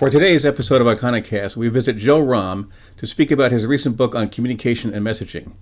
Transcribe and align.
For 0.00 0.08
today's 0.08 0.46
episode 0.46 0.80
of 0.80 0.86
Ikonokast, 0.86 1.56
we 1.56 1.68
visit 1.68 1.98
Joe 1.98 2.24
Romm 2.24 2.70
to 2.96 3.06
speak 3.06 3.30
about 3.30 3.52
his 3.52 3.66
recent 3.66 3.98
book 3.98 4.14
on 4.14 4.30
communication 4.30 4.94
and 4.94 5.04
messaging. 5.04 5.54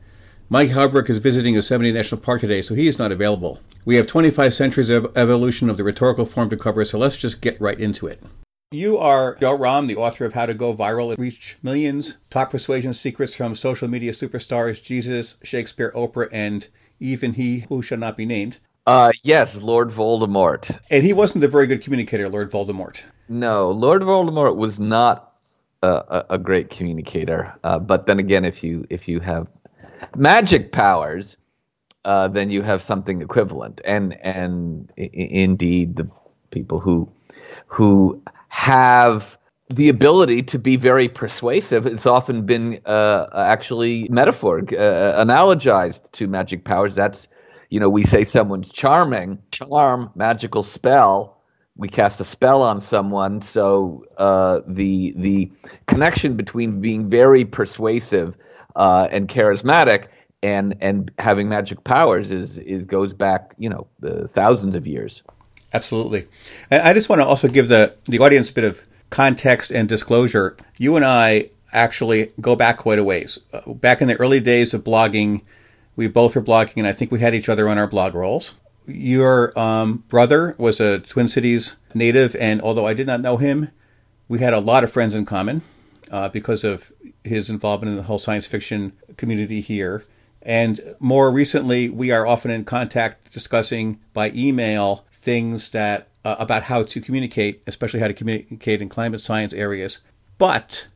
Mike 0.49 0.71
Haubrich 0.71 1.11
is 1.11 1.19
visiting 1.19 1.55
Yosemite 1.55 1.91
National 1.91 2.21
Park 2.21 2.43
today, 2.43 2.63
so 2.63 2.77
he 2.77 2.87
is 2.87 3.01
not 3.01 3.11
available. 3.11 3.59
We 3.85 3.97
have 3.97 4.07
25 4.07 4.55
centuries 4.55 4.91
of 4.91 5.11
evolution 5.17 5.69
of 5.69 5.77
the 5.77 5.83
rhetorical 5.83 6.25
form 6.25 6.51
to 6.51 6.57
cover, 6.57 6.85
so 6.85 6.99
let's 6.99 7.17
just 7.17 7.41
get 7.41 7.61
right 7.61 7.81
into 7.81 8.07
it. 8.07 8.23
You 8.71 8.97
are 8.97 9.35
Joe 9.41 9.59
Romm, 9.59 9.89
the 9.89 9.97
author 9.97 10.25
of 10.25 10.35
How 10.35 10.47
to 10.47 10.55
Go 10.55 10.73
Viral 10.73 11.11
and 11.11 11.19
Reach 11.19 11.57
Millions, 11.61 12.19
Top 12.31 12.53
Persuasion 12.53 12.95
Secrets 12.95 13.35
from 13.35 13.57
Social 13.57 13.89
Media 13.89 14.13
Superstars, 14.13 14.81
Jesus, 14.81 15.39
Shakespeare, 15.43 15.91
Oprah, 15.97 16.29
and 16.31 16.69
even 17.01 17.33
he 17.33 17.67
who 17.69 17.83
shall 17.83 17.99
not 17.99 18.17
be 18.17 18.25
named. 18.25 18.59
Uh, 18.87 19.11
yes, 19.25 19.57
Lord 19.57 19.91
Voldemort. 19.91 20.79
And 20.93 21.03
he 21.03 21.13
wasn't 21.13 21.43
a 21.43 21.49
very 21.49 21.67
good 21.67 21.83
communicator, 21.83 22.29
Lord 22.29 22.53
Voldemort. 22.53 23.01
No, 23.29 23.71
Lord 23.71 24.03
Voldemort 24.03 24.57
was 24.57 24.81
not 24.81 25.33
a, 25.83 26.25
a, 26.31 26.39
great 26.39 26.71
communicator. 26.71 27.55
Uh, 27.63 27.79
but 27.79 28.07
then 28.07 28.19
again, 28.19 28.45
if 28.45 28.65
you 28.65 28.87
if 28.91 29.09
you 29.09 29.21
have 29.21 29.47
magic 30.17 30.73
powers, 30.73 31.37
uh, 32.05 32.29
then 32.29 32.51
you 32.51 32.63
have 32.63 32.83
something 32.83 33.23
equivalent. 33.23 33.81
And 33.85 34.15
and 34.25 34.91
I- 34.99 35.11
indeed, 35.13 35.97
the 35.97 36.09
people 36.51 36.81
who 36.81 37.11
who 37.67 38.23
have 38.49 39.39
the 39.71 39.89
ability 39.91 40.43
to 40.43 40.59
be 40.59 40.77
very 40.77 41.09
persuasive. 41.09 41.87
It's 41.87 42.07
often 42.07 42.47
been 42.47 42.81
uh, 42.87 43.27
actually 43.35 44.09
metaphor, 44.09 44.61
uh, 44.61 44.63
analogized 45.25 46.11
to 46.13 46.27
magic 46.27 46.65
powers. 46.65 46.95
That's, 46.95 47.29
you 47.69 47.79
know, 47.79 47.91
we 47.91 48.03
say 48.05 48.25
someone's 48.25 48.73
charming, 48.73 49.39
charm, 49.51 50.11
magical 50.15 50.63
spell. 50.63 51.38
We 51.79 51.89
cast 51.89 52.21
a 52.21 52.25
spell 52.25 52.63
on 52.63 52.81
someone, 52.81 53.41
so 53.41 54.05
uh, 54.19 54.61
the 54.67 55.15
the 55.17 55.51
connection 55.87 56.37
between 56.37 56.81
being 56.81 57.09
very 57.09 57.45
persuasive 57.45 58.35
uh, 58.77 59.09
and 59.11 59.29
charismatic 59.29 60.09
and 60.43 60.75
and 60.81 61.11
having 61.19 61.49
magic 61.49 61.85
powers 61.85 62.31
is 62.31 62.59
is 62.59 62.85
goes 62.85 63.13
back, 63.13 63.55
you 63.59 63.71
know, 63.71 63.87
thousands 64.27 64.75
of 64.75 64.87
years. 64.87 65.23
Absolutely. 65.73 66.27
And 66.71 66.83
I 66.83 66.93
just 66.93 67.09
want 67.09 67.21
to 67.21 67.27
also 67.27 67.49
give 67.49 67.69
the, 67.69 67.97
the 68.05 68.19
audience 68.19 68.51
a 68.51 68.55
bit 68.55 68.65
of 68.65 68.83
context 69.11 69.71
and 69.71 69.89
disclosure. 69.89 70.57
You 70.79 70.97
and 70.97 71.05
I 71.05 71.51
actually 71.73 72.33
go 72.41 72.57
back 72.57 72.79
quite 72.79 72.99
a 72.99 73.05
ways. 73.05 73.39
Uh, 73.53 73.75
back 73.75 74.01
in 74.01 74.09
the 74.09 74.17
early 74.17 74.41
days 74.41 74.73
of 74.73 74.85
blogging, 74.85 75.45
we 75.97 76.09
both 76.09 76.37
were 76.37 76.43
blogging, 76.43 76.79
and 76.79 76.87
I 76.87 76.93
think 76.93 77.11
we 77.11 77.21
had 77.21 77.35
each 77.35 77.49
other 77.49 77.69
on 77.69 77.77
our 77.77 77.87
blog 77.87 78.15
rolls. 78.15 78.55
Your 78.87 79.59
um, 79.59 80.05
brother 80.09 80.55
was 80.59 80.81
a 80.81 81.01
Twin 81.01 81.29
Cities 81.29 81.77
native, 81.95 82.37
and 82.37 82.61
although 82.63 82.87
I 82.87 82.95
did 82.95 83.07
not 83.07 83.21
know 83.21 83.37
him, 83.37 83.71
we 84.29 84.39
had 84.41 84.55
a 84.55 84.61
lot 84.61 84.85
of 84.85 84.93
friends 84.93 85.15
in 85.15 85.25
common 85.25 85.63
uh, 86.11 86.29
because 86.29 86.65
of 86.65 86.93
his 87.25 87.51
involvement 87.51 87.91
in 87.91 87.97
the 87.97 88.05
whole 88.05 88.19
science 88.19 88.47
fiction 88.47 88.93
community 89.17 89.61
here. 89.61 90.05
And 90.43 90.81
more 91.01 91.31
recently, 91.31 91.89
we 91.89 92.11
are 92.11 92.27
often 92.27 92.51
in 92.51 92.65
contact 92.65 93.33
discussing 93.33 94.01
by 94.13 94.31
email 94.31 95.05
things 95.13 95.71
that 95.71 96.09
uh, 96.25 96.37
about 96.39 96.65
how 96.65 96.83
to 96.83 97.01
communicate, 97.01 97.63
especially 97.67 98.01
how 98.01 98.09
to 98.09 98.15
communicate 98.15 98.81
in 98.81 98.89
climate 98.89 99.21
science 99.21 99.53
areas. 99.53 99.99
But 100.39 100.87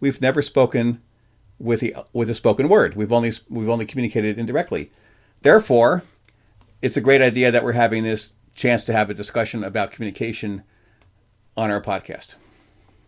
we've 0.00 0.20
never 0.20 0.42
spoken 0.42 1.00
with 1.58 1.80
the 1.80 1.94
with 2.12 2.30
a 2.30 2.34
spoken 2.34 2.68
word. 2.68 2.96
We've 2.96 3.12
only 3.12 3.32
we've 3.48 3.68
only 3.68 3.86
communicated 3.86 4.38
indirectly. 4.38 4.90
Therefore, 5.42 6.02
it's 6.82 6.96
a 6.96 7.00
great 7.00 7.20
idea 7.20 7.50
that 7.50 7.64
we're 7.64 7.72
having 7.72 8.02
this 8.02 8.32
chance 8.54 8.84
to 8.84 8.92
have 8.92 9.10
a 9.10 9.14
discussion 9.14 9.64
about 9.64 9.90
communication 9.90 10.62
on 11.56 11.70
our 11.70 11.80
podcast. 11.80 12.34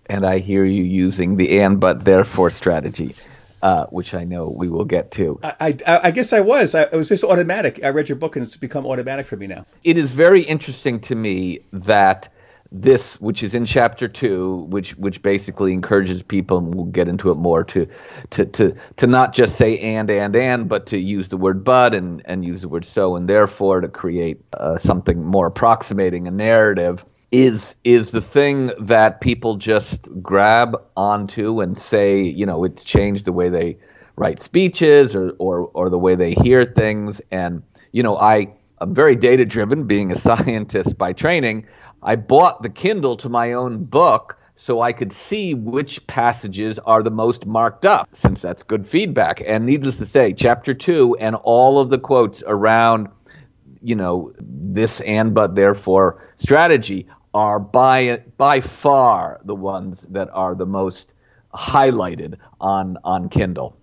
And 0.06 0.26
I 0.26 0.38
hear 0.38 0.64
you 0.64 0.82
using 0.82 1.36
the 1.36 1.60
and 1.60 1.78
but 1.78 2.04
therefore 2.04 2.50
strategy, 2.50 3.14
uh, 3.62 3.86
which 3.86 4.14
I 4.14 4.24
know 4.24 4.48
we 4.48 4.68
will 4.68 4.84
get 4.84 5.10
to. 5.12 5.38
I, 5.42 5.76
I, 5.86 6.00
I 6.04 6.10
guess 6.10 6.32
I 6.32 6.40
was. 6.40 6.74
I, 6.74 6.82
it 6.82 6.92
was 6.92 7.08
just 7.08 7.24
automatic. 7.24 7.82
I 7.84 7.88
read 7.90 8.08
your 8.08 8.16
book 8.16 8.36
and 8.36 8.44
it's 8.44 8.56
become 8.56 8.86
automatic 8.86 9.26
for 9.26 9.36
me 9.36 9.46
now. 9.46 9.64
It 9.84 9.96
is 9.96 10.10
very 10.10 10.42
interesting 10.42 11.00
to 11.00 11.14
me 11.14 11.60
that 11.72 12.28
this, 12.72 13.20
which 13.20 13.42
is 13.42 13.54
in 13.54 13.66
chapter 13.66 14.08
two, 14.08 14.66
which 14.70 14.96
which 14.96 15.22
basically 15.22 15.72
encourages 15.72 16.22
people, 16.22 16.58
and 16.58 16.74
we'll 16.74 16.86
get 16.86 17.08
into 17.08 17.30
it 17.30 17.36
more, 17.36 17.64
to 17.64 17.86
to 18.30 18.46
to 18.46 18.74
to 18.96 19.06
not 19.06 19.32
just 19.34 19.56
say 19.56 19.78
and 19.78 20.10
and 20.10 20.34
and, 20.34 20.68
but 20.68 20.86
to 20.86 20.98
use 20.98 21.28
the 21.28 21.36
word 21.36 21.64
but 21.64 21.94
and 21.94 22.22
and 22.24 22.44
use 22.44 22.62
the 22.62 22.68
word 22.68 22.84
so 22.84 23.16
and 23.16 23.28
therefore 23.28 23.80
to 23.80 23.88
create 23.88 24.40
uh, 24.54 24.76
something 24.76 25.24
more 25.24 25.46
approximating 25.46 26.26
a 26.26 26.30
narrative 26.30 27.04
is 27.32 27.76
is 27.82 28.10
the 28.10 28.20
thing 28.20 28.70
that 28.78 29.20
people 29.20 29.56
just 29.56 30.08
grab 30.22 30.76
onto 30.96 31.60
and 31.60 31.78
say, 31.78 32.20
you 32.22 32.46
know, 32.46 32.64
it's 32.64 32.84
changed 32.84 33.24
the 33.24 33.32
way 33.32 33.48
they 33.48 33.78
write 34.16 34.38
speeches 34.38 35.16
or 35.16 35.30
or 35.38 35.70
or 35.74 35.90
the 35.90 35.98
way 35.98 36.14
they 36.14 36.34
hear 36.34 36.64
things. 36.64 37.20
And 37.30 37.62
you 37.92 38.02
know, 38.02 38.16
I 38.16 38.52
I'm 38.78 38.94
very 38.94 39.14
data 39.16 39.46
driven, 39.46 39.84
being 39.84 40.12
a 40.12 40.16
scientist 40.28 40.98
by 40.98 41.12
training. 41.12 41.66
I 42.02 42.16
bought 42.16 42.62
the 42.62 42.68
Kindle 42.68 43.16
to 43.18 43.28
my 43.28 43.52
own 43.52 43.84
book 43.84 44.38
so 44.54 44.80
I 44.80 44.92
could 44.92 45.12
see 45.12 45.54
which 45.54 46.06
passages 46.06 46.78
are 46.80 47.02
the 47.02 47.10
most 47.10 47.46
marked 47.46 47.84
up, 47.84 48.08
since 48.12 48.42
that's 48.42 48.62
good 48.62 48.86
feedback. 48.86 49.42
And 49.44 49.66
needless 49.66 49.98
to 49.98 50.06
say, 50.06 50.32
chapter 50.32 50.74
two 50.74 51.16
and 51.18 51.36
all 51.36 51.78
of 51.78 51.90
the 51.90 51.98
quotes 51.98 52.42
around, 52.46 53.08
you 53.82 53.94
know, 53.94 54.32
this 54.38 55.00
and 55.00 55.34
but 55.34 55.54
therefore 55.54 56.22
strategy 56.36 57.06
are 57.34 57.58
by 57.58 58.22
by 58.36 58.60
far 58.60 59.40
the 59.44 59.54
ones 59.54 60.02
that 60.10 60.28
are 60.32 60.54
the 60.54 60.66
most 60.66 61.12
highlighted 61.54 62.36
on 62.60 62.98
on 63.04 63.28
Kindle. 63.28 63.76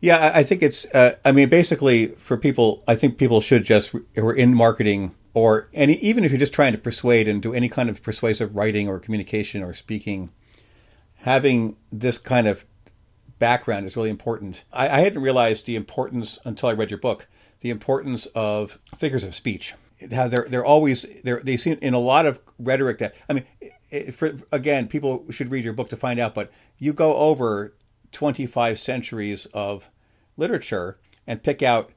Yeah, 0.00 0.32
I 0.34 0.42
think 0.42 0.62
it's. 0.62 0.84
Uh, 0.86 1.14
I 1.24 1.30
mean, 1.30 1.48
basically, 1.48 2.08
for 2.08 2.36
people, 2.36 2.82
I 2.88 2.96
think 2.96 3.18
people 3.18 3.40
should 3.40 3.64
just 3.64 3.90
who 3.90 4.26
are 4.26 4.34
in 4.34 4.52
marketing 4.52 5.14
or 5.34 5.68
any, 5.72 5.94
even 5.98 6.24
if 6.24 6.30
you're 6.30 6.38
just 6.38 6.52
trying 6.52 6.72
to 6.72 6.78
persuade 6.78 7.26
and 7.26 7.42
do 7.42 7.54
any 7.54 7.68
kind 7.68 7.88
of 7.88 8.02
persuasive 8.02 8.54
writing 8.54 8.88
or 8.88 8.98
communication 8.98 9.62
or 9.62 9.72
speaking, 9.72 10.30
having 11.16 11.76
this 11.90 12.18
kind 12.18 12.46
of 12.46 12.64
background 13.38 13.86
is 13.86 13.96
really 13.96 14.10
important. 14.10 14.64
I, 14.72 14.88
I 14.88 15.00
hadn't 15.00 15.22
realized 15.22 15.66
the 15.66 15.76
importance 15.76 16.38
until 16.44 16.68
I 16.68 16.74
read 16.74 16.90
your 16.90 17.00
book. 17.00 17.26
The 17.60 17.70
importance 17.70 18.26
of 18.34 18.78
figures 18.96 19.24
of 19.24 19.34
speech. 19.34 19.74
How 20.12 20.26
they're 20.26 20.46
they're 20.48 20.64
always 20.64 21.06
they're 21.22 21.40
they 21.44 21.56
seem 21.56 21.78
in 21.80 21.94
a 21.94 21.98
lot 21.98 22.26
of 22.26 22.40
rhetoric 22.58 22.98
that 22.98 23.14
I 23.28 23.34
mean, 23.34 23.44
for 24.12 24.36
again, 24.50 24.88
people 24.88 25.24
should 25.30 25.52
read 25.52 25.64
your 25.64 25.72
book 25.72 25.88
to 25.90 25.96
find 25.96 26.18
out. 26.18 26.34
But 26.34 26.50
you 26.78 26.92
go 26.92 27.14
over 27.14 27.74
25 28.10 28.80
centuries 28.80 29.46
of 29.54 29.88
literature 30.36 30.98
and 31.24 31.42
pick 31.42 31.62
out 31.62 31.92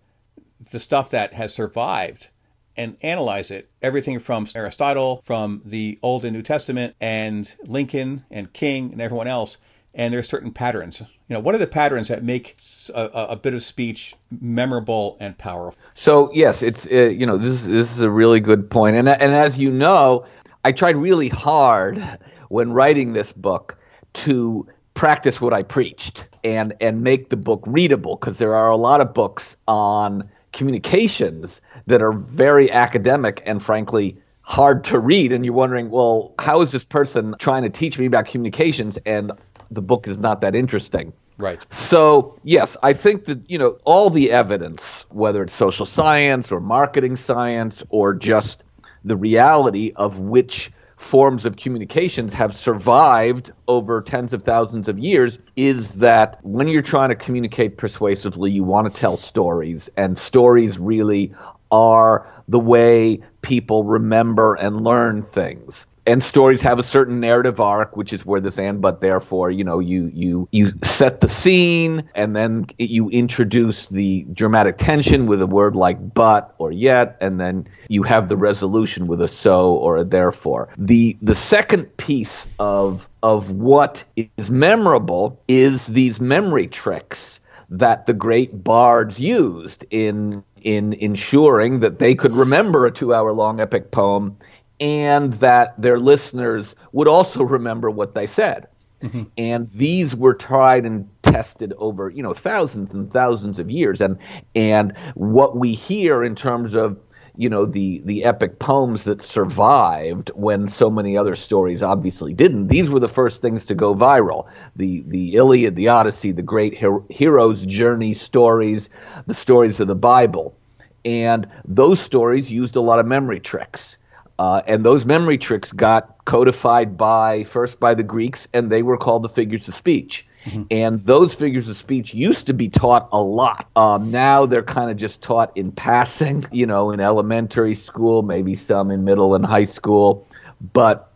the 0.70 0.80
stuff 0.80 1.10
that 1.10 1.34
has 1.34 1.54
survived 1.54 2.30
and 2.78 2.98
analyze 3.02 3.52
it. 3.52 3.70
Everything 3.82 4.20
from 4.20 4.48
Aristotle, 4.56 5.22
from 5.26 5.62
the 5.66 6.00
Old 6.02 6.26
and 6.26 6.36
New 6.36 6.42
Testament, 6.42 6.96
and 7.00 7.54
Lincoln 7.66 8.26
and 8.30 8.52
King 8.54 8.92
and 8.92 9.02
everyone 9.02 9.28
else. 9.28 9.58
And 9.94 10.14
there's 10.14 10.28
certain 10.28 10.52
patterns. 10.52 11.00
You 11.00 11.36
know, 11.36 11.40
what 11.40 11.56
are 11.56 11.60
the 11.60 11.68
patterns 11.68 12.10
that 12.10 12.24
make 12.24 12.58
a, 12.94 13.04
a- 13.30 13.36
bit 13.36 13.54
of 13.54 13.64
speech 13.64 14.16
memorable 14.42 15.16
and 15.20 15.38
powerful? 15.38 15.80
So 15.94 16.30
yes, 16.34 16.62
it's 16.62 16.86
uh, 16.86 17.14
you 17.18 17.26
know 17.26 17.38
this 17.38 17.66
this 17.66 17.92
is 17.92 18.02
a 18.02 18.10
really 18.10 18.40
good 18.42 18.70
point, 18.70 18.96
and 18.98 19.08
and 19.08 19.34
as 19.34 19.58
you 19.58 19.72
know, 19.72 20.26
I 20.66 20.74
tried 20.74 20.98
really 20.98 21.30
hard 21.30 22.04
when 22.50 22.74
writing 22.74 23.14
this 23.14 23.32
book 23.32 23.78
to 24.14 24.68
practice 24.94 25.40
what 25.40 25.54
I 25.54 25.64
preached 25.64 26.28
and 26.44 26.74
and 26.82 27.02
make 27.02 27.30
the 27.30 27.38
book 27.38 27.64
readable 27.66 28.18
because 28.18 28.38
there 28.38 28.54
are 28.54 28.70
a 28.70 28.78
lot 28.78 29.02
of 29.02 29.14
books 29.14 29.58
on 29.68 30.30
communications 30.56 31.62
that 31.86 32.02
are 32.02 32.14
very 32.14 32.72
academic 32.72 33.44
and 33.46 33.62
frankly 33.62 34.18
hard 34.42 34.86
to 34.86 34.98
read. 34.98 35.32
And 35.32 35.46
you're 35.46 35.54
wondering 35.54 35.92
well 35.92 36.34
how 36.40 36.62
is 36.62 36.72
this 36.72 36.84
person 36.84 37.36
trying 37.38 37.64
to 37.64 37.70
teach 37.70 38.00
me 38.00 38.08
about 38.08 38.26
communications? 38.26 38.98
And 39.06 39.32
the 39.70 39.82
book 39.82 40.08
is 40.08 40.18
not 40.18 40.42
that 40.42 40.56
interesting. 40.56 41.14
Right. 41.38 41.62
so, 41.70 42.40
yes, 42.44 42.78
I 42.82 42.94
think 42.94 43.26
that, 43.26 43.50
you 43.50 43.58
know, 43.58 43.78
all 43.84 44.10
the 44.10 44.32
evidence, 44.32 45.06
whether 45.10 45.44
it's 45.44 45.54
social 45.54 45.86
science 45.86 46.50
or 46.50 46.62
marketing 46.62 47.18
science 47.18 47.84
or 47.90 48.14
just 48.14 48.64
the 49.04 49.18
reality 49.18 49.92
of 49.98 50.20
which 50.20 50.72
forms 50.98 51.46
of 51.46 51.58
communications 51.58 52.34
have 52.34 52.56
survived 52.56 53.52
over 53.68 54.02
tens 54.02 54.34
of 54.34 54.44
thousands 54.44 54.88
of 54.88 54.98
years 54.98 55.40
is 55.56 55.94
that 55.94 56.40
when 56.44 56.68
you're 56.68 56.82
trying 56.82 57.10
to 57.10 57.16
communicate 57.16 57.78
persuasively, 57.78 58.52
you 58.52 58.64
want 58.64 58.92
to 58.94 59.00
tell 59.00 59.18
stories, 59.18 59.90
and 59.98 60.18
stories 60.18 60.80
really 60.80 61.34
are 61.72 62.28
the 62.48 62.60
way 62.60 63.20
people 63.42 63.84
remember 63.84 64.56
and 64.56 64.82
learn 64.82 65.22
things. 65.22 65.86
And 66.06 66.24
stories 66.24 66.62
have 66.62 66.80
a 66.80 66.84
certain 66.84 67.20
narrative 67.20 67.60
arc, 67.60 67.98
which 67.98 68.14
is 68.14 68.26
where 68.26 68.42
this 68.42 68.60
and 68.60 68.82
but 68.82 69.02
therefore, 69.02 69.50
you 69.50 69.64
know, 69.64 69.80
you 69.80 70.12
you 70.14 70.48
you 70.52 70.74
set 70.84 71.20
the 71.20 71.28
scene 71.28 72.10
and 72.14 72.36
then 72.36 72.68
you 72.78 73.10
introduce 73.10 73.88
the 73.88 74.26
dramatic 74.32 74.78
tension 74.78 75.26
with 75.26 75.42
a 75.42 75.48
word 75.48 75.76
like 75.76 76.14
but 76.14 76.54
or 76.58 76.72
yet, 76.72 77.18
and 77.22 77.40
then 77.40 77.68
you 77.90 78.04
have 78.04 78.28
the 78.28 78.38
resolution 78.38 79.08
with 79.08 79.22
a 79.22 79.28
so 79.28 79.74
or 79.76 79.98
a 79.98 80.04
therefore. 80.04 80.70
The 80.78 81.18
the 81.22 81.36
second 81.36 81.98
piece 81.98 82.48
of 82.60 83.08
of 83.24 83.50
what 83.52 84.04
is 84.38 84.52
memorable 84.52 85.42
is 85.48 85.88
these 85.88 86.22
memory 86.22 86.68
tricks 86.68 87.40
that 87.70 88.06
the 88.06 88.14
great 88.14 88.64
bards 88.64 89.20
used 89.20 89.86
in 89.90 90.44
in 90.62 90.94
ensuring 90.94 91.80
that 91.80 92.00
they 92.00 92.16
could 92.16 92.34
remember 92.34 92.86
a 92.86 92.92
two 92.92 93.14
hour 93.14 93.32
long 93.32 93.60
epic 93.60 93.92
poem 93.92 94.38
and 94.80 95.34
that 95.34 95.80
their 95.82 96.00
listeners 96.00 96.76
would 96.92 97.08
also 97.08 97.44
remember 97.44 97.90
what 97.90 98.16
they 98.16 98.28
said. 98.28 98.68
Mm-hmm. 99.02 99.24
And 99.38 99.70
these 99.72 100.16
were 100.16 100.34
tried 100.34 100.86
and 100.86 101.10
tested 101.22 101.74
over, 101.78 102.10
you 102.10 102.24
know, 102.24 102.34
thousands 102.34 102.94
and 102.94 103.12
thousands 103.12 103.60
of 103.60 103.70
years. 103.70 104.02
And 104.02 104.18
and 104.56 104.98
what 105.16 105.58
we 105.58 105.74
hear 105.74 106.24
in 106.24 106.36
terms 106.36 106.76
of 106.76 106.98
you 107.38 107.50
know 107.50 107.66
the 107.66 108.02
the 108.06 108.24
epic 108.24 108.60
poems 108.60 109.04
that 109.04 109.22
survived 109.22 110.30
when 110.36 110.68
so 110.68 110.90
many 110.90 111.18
other 111.18 111.36
stories 111.36 111.84
obviously 111.84 112.34
didn't 112.34 112.68
these 112.68 112.90
were 112.90 113.00
the 113.00 113.08
first 113.08 113.42
things 113.42 113.66
to 113.66 113.76
go 113.76 113.94
viral 113.94 114.48
the 114.76 115.04
the 115.08 115.36
iliad 115.36 115.76
the 115.76 115.90
odyssey 115.90 116.32
the 116.32 116.42
great 116.42 116.74
hero, 116.74 117.06
hero's 117.10 117.66
journey 117.66 118.14
stories 118.14 118.90
the 119.26 119.34
stories 119.34 119.80
of 119.80 119.88
the 119.88 119.96
bible 119.96 120.58
and 121.04 121.48
those 121.66 122.00
stories 122.00 122.52
used 122.52 122.76
a 122.76 122.82
lot 122.82 123.00
of 123.00 123.06
memory 123.06 123.40
tricks 123.40 123.98
uh, 124.38 124.62
and 124.68 124.86
those 124.86 125.06
memory 125.06 125.38
tricks 125.38 125.72
got 125.72 126.26
codified 126.26 126.98
by 126.98 127.44
first 127.46 127.80
by 127.80 127.94
the 127.94 128.04
Greeks, 128.04 128.48
and 128.54 128.72
they 128.72 128.84
were 128.84 128.98
called 128.98 129.24
the 129.24 129.30
figures 129.30 129.68
of 129.68 129.76
speech. 129.76 130.28
Mm-hmm. 130.46 130.64
And 130.70 131.00
those 131.02 131.34
figures 131.34 131.68
of 131.70 131.78
speech 131.78 132.14
used 132.14 132.48
to 132.48 132.54
be 132.54 132.70
taught 132.70 133.10
a 133.12 133.22
lot. 133.22 133.68
Um, 133.76 134.12
now 134.12 134.46
they're 134.46 134.62
kind 134.62 134.92
of 134.92 134.98
just 134.98 135.24
taught 135.24 135.56
in 135.58 135.72
passing, 135.72 136.46
you 136.52 136.66
know, 136.66 136.92
in 136.92 137.00
elementary 137.00 137.74
school, 137.74 138.22
maybe 138.22 138.56
some 138.56 138.92
in 138.92 139.04
middle 139.04 139.36
and 139.36 139.46
high 139.46 139.64
school. 139.64 140.28
But 140.74 141.12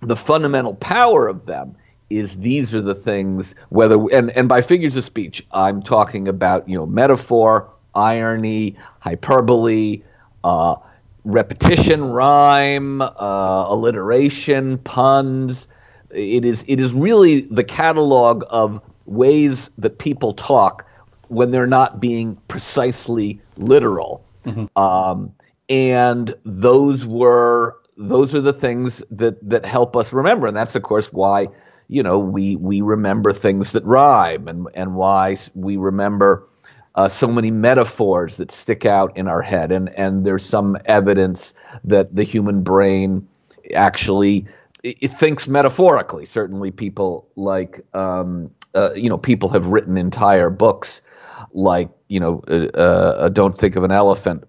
the 0.00 0.16
fundamental 0.16 0.74
power 0.74 1.28
of 1.28 1.46
them 1.46 1.76
is 2.10 2.36
these 2.38 2.74
are 2.74 2.80
the 2.80 2.94
things 2.94 3.54
whether 3.68 3.98
and 4.12 4.30
and 4.30 4.48
by 4.48 4.62
figures 4.62 4.96
of 4.96 5.04
speech 5.04 5.46
I'm 5.52 5.82
talking 5.82 6.26
about 6.26 6.68
you 6.68 6.78
know 6.78 6.86
metaphor, 6.86 7.70
irony, 7.94 8.76
hyperbole, 9.00 10.02
uh, 10.42 10.76
repetition, 11.28 12.04
rhyme, 12.04 13.02
uh, 13.02 13.66
alliteration, 13.68 14.78
puns. 14.78 15.68
It 16.10 16.44
is 16.44 16.64
it 16.66 16.80
is 16.80 16.92
really 16.92 17.42
the 17.42 17.64
catalog 17.64 18.44
of 18.48 18.80
ways 19.04 19.70
that 19.78 19.98
people 19.98 20.32
talk 20.32 20.86
when 21.28 21.50
they're 21.50 21.66
not 21.66 22.00
being 22.00 22.36
precisely 22.48 23.40
literal. 23.58 24.24
Mm-hmm. 24.44 24.78
Um, 24.80 25.34
and 25.68 26.34
those 26.44 27.04
were 27.04 27.76
those 27.98 28.34
are 28.34 28.40
the 28.40 28.54
things 28.54 29.04
that 29.10 29.36
that 29.48 29.66
help 29.66 29.96
us 29.96 30.12
remember, 30.12 30.46
and 30.46 30.56
that's 30.56 30.74
of 30.74 30.82
course 30.82 31.12
why 31.12 31.48
you 31.88 32.02
know 32.02 32.18
we 32.18 32.56
we 32.56 32.80
remember 32.80 33.34
things 33.34 33.72
that 33.72 33.84
rhyme, 33.84 34.48
and 34.48 34.66
and 34.72 34.94
why 34.94 35.36
we 35.54 35.76
remember 35.76 36.48
uh, 36.98 37.08
so 37.08 37.28
many 37.28 37.52
metaphors 37.52 38.38
that 38.38 38.50
stick 38.50 38.84
out 38.84 39.16
in 39.16 39.28
our 39.28 39.40
head, 39.40 39.70
and 39.70 39.88
and 39.90 40.26
there's 40.26 40.44
some 40.44 40.76
evidence 40.84 41.54
that 41.84 42.12
the 42.12 42.24
human 42.24 42.64
brain 42.64 43.28
actually 43.72 44.46
it, 44.82 45.12
thinks 45.12 45.46
metaphorically. 45.46 46.24
Certainly, 46.24 46.72
people 46.72 47.28
like 47.36 47.86
um, 47.94 48.50
uh, 48.74 48.94
you 48.96 49.08
know 49.08 49.16
people 49.16 49.48
have 49.50 49.68
written 49.68 49.96
entire 49.96 50.50
books 50.50 51.00
like 51.52 51.88
you 52.08 52.18
know 52.18 52.42
uh, 52.48 52.66
uh 52.76 53.28
don't 53.28 53.54
think 53.54 53.76
of 53.76 53.84
an 53.84 53.92
elephant 53.92 54.42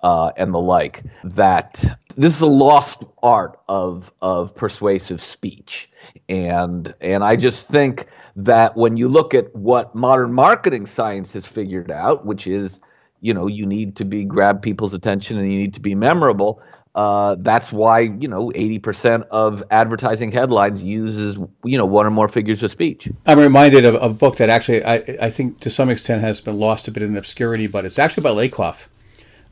uh, 0.00 0.30
and 0.36 0.54
the 0.54 0.60
like 0.60 1.02
that 1.24 1.84
this 2.16 2.36
is 2.36 2.40
a 2.40 2.46
lost 2.46 3.02
art 3.20 3.58
of 3.68 4.12
of 4.22 4.54
persuasive 4.54 5.20
speech 5.20 5.90
and 6.28 6.94
and 7.00 7.24
I 7.24 7.34
just 7.34 7.66
think 7.66 8.06
that 8.44 8.76
when 8.76 8.96
you 8.96 9.08
look 9.08 9.34
at 9.34 9.54
what 9.54 9.94
modern 9.94 10.32
marketing 10.32 10.86
science 10.86 11.32
has 11.32 11.46
figured 11.46 11.90
out, 11.90 12.24
which 12.24 12.46
is, 12.46 12.80
you 13.20 13.34
know, 13.34 13.46
you 13.46 13.66
need 13.66 13.96
to 13.96 14.04
be 14.04 14.24
grab 14.24 14.62
people's 14.62 14.94
attention 14.94 15.38
and 15.38 15.50
you 15.50 15.58
need 15.58 15.74
to 15.74 15.80
be 15.80 15.94
memorable. 15.94 16.62
Uh, 16.94 17.36
that's 17.38 17.72
why 17.72 18.00
you 18.00 18.26
know 18.26 18.50
80% 18.50 19.24
of 19.30 19.62
advertising 19.70 20.32
headlines 20.32 20.82
uses 20.82 21.38
you 21.62 21.78
know 21.78 21.86
one 21.86 22.04
or 22.04 22.10
more 22.10 22.28
figures 22.28 22.64
of 22.64 22.70
speech. 22.72 23.08
I'm 23.26 23.38
reminded 23.38 23.84
of, 23.84 23.94
of 23.94 24.10
a 24.10 24.14
book 24.14 24.38
that 24.38 24.48
actually 24.48 24.82
I, 24.82 24.94
I 25.20 25.30
think 25.30 25.60
to 25.60 25.70
some 25.70 25.88
extent 25.88 26.22
has 26.22 26.40
been 26.40 26.58
lost 26.58 26.88
a 26.88 26.90
bit 26.90 27.04
in 27.04 27.16
obscurity, 27.16 27.68
but 27.68 27.84
it's 27.84 27.96
actually 27.96 28.24
by 28.24 28.30
Lakoff 28.30 28.86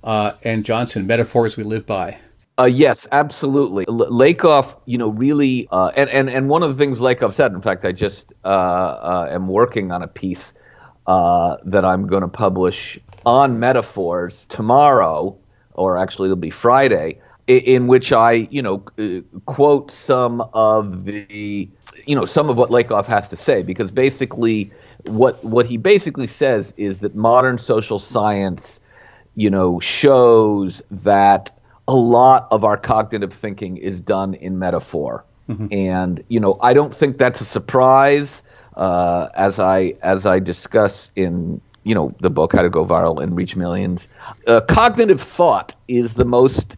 uh, 0.03 0.33
and 0.43 0.65
Johnson, 0.65 1.07
Metaphors 1.07 1.57
We 1.57 1.63
Live 1.63 1.87
By. 1.87 2.19
Uh, 2.59 2.65
yes, 2.65 3.07
absolutely. 3.13 3.85
L- 3.89 4.11
Lakoff, 4.11 4.77
you 4.85 4.99
know, 4.99 5.11
really, 5.11 5.69
uh, 5.71 5.93
and, 5.97 6.11
and 6.11 6.29
and 6.29 6.49
one 6.49 6.65
of 6.65 6.77
the 6.77 6.85
things 6.85 6.99
Lakoff 6.99 7.33
said. 7.35 7.53
In 7.53 7.61
fact, 7.61 7.85
I 7.85 7.93
just 7.93 8.33
uh, 8.45 8.49
uh 8.49 9.29
am 9.31 9.47
working 9.47 9.93
on 9.93 10.03
a 10.03 10.09
piece 10.09 10.53
uh, 11.07 11.57
that 11.65 11.85
I'm 11.85 12.07
going 12.07 12.23
to 12.23 12.29
publish 12.29 12.99
on 13.25 13.61
metaphors 13.61 14.45
tomorrow, 14.49 15.37
or 15.75 15.99
actually 15.99 16.27
it'll 16.27 16.37
be 16.37 16.51
Friday, 16.51 17.21
in, 17.47 17.61
in 17.61 17.87
which 17.87 18.13
I, 18.13 18.33
you 18.51 18.63
know, 18.63 18.79
quote 19.47 19.91
some 19.93 20.41
of 20.53 21.05
the, 21.05 21.69
you 22.07 22.17
know, 22.17 22.25
some 22.25 22.51
of 22.51 22.57
what 22.57 22.71
Lakoff 22.71 23.07
has 23.07 23.29
to 23.29 23.37
say, 23.37 23.63
because 23.63 23.93
basically, 23.93 24.73
what 25.05 25.43
what 25.45 25.65
he 25.65 25.77
basically 25.77 26.27
says 26.27 26.75
is 26.77 27.01
that 27.01 27.15
modern 27.15 27.57
social 27.57 28.01
science, 28.01 28.81
you 29.37 29.49
know, 29.49 29.79
shows 29.79 30.83
that 30.91 31.58
a 31.89 31.95
lot 31.95 32.47
of 32.51 32.65
our 32.65 32.77
cognitive 32.77 33.33
thinking 33.33 33.79
is 33.79 34.01
done 34.03 34.35
in 34.35 34.59
metaphor. 34.59 35.25
Mm-hmm. 35.49 35.67
And 35.73 36.25
you 36.29 36.39
know, 36.39 36.59
I 36.61 36.75
don't 36.75 36.95
think 36.95 37.19
that's 37.19 37.41
a 37.41 37.45
surprise. 37.45 38.43
Uh, 38.77 39.29
as 39.35 39.59
I 39.59 39.95
as 40.03 40.27
I 40.27 40.39
discuss 40.39 41.11
in 41.17 41.61
you 41.83 41.95
know 41.95 42.15
the 42.21 42.31
book 42.31 42.53
How 42.53 42.63
to 42.63 42.69
Go 42.69 42.85
Viral 42.85 43.21
and 43.21 43.35
Reach 43.35 43.57
Millions, 43.57 44.09
uh, 44.47 44.61
cognitive 44.61 45.21
thought 45.21 45.75
is 45.89 46.15
the 46.15 46.27
most 46.27 46.77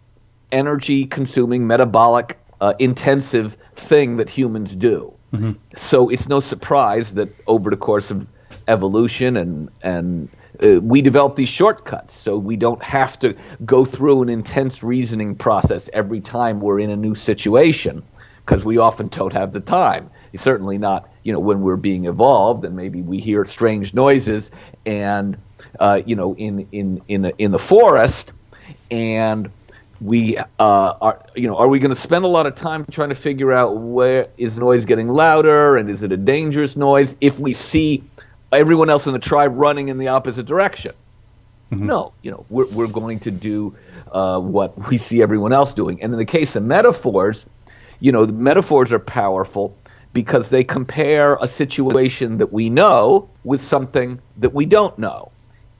energy 0.52 1.04
consuming, 1.04 1.66
metabolic, 1.66 2.38
uh, 2.60 2.74
intensive 2.78 3.56
thing 3.74 4.16
that 4.18 4.30
humans 4.30 4.74
do. 4.76 5.12
Mm-hmm. 5.32 5.52
So 5.76 6.08
it's 6.08 6.28
no 6.28 6.40
surprise 6.40 7.14
that 7.14 7.28
over 7.48 7.70
the 7.70 7.76
course 7.76 8.12
of 8.12 8.26
evolution 8.68 9.36
and 9.36 9.68
and 9.82 10.28
uh, 10.62 10.80
we 10.80 11.02
develop 11.02 11.36
these 11.36 11.48
shortcuts 11.48 12.14
so 12.14 12.36
we 12.36 12.56
don't 12.56 12.82
have 12.82 13.18
to 13.20 13.36
go 13.64 13.84
through 13.84 14.22
an 14.22 14.28
intense 14.28 14.82
reasoning 14.82 15.34
process 15.34 15.88
every 15.92 16.20
time 16.20 16.60
we're 16.60 16.80
in 16.80 16.90
a 16.90 16.96
new 16.96 17.14
situation 17.14 18.02
because 18.44 18.64
we 18.64 18.78
often 18.78 19.08
don't 19.08 19.32
have 19.32 19.52
the 19.52 19.60
time. 19.60 20.10
Certainly 20.36 20.78
not, 20.78 21.08
you 21.22 21.32
know, 21.32 21.40
when 21.40 21.60
we're 21.60 21.76
being 21.76 22.06
evolved 22.06 22.64
and 22.64 22.76
maybe 22.76 23.02
we 23.02 23.18
hear 23.18 23.44
strange 23.44 23.94
noises 23.94 24.50
and, 24.84 25.36
uh, 25.78 26.02
you 26.04 26.16
know, 26.16 26.34
in 26.34 26.66
in 26.72 27.02
in 27.08 27.32
in 27.38 27.52
the 27.52 27.58
forest, 27.58 28.32
and 28.90 29.50
we 30.00 30.36
uh, 30.36 30.44
are, 30.58 31.24
you 31.34 31.46
know, 31.46 31.56
are 31.56 31.68
we 31.68 31.78
going 31.78 31.94
to 31.94 32.00
spend 32.00 32.24
a 32.24 32.28
lot 32.28 32.46
of 32.46 32.54
time 32.54 32.86
trying 32.90 33.10
to 33.10 33.14
figure 33.14 33.52
out 33.52 33.76
where 33.76 34.28
is 34.36 34.58
noise 34.58 34.84
getting 34.84 35.08
louder 35.08 35.76
and 35.76 35.90
is 35.90 36.02
it 36.02 36.10
a 36.10 36.16
dangerous 36.16 36.76
noise? 36.76 37.16
If 37.20 37.38
we 37.38 37.52
see 37.52 38.02
everyone 38.52 38.90
else 38.90 39.06
in 39.06 39.12
the 39.12 39.18
tribe 39.18 39.52
running 39.56 39.88
in 39.88 39.98
the 39.98 40.08
opposite 40.08 40.46
direction. 40.46 40.92
Mm-hmm. 41.70 41.86
No, 41.86 42.12
you 42.22 42.30
know, 42.30 42.44
we're, 42.50 42.66
we're 42.66 42.88
going 42.88 43.20
to 43.20 43.30
do 43.30 43.76
uh, 44.10 44.40
what 44.40 44.88
we 44.88 44.98
see 44.98 45.22
everyone 45.22 45.52
else 45.52 45.72
doing. 45.72 46.02
And 46.02 46.12
in 46.12 46.18
the 46.18 46.24
case 46.24 46.56
of 46.56 46.64
metaphors, 46.64 47.46
you 48.00 48.10
know, 48.10 48.26
the 48.26 48.32
metaphors 48.32 48.92
are 48.92 48.98
powerful 48.98 49.76
because 50.12 50.50
they 50.50 50.64
compare 50.64 51.38
a 51.40 51.46
situation 51.46 52.38
that 52.38 52.52
we 52.52 52.70
know 52.70 53.28
with 53.44 53.60
something 53.60 54.20
that 54.38 54.52
we 54.52 54.66
don't 54.66 54.98
know. 54.98 55.30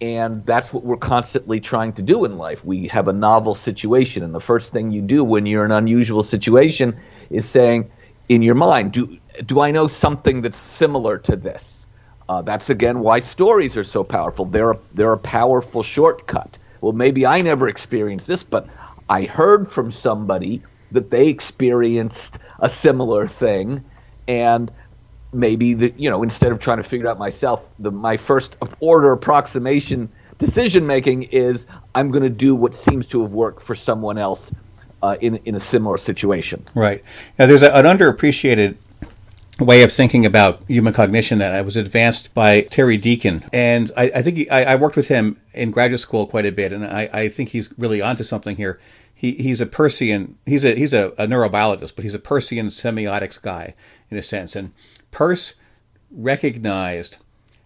And 0.01 0.47
that's 0.47 0.73
what 0.73 0.85
we're 0.85 0.97
constantly 0.97 1.61
trying 1.61 1.95
to 1.95 2.03
do 2.03 2.25
in 2.25 2.39
life. 2.39 2.65
We 2.65 2.87
have 2.89 3.09
a 3.09 3.13
novel 3.13 3.53
situation, 3.53 4.23
and 4.23 4.35
the 4.35 4.41
first 4.41 4.73
thing 4.73 4.93
you 4.93 5.03
do 5.03 5.25
when 5.25 5.45
you're 5.45 5.65
in 5.65 5.73
an 5.73 5.77
unusual 5.77 6.23
situation 6.23 6.99
is 7.29 7.47
saying 7.47 7.91
in 8.29 8.41
your 8.41 8.55
mind, 8.55 8.93
do, 8.93 9.19
do 9.45 9.61
I 9.61 9.73
know 9.73 9.89
something 9.89 10.41
that's 10.41 10.57
similar 10.57 11.19
to 11.19 11.37
this? 11.37 11.80
Uh, 12.31 12.41
that's 12.43 12.71
again 12.71 13.01
why 13.01 13.19
stories 13.19 13.77
are 13.77 13.83
so 13.83 14.05
powerful. 14.05 14.45
They're 14.45 14.71
a, 14.71 14.79
they're 14.95 15.13
a 15.13 15.19
powerful 15.19 15.83
shortcut. 15.83 16.59
Well, 16.81 16.93
maybe 16.93 17.27
I 17.27 17.43
never 17.43 17.69
experienced 17.69 18.29
this, 18.29 18.45
but 18.45 18.69
I 19.09 19.25
heard 19.25 19.67
from 19.67 19.91
somebody 19.91 20.63
that 20.93 21.11
they 21.11 21.27
experienced 21.27 22.39
a 22.61 22.69
similar 22.69 23.27
thing, 23.27 23.85
and 24.29 24.71
maybe 25.33 25.75
the 25.75 25.93
you 25.97 26.09
know 26.09 26.23
instead 26.23 26.53
of 26.53 26.61
trying 26.61 26.77
to 26.77 26.85
figure 26.85 27.09
it 27.09 27.11
out 27.11 27.19
myself, 27.19 27.69
the 27.81 27.91
my 27.91 28.17
first 28.17 28.55
order 28.79 29.11
approximation 29.11 30.09
decision 30.39 30.87
making 30.87 31.25
is 31.25 31.67
I'm 31.97 32.13
going 32.13 32.23
to 32.23 32.31
do 32.31 32.55
what 32.55 32.75
seems 32.75 33.09
to 33.09 33.23
have 33.23 33.35
worked 33.35 33.61
for 33.61 33.75
someone 33.75 34.19
else 34.19 34.53
uh, 35.03 35.17
in 35.21 35.41
in 35.47 35.57
a 35.57 35.61
similar 35.61 35.99
situation. 35.99 36.65
Right. 36.77 37.03
Now, 37.41 37.47
there's 37.47 37.65
a, 37.65 37.75
an 37.75 37.87
underappreciated 37.87 38.77
way 39.65 39.83
of 39.83 39.93
thinking 39.93 40.27
about 40.27 40.63
human 40.69 40.93
cognition 40.93 41.39
that 41.39 41.55
I 41.55 41.63
was 41.63 41.77
advanced 41.77 42.35
by 42.35 42.63
Terry 42.63 42.97
Deacon. 42.97 43.43
And 43.53 43.91
I, 43.97 44.11
I 44.17 44.23
think 44.23 44.37
he, 44.37 44.51
I, 44.51 44.73
I, 44.73 44.77
worked 44.77 44.97
with 44.97 45.09
him 45.09 45.41
in 45.53 45.71
graduate 45.71 46.01
school 46.01 46.27
quite 46.27 46.47
a 46.47 46.53
bit, 46.53 46.73
and 46.73 46.85
I, 46.85 47.09
I 47.13 47.29
think 47.29 47.51
he's 47.51 47.73
really 47.79 48.01
onto 48.01 48.25
something 48.25 48.57
here. 48.57 48.81
He, 49.15 49.33
he's 49.33 49.61
a 49.61 49.67
Peircean, 49.67 50.35
he's 50.47 50.65
a 50.65 50.75
he's 50.75 50.95
a, 50.95 51.09
a 51.19 51.27
neurobiologist, 51.27 51.95
but 51.95 52.05
he's 52.05 52.15
a 52.15 52.19
Peircean 52.19 52.67
semiotics 52.67 53.41
guy 53.41 53.75
in 54.11 54.17
a 54.17 54.23
sense. 54.23 54.57
And 54.57 54.73
Peirce 55.11 55.55
recognized 56.11 57.19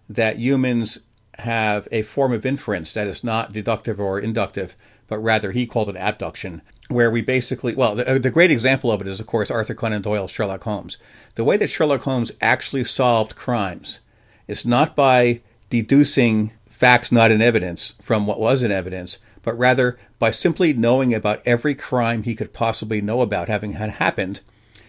that 0.08 0.38
humans 0.38 1.00
have 1.38 1.88
a 1.90 2.02
form 2.02 2.32
of 2.32 2.46
inference 2.46 2.92
that 2.92 3.06
is 3.06 3.24
not 3.24 3.52
deductive 3.52 4.00
or 4.00 4.18
inductive, 4.18 4.76
but 5.14 5.20
rather 5.20 5.52
he 5.52 5.64
called 5.64 5.88
it 5.88 5.94
abduction, 5.94 6.60
where 6.88 7.08
we 7.08 7.22
basically, 7.22 7.72
well, 7.72 7.94
the, 7.94 8.16
uh, 8.16 8.18
the, 8.18 8.32
great 8.32 8.50
example 8.50 8.90
of 8.90 9.00
it 9.00 9.06
is, 9.06 9.20
of 9.20 9.28
course, 9.28 9.48
Arthur 9.48 9.72
Conan 9.72 10.02
Doyle's 10.02 10.32
Sherlock 10.32 10.64
Holmes. 10.64 10.98
The 11.36 11.44
way 11.44 11.56
that 11.56 11.68
Sherlock 11.68 12.00
Holmes 12.00 12.32
actually 12.40 12.82
solved 12.82 13.36
crimes 13.36 14.00
is 14.48 14.66
not 14.66 14.96
by 14.96 15.40
deducing 15.70 16.52
facts 16.66 17.12
not 17.12 17.30
in 17.30 17.40
evidence 17.40 17.92
from 18.02 18.26
what 18.26 18.40
was 18.40 18.64
in 18.64 18.72
evidence, 18.72 19.20
but 19.44 19.56
rather 19.56 19.96
by 20.18 20.32
simply 20.32 20.72
knowing 20.72 21.14
about 21.14 21.46
every 21.46 21.76
crime 21.76 22.24
he 22.24 22.34
could 22.34 22.52
possibly 22.52 23.00
know 23.00 23.20
about 23.20 23.46
having 23.46 23.74
had 23.74 23.90
happened. 23.90 24.40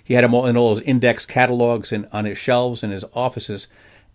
He 0.04 0.16
had 0.16 0.24
them 0.24 0.34
all 0.34 0.48
in 0.48 0.58
all 0.58 0.74
his 0.74 0.84
index 0.88 1.28
catalogs 1.28 1.92
and 1.92 2.08
on 2.12 2.26
his 2.26 2.40
shelves 2.40 2.82
in 2.82 2.90
his 2.90 3.06
offices, 3.14 3.68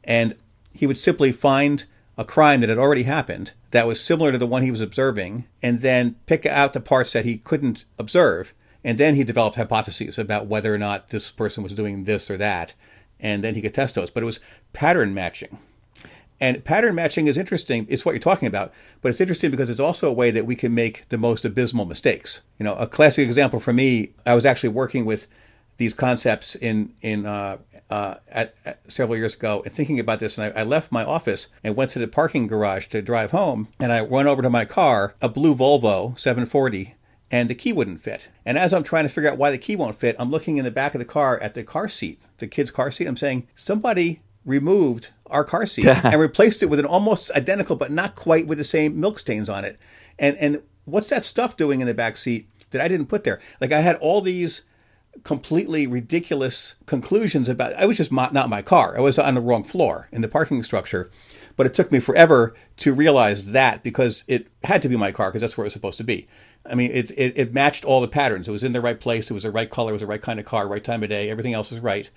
and 0.02 0.34
he 0.72 0.88
would 0.88 0.98
simply 0.98 1.30
find 1.30 1.84
a 2.20 2.24
crime 2.24 2.60
that 2.60 2.68
had 2.68 2.78
already 2.78 3.04
happened 3.04 3.52
that 3.70 3.86
was 3.86 3.98
similar 3.98 4.30
to 4.30 4.36
the 4.36 4.46
one 4.46 4.62
he 4.62 4.70
was 4.70 4.82
observing, 4.82 5.46
and 5.62 5.80
then 5.80 6.16
pick 6.26 6.44
out 6.44 6.74
the 6.74 6.80
parts 6.80 7.14
that 7.14 7.24
he 7.24 7.38
couldn't 7.38 7.86
observe. 7.98 8.52
And 8.84 8.98
then 8.98 9.14
he 9.14 9.24
developed 9.24 9.56
hypotheses 9.56 10.18
about 10.18 10.46
whether 10.46 10.74
or 10.74 10.76
not 10.76 11.08
this 11.08 11.30
person 11.30 11.62
was 11.62 11.72
doing 11.72 12.04
this 12.04 12.30
or 12.30 12.36
that. 12.36 12.74
And 13.18 13.42
then 13.42 13.54
he 13.54 13.62
could 13.62 13.72
test 13.72 13.94
those. 13.94 14.10
But 14.10 14.22
it 14.22 14.26
was 14.26 14.38
pattern 14.74 15.14
matching. 15.14 15.58
And 16.38 16.62
pattern 16.62 16.94
matching 16.94 17.26
is 17.26 17.38
interesting. 17.38 17.86
It's 17.88 18.04
what 18.04 18.12
you're 18.12 18.20
talking 18.20 18.48
about, 18.48 18.72
but 19.00 19.08
it's 19.08 19.20
interesting 19.20 19.50
because 19.50 19.70
it's 19.70 19.80
also 19.80 20.08
a 20.08 20.12
way 20.12 20.30
that 20.30 20.46
we 20.46 20.56
can 20.56 20.74
make 20.74 21.06
the 21.08 21.18
most 21.18 21.46
abysmal 21.46 21.86
mistakes. 21.86 22.42
You 22.58 22.64
know, 22.64 22.74
a 22.76 22.86
classic 22.86 23.26
example 23.26 23.60
for 23.60 23.72
me, 23.72 24.12
I 24.26 24.34
was 24.34 24.44
actually 24.44 24.70
working 24.70 25.06
with 25.06 25.26
these 25.78 25.94
concepts 25.94 26.54
in 26.54 26.92
in 27.00 27.24
uh, 27.24 27.56
uh, 27.90 28.14
at, 28.28 28.54
at 28.64 28.80
several 28.90 29.18
years 29.18 29.34
ago 29.34 29.62
and 29.64 29.74
thinking 29.74 29.98
about 29.98 30.20
this. 30.20 30.38
And 30.38 30.52
I, 30.56 30.60
I, 30.60 30.62
left 30.62 30.92
my 30.92 31.04
office 31.04 31.48
and 31.64 31.74
went 31.74 31.90
to 31.92 31.98
the 31.98 32.06
parking 32.06 32.46
garage 32.46 32.86
to 32.88 33.02
drive 33.02 33.32
home. 33.32 33.68
And 33.80 33.92
I 33.92 34.02
went 34.02 34.28
over 34.28 34.42
to 34.42 34.48
my 34.48 34.64
car, 34.64 35.14
a 35.20 35.28
blue 35.28 35.54
Volvo 35.54 36.18
740, 36.18 36.94
and 37.32 37.50
the 37.50 37.54
key 37.54 37.72
wouldn't 37.72 38.02
fit. 38.02 38.28
And 38.46 38.56
as 38.56 38.72
I'm 38.72 38.84
trying 38.84 39.04
to 39.04 39.10
figure 39.10 39.30
out 39.30 39.38
why 39.38 39.50
the 39.50 39.58
key 39.58 39.74
won't 39.74 39.98
fit, 39.98 40.14
I'm 40.18 40.30
looking 40.30 40.56
in 40.56 40.64
the 40.64 40.70
back 40.70 40.94
of 40.94 41.00
the 41.00 41.04
car 41.04 41.38
at 41.40 41.54
the 41.54 41.64
car 41.64 41.88
seat, 41.88 42.20
the 42.38 42.46
kid's 42.46 42.70
car 42.70 42.90
seat. 42.92 43.06
I'm 43.06 43.16
saying, 43.16 43.48
somebody 43.56 44.20
removed 44.44 45.10
our 45.26 45.44
car 45.44 45.66
seat 45.66 45.86
and 45.86 46.20
replaced 46.20 46.62
it 46.62 46.66
with 46.66 46.78
an 46.78 46.86
almost 46.86 47.30
identical, 47.32 47.76
but 47.76 47.90
not 47.90 48.14
quite 48.14 48.46
with 48.46 48.58
the 48.58 48.64
same 48.64 48.98
milk 48.98 49.18
stains 49.18 49.48
on 49.48 49.64
it. 49.64 49.78
And 50.18 50.36
and 50.38 50.62
what's 50.84 51.08
that 51.08 51.24
stuff 51.24 51.56
doing 51.56 51.80
in 51.80 51.86
the 51.86 51.94
back 51.94 52.16
seat 52.16 52.48
that 52.70 52.80
I 52.80 52.88
didn't 52.88 53.06
put 53.06 53.24
there? 53.24 53.40
Like 53.60 53.72
I 53.72 53.80
had 53.80 53.96
all 53.96 54.20
these 54.20 54.62
completely 55.24 55.86
ridiculous 55.86 56.76
conclusions 56.86 57.48
about 57.48 57.74
I 57.74 57.86
was 57.86 57.96
just 57.96 58.12
not 58.12 58.48
my 58.48 58.62
car. 58.62 58.96
I 58.96 59.00
was 59.00 59.18
on 59.18 59.34
the 59.34 59.40
wrong 59.40 59.64
floor 59.64 60.08
in 60.12 60.22
the 60.22 60.28
parking 60.28 60.62
structure. 60.62 61.10
But 61.56 61.66
it 61.66 61.74
took 61.74 61.92
me 61.92 62.00
forever 62.00 62.54
to 62.78 62.94
realize 62.94 63.46
that 63.46 63.82
because 63.82 64.24
it 64.26 64.46
had 64.64 64.80
to 64.82 64.88
be 64.88 64.96
my 64.96 65.12
car 65.12 65.28
because 65.28 65.42
that's 65.42 65.58
where 65.58 65.64
it 65.64 65.66
was 65.66 65.74
supposed 65.74 65.98
to 65.98 66.04
be. 66.04 66.26
I 66.64 66.74
mean, 66.74 66.90
it, 66.90 67.10
it, 67.12 67.34
it 67.36 67.52
matched 67.52 67.84
all 67.84 68.00
the 68.00 68.08
patterns. 68.08 68.48
It 68.48 68.52
was 68.52 68.64
in 68.64 68.72
the 68.72 68.80
right 68.80 68.98
place. 68.98 69.30
It 69.30 69.34
was 69.34 69.42
the 69.42 69.50
right 69.50 69.68
color. 69.68 69.90
It 69.90 69.94
was 69.94 70.00
the 70.00 70.06
right 70.06 70.22
kind 70.22 70.40
of 70.40 70.46
car, 70.46 70.66
right 70.66 70.82
time 70.82 71.02
of 71.02 71.10
day. 71.10 71.28
Everything 71.28 71.52
else 71.52 71.70
was 71.70 71.80
right. 71.80 72.08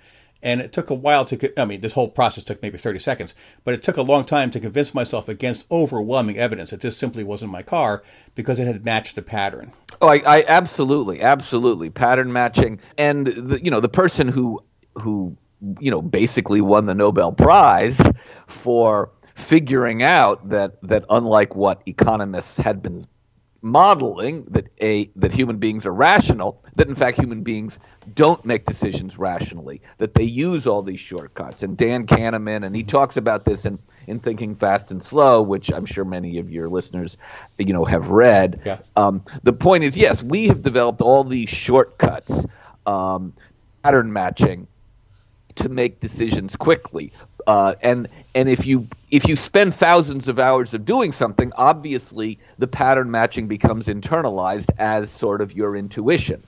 And 0.44 0.60
it 0.60 0.74
took 0.74 0.90
a 0.90 0.94
while 0.94 1.24
to, 1.24 1.60
I 1.60 1.64
mean, 1.64 1.80
this 1.80 1.94
whole 1.94 2.08
process 2.08 2.44
took 2.44 2.60
maybe 2.60 2.76
30 2.76 2.98
seconds, 2.98 3.34
but 3.64 3.72
it 3.72 3.82
took 3.82 3.96
a 3.96 4.02
long 4.02 4.26
time 4.26 4.50
to 4.50 4.60
convince 4.60 4.92
myself 4.92 5.26
against 5.26 5.64
overwhelming 5.70 6.36
evidence 6.36 6.70
that 6.70 6.82
this 6.82 6.98
simply 6.98 7.24
wasn't 7.24 7.50
my 7.50 7.62
car 7.62 8.02
because 8.34 8.58
it 8.58 8.66
had 8.66 8.84
matched 8.84 9.16
the 9.16 9.22
pattern. 9.22 9.72
Oh, 10.02 10.08
I, 10.08 10.22
I 10.26 10.44
absolutely, 10.46 11.22
absolutely. 11.22 11.88
Pattern 11.88 12.30
matching. 12.30 12.78
And, 12.98 13.26
the, 13.26 13.64
you 13.64 13.70
know, 13.70 13.80
the 13.80 13.88
person 13.88 14.28
who, 14.28 14.60
who, 14.96 15.34
you 15.80 15.90
know, 15.90 16.02
basically 16.02 16.60
won 16.60 16.84
the 16.84 16.94
Nobel 16.94 17.32
Prize 17.32 18.02
for 18.46 19.12
figuring 19.34 20.02
out 20.02 20.50
that, 20.50 20.76
that 20.82 21.06
unlike 21.08 21.56
what 21.56 21.80
economists 21.86 22.58
had 22.58 22.82
been 22.82 23.06
modeling 23.64 24.44
that 24.44 24.68
a 24.82 25.10
that 25.16 25.32
human 25.32 25.56
beings 25.56 25.86
are 25.86 25.94
rational 25.94 26.62
that 26.76 26.86
in 26.86 26.94
fact 26.94 27.18
human 27.18 27.42
beings 27.42 27.78
don't 28.14 28.44
make 28.44 28.66
decisions 28.66 29.18
rationally 29.18 29.80
that 29.96 30.12
they 30.12 30.22
use 30.22 30.66
all 30.66 30.82
these 30.82 31.00
shortcuts. 31.00 31.62
And 31.62 31.74
dan 31.74 32.06
kahneman 32.06 32.66
and 32.66 32.76
he 32.76 32.82
talks 32.82 33.16
about 33.16 33.46
this 33.46 33.64
in 33.64 33.78
in 34.06 34.20
thinking 34.20 34.54
fast 34.54 34.90
and 34.90 35.02
slow 35.02 35.40
which 35.40 35.72
i'm 35.72 35.86
sure 35.86 36.04
many 36.04 36.36
of 36.36 36.50
your 36.50 36.68
listeners 36.68 37.16
you 37.58 37.72
know 37.72 37.86
have 37.86 38.08
read. 38.08 38.60
Yeah. 38.66 38.78
um, 38.96 39.24
the 39.42 39.54
point 39.54 39.82
is 39.82 39.96
yes 39.96 40.22
we 40.22 40.46
have 40.48 40.60
developed 40.60 41.00
all 41.00 41.24
these 41.24 41.48
shortcuts 41.48 42.44
um, 42.84 43.32
pattern 43.82 44.12
matching 44.12 44.66
to 45.54 45.70
make 45.70 46.00
decisions 46.00 46.54
quickly 46.54 47.12
uh, 47.46 47.74
and 47.82 48.08
and 48.34 48.48
if 48.48 48.66
you 48.66 48.88
if 49.10 49.28
you 49.28 49.36
spend 49.36 49.74
thousands 49.74 50.28
of 50.28 50.38
hours 50.38 50.74
of 50.74 50.84
doing 50.84 51.12
something, 51.12 51.52
obviously 51.56 52.38
the 52.58 52.66
pattern 52.66 53.10
matching 53.10 53.48
becomes 53.48 53.86
internalized 53.88 54.70
as 54.78 55.10
sort 55.10 55.40
of 55.40 55.52
your 55.52 55.76
intuition. 55.76 56.42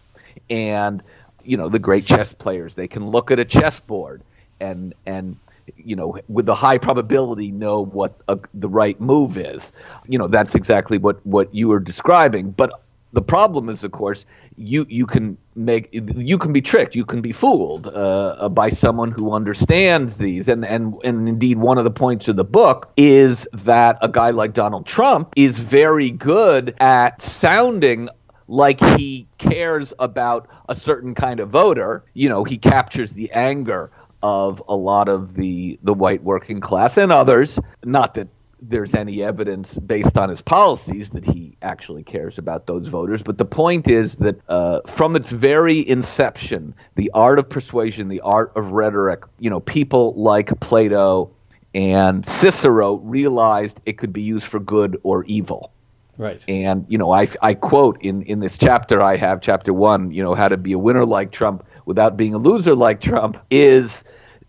And 0.50 1.02
you 1.42 1.56
know 1.56 1.68
the 1.68 1.78
great 1.78 2.06
chess 2.06 2.32
players, 2.32 2.74
they 2.74 2.88
can 2.88 3.10
look 3.10 3.30
at 3.30 3.38
a 3.38 3.44
chessboard 3.44 4.22
and 4.60 4.94
and 5.06 5.36
you 5.76 5.96
know 5.96 6.18
with 6.28 6.48
a 6.48 6.54
high 6.54 6.78
probability 6.78 7.50
know 7.50 7.84
what 7.84 8.20
a, 8.28 8.38
the 8.54 8.68
right 8.68 9.00
move 9.00 9.36
is. 9.36 9.72
You 10.06 10.18
know 10.18 10.28
that's 10.28 10.54
exactly 10.54 10.98
what 10.98 11.24
what 11.26 11.54
you 11.54 11.68
were 11.68 11.80
describing. 11.80 12.50
But 12.50 12.70
the 13.12 13.22
problem 13.22 13.68
is, 13.68 13.84
of 13.84 13.92
course, 13.92 14.26
you 14.56 14.84
you 14.88 15.06
can 15.06 15.38
make 15.54 15.88
you 15.92 16.38
can 16.38 16.52
be 16.52 16.60
tricked, 16.60 16.94
you 16.94 17.04
can 17.04 17.20
be 17.20 17.32
fooled 17.32 17.86
uh, 17.86 17.90
uh, 17.90 18.48
by 18.48 18.68
someone 18.68 19.10
who 19.10 19.32
understands 19.32 20.16
these, 20.16 20.48
and 20.48 20.64
and 20.64 20.94
and 21.04 21.28
indeed, 21.28 21.58
one 21.58 21.78
of 21.78 21.84
the 21.84 21.90
points 21.90 22.28
of 22.28 22.36
the 22.36 22.44
book 22.44 22.92
is 22.96 23.48
that 23.52 23.98
a 24.02 24.08
guy 24.08 24.30
like 24.30 24.52
Donald 24.52 24.86
Trump 24.86 25.32
is 25.36 25.58
very 25.58 26.10
good 26.10 26.74
at 26.80 27.22
sounding 27.22 28.08
like 28.48 28.80
he 28.98 29.26
cares 29.38 29.92
about 29.98 30.48
a 30.68 30.74
certain 30.74 31.14
kind 31.14 31.40
of 31.40 31.48
voter. 31.48 32.04
You 32.14 32.28
know, 32.28 32.44
he 32.44 32.58
captures 32.58 33.12
the 33.12 33.30
anger 33.32 33.90
of 34.22 34.62
a 34.68 34.76
lot 34.76 35.08
of 35.08 35.34
the 35.34 35.78
the 35.82 35.94
white 35.94 36.22
working 36.22 36.60
class 36.60 36.96
and 36.96 37.12
others. 37.12 37.58
Not 37.84 38.14
that 38.14 38.28
there's 38.60 38.94
any 38.94 39.22
evidence 39.22 39.76
based 39.78 40.16
on 40.16 40.30
his 40.30 40.40
policies 40.40 41.10
that 41.10 41.24
he 41.24 41.56
actually 41.60 42.02
cares 42.02 42.38
about 42.38 42.66
those 42.66 42.88
voters. 42.88 43.22
But 43.22 43.36
the 43.36 43.44
point 43.44 43.88
is 43.88 44.16
that 44.16 44.40
uh, 44.48 44.80
from 44.86 45.14
its 45.14 45.30
very 45.30 45.86
inception, 45.86 46.74
the 46.94 47.10
art 47.12 47.38
of 47.38 47.48
persuasion, 47.48 48.08
the 48.08 48.22
art 48.22 48.52
of 48.56 48.72
rhetoric, 48.72 49.24
you 49.38 49.50
know, 49.50 49.60
people 49.60 50.14
like 50.14 50.58
Plato 50.60 51.30
and 51.74 52.26
Cicero 52.26 52.94
realized 52.96 53.80
it 53.84 53.98
could 53.98 54.12
be 54.12 54.22
used 54.22 54.46
for 54.46 54.58
good 54.58 54.98
or 55.02 55.24
evil. 55.24 55.70
Right. 56.16 56.40
And, 56.48 56.86
you 56.88 56.96
know, 56.96 57.12
I, 57.12 57.26
I 57.42 57.52
quote 57.52 58.00
in, 58.00 58.22
in 58.22 58.40
this 58.40 58.56
chapter 58.56 59.02
I 59.02 59.16
have, 59.16 59.42
chapter 59.42 59.74
one, 59.74 60.12
you 60.12 60.22
know, 60.22 60.34
how 60.34 60.48
to 60.48 60.56
be 60.56 60.72
a 60.72 60.78
winner 60.78 61.04
like 61.04 61.30
Trump 61.30 61.66
without 61.84 62.16
being 62.16 62.32
a 62.32 62.38
loser 62.38 62.74
like 62.74 63.02
Trump 63.02 63.36
is 63.50 64.02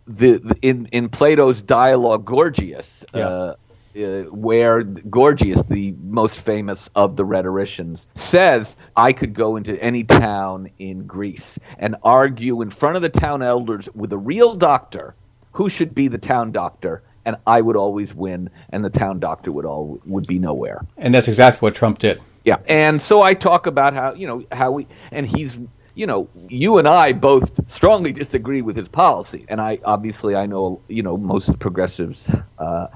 the, 0.07 0.37
the 0.37 0.55
in, 0.61 0.85
in 0.93 1.09
Plato's 1.09 1.61
dialogue 1.61 2.23
Gorgias. 2.23 3.05
Yeah. 3.13 3.27
Uh, 3.27 3.55
uh, 3.97 4.23
where 4.29 4.83
Gorgias, 4.83 5.63
the 5.63 5.93
most 6.03 6.39
famous 6.39 6.89
of 6.95 7.15
the 7.15 7.25
rhetoricians, 7.25 8.07
says, 8.15 8.77
I 8.95 9.13
could 9.13 9.33
go 9.33 9.55
into 9.55 9.81
any 9.81 10.03
town 10.03 10.69
in 10.77 11.07
Greece 11.07 11.57
and 11.77 11.95
argue 12.03 12.61
in 12.61 12.69
front 12.69 12.95
of 12.95 13.01
the 13.01 13.09
town 13.09 13.41
elders 13.41 13.89
with 13.95 14.13
a 14.13 14.17
real 14.17 14.55
doctor 14.55 15.15
who 15.53 15.69
should 15.69 15.95
be 15.95 16.07
the 16.07 16.19
town 16.19 16.51
doctor, 16.51 17.01
and 17.25 17.37
I 17.47 17.61
would 17.61 17.75
always 17.75 18.13
win, 18.13 18.49
and 18.69 18.85
the 18.85 18.91
town 18.91 19.19
doctor 19.19 19.51
would 19.51 19.65
all 19.65 19.99
would 20.05 20.27
be 20.27 20.37
nowhere. 20.37 20.85
And 20.97 21.13
that's 21.13 21.27
exactly 21.27 21.65
what 21.65 21.73
Trump 21.73 21.97
did. 21.99 22.21
Yeah, 22.43 22.57
and 22.67 23.01
so 23.01 23.21
I 23.21 23.33
talk 23.33 23.65
about 23.65 23.93
how 23.93 24.13
you 24.13 24.27
know 24.27 24.45
how 24.51 24.71
we 24.71 24.87
and 25.11 25.25
he's 25.25 25.57
you 25.97 26.05
know, 26.05 26.29
you 26.47 26.77
and 26.77 26.87
I 26.87 27.11
both 27.11 27.67
strongly 27.67 28.13
disagree 28.13 28.61
with 28.61 28.75
his 28.75 28.87
policy, 28.87 29.45
and 29.49 29.59
I 29.59 29.79
obviously 29.83 30.35
I 30.35 30.45
know 30.45 30.79
you 30.87 31.01
know 31.01 31.17
most 31.17 31.57
progressives 31.57 32.31
uh, 32.59 32.87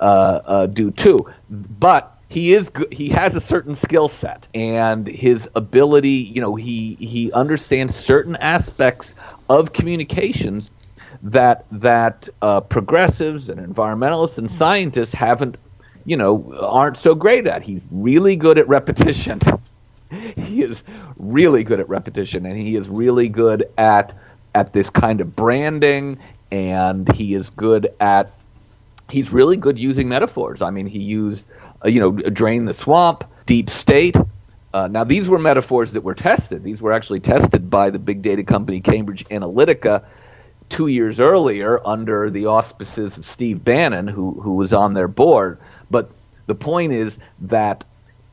do 0.00 0.90
too. 0.90 1.26
But 1.50 2.14
he 2.28 2.52
is 2.52 2.70
good. 2.70 2.92
He 2.92 3.08
has 3.10 3.36
a 3.36 3.40
certain 3.40 3.74
skill 3.76 4.08
set 4.08 4.48
and 4.54 5.06
his 5.06 5.48
ability. 5.54 6.08
You 6.34 6.40
know, 6.40 6.56
he 6.56 6.94
he 6.94 7.30
understands 7.32 7.94
certain 7.94 8.36
aspects 8.36 9.14
of 9.48 9.72
communications 9.72 10.70
that 11.22 11.64
that 11.70 12.28
uh, 12.42 12.60
progressives 12.60 13.48
and 13.50 13.60
environmentalists 13.60 14.38
and 14.38 14.50
scientists 14.50 15.14
haven't, 15.14 15.56
you 16.04 16.16
know, 16.16 16.52
aren't 16.60 16.96
so 16.96 17.14
great 17.14 17.46
at. 17.46 17.62
He's 17.62 17.82
really 17.92 18.34
good 18.36 18.58
at 18.58 18.68
repetition. 18.68 19.40
he 20.10 20.62
is 20.62 20.82
really 21.16 21.62
good 21.62 21.78
at 21.78 21.88
repetition, 21.88 22.46
and 22.46 22.58
he 22.58 22.74
is 22.74 22.88
really 22.88 23.28
good 23.28 23.64
at 23.78 24.12
at 24.54 24.72
this 24.72 24.90
kind 24.90 25.20
of 25.20 25.36
branding, 25.36 26.18
and 26.50 27.10
he 27.12 27.34
is 27.34 27.50
good 27.50 27.92
at 28.00 28.32
he's 29.10 29.32
really 29.32 29.56
good 29.56 29.78
using 29.78 30.08
metaphors. 30.08 30.62
I 30.62 30.70
mean, 30.70 30.86
he 30.86 31.00
used 31.00 31.46
uh, 31.84 31.88
you 31.88 32.00
know 32.00 32.12
drain 32.12 32.64
the 32.64 32.74
swamp, 32.74 33.24
deep 33.46 33.70
state. 33.70 34.16
Uh, 34.72 34.88
now, 34.88 35.04
these 35.04 35.28
were 35.28 35.38
metaphors 35.38 35.92
that 35.92 36.00
were 36.00 36.14
tested. 36.14 36.64
These 36.64 36.82
were 36.82 36.92
actually 36.92 37.20
tested 37.20 37.70
by 37.70 37.90
the 37.90 38.00
big 38.00 38.22
data 38.22 38.42
company 38.42 38.80
Cambridge 38.80 39.24
Analytica 39.26 40.04
two 40.68 40.88
years 40.88 41.20
earlier 41.20 41.80
under 41.86 42.30
the 42.30 42.46
auspices 42.46 43.16
of 43.16 43.24
Steve 43.24 43.64
Bannon, 43.64 44.08
who 44.08 44.32
who 44.32 44.54
was 44.54 44.72
on 44.72 44.94
their 44.94 45.08
board. 45.08 45.58
But 45.90 46.10
the 46.46 46.54
point 46.54 46.92
is 46.92 47.18
that 47.42 47.84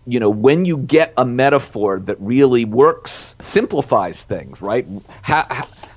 you 0.05 0.19
know 0.19 0.29
when 0.29 0.65
you 0.65 0.77
get 0.77 1.13
a 1.17 1.25
metaphor 1.25 1.99
that 1.99 2.17
really 2.19 2.65
works, 2.65 3.35
simplifies 3.39 4.23
things, 4.23 4.61
right? 4.61 4.87
How 5.21 5.45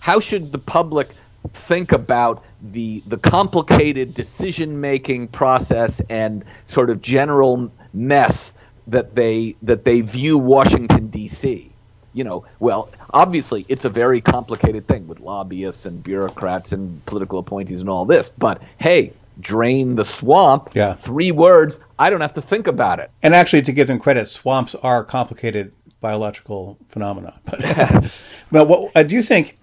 how 0.01 0.21
should 0.21 0.53
the 0.53 0.59
public 0.59 1.09
think 1.53 1.93
about 1.93 2.45
the 2.73 3.03
the 3.07 3.19
complicated 3.19 4.15
decision 4.15 4.81
making 4.81 5.29
process 5.29 6.01
and 6.09 6.45
sort 6.67 6.91
of 6.91 7.01
general 7.03 7.71
mess 7.93 8.55
that 8.87 9.15
they 9.15 9.55
that 9.63 9.85
they 9.85 10.01
view 10.01 10.39
Washington 10.39 11.09
D.C 11.09 11.71
you 12.15 12.25
know, 12.25 12.45
well, 12.61 12.89
obviously 13.13 13.67
it's 13.69 13.85
a 13.85 13.91
very 13.91 14.21
complicated 14.21 14.87
thing 14.87 15.07
with 15.07 15.21
lobbyists 15.21 15.85
and 15.85 16.03
bureaucrats 16.03 16.73
and 16.73 17.05
political 17.05 17.39
appointees 17.39 17.81
and 17.81 17.91
all 17.91 18.05
this. 18.07 18.31
But 18.39 18.63
hey, 18.79 19.13
drain 19.41 19.97
the 19.97 20.05
swamp. 20.05 20.71
Yeah. 20.75 20.95
Three 20.95 21.33
words. 21.33 21.81
I 21.99 22.09
don't 22.09 22.21
have 22.21 22.35
to 22.35 22.43
think 22.43 22.67
about 22.67 23.01
it. 23.01 23.11
And 23.23 23.35
actually, 23.35 23.63
to 23.63 23.73
give 23.73 23.89
them 23.89 23.99
credit, 23.99 24.29
swamps 24.29 24.75
are 24.77 25.05
complicated 25.05 25.73
biological 26.01 26.79
phenomena. 26.89 27.41
But, 27.45 28.13
but 28.53 28.69
what 28.69 28.93
uh, 28.95 29.03
do 29.03 29.15
you 29.15 29.23
think? 29.23 29.59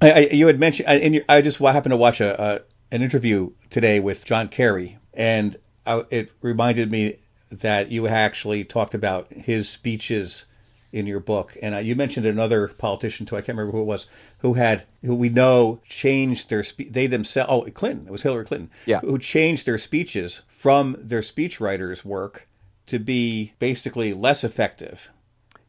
I, 0.00 0.10
I, 0.10 0.18
you 0.32 0.46
had 0.46 0.58
mentioned, 0.58 0.88
I, 0.88 0.94
your, 0.94 1.24
I 1.28 1.42
just 1.42 1.60
happened 1.74 1.92
to 1.92 1.96
watch 1.96 2.20
a, 2.20 2.40
a, 2.42 2.60
an 2.94 3.02
interview 3.02 3.52
today 3.68 4.00
with 4.00 4.24
John 4.24 4.48
Kerry, 4.48 4.98
and 5.12 5.56
I, 5.86 6.04
it 6.10 6.32
reminded 6.40 6.90
me 6.90 7.18
that 7.50 7.90
you 7.90 8.06
actually 8.06 8.64
talked 8.64 8.94
about 8.94 9.32
his 9.32 9.68
speeches 9.68 10.44
in 10.92 11.06
your 11.06 11.20
book, 11.20 11.56
and 11.62 11.74
uh, 11.74 11.78
you 11.78 11.94
mentioned 11.94 12.26
another 12.26 12.68
politician 12.68 13.26
too. 13.26 13.36
I 13.36 13.40
can't 13.40 13.56
remember 13.56 13.72
who 13.72 13.82
it 13.82 13.86
was 13.86 14.06
who 14.40 14.54
had 14.54 14.84
who 15.04 15.14
we 15.14 15.28
know 15.28 15.80
changed 15.86 16.50
their 16.50 16.62
spe- 16.62 16.90
they 16.90 17.06
themselves. 17.06 17.50
Oh, 17.50 17.70
Clinton. 17.70 18.06
It 18.06 18.12
was 18.12 18.22
Hillary 18.22 18.44
Clinton. 18.44 18.70
Yeah. 18.86 19.00
Who 19.00 19.18
changed 19.18 19.66
their 19.66 19.78
speeches 19.78 20.42
from 20.48 20.96
their 20.98 21.20
speechwriters' 21.20 22.04
work 22.04 22.48
to 22.86 22.98
be 22.98 23.52
basically 23.58 24.12
less 24.12 24.42
effective. 24.42 25.10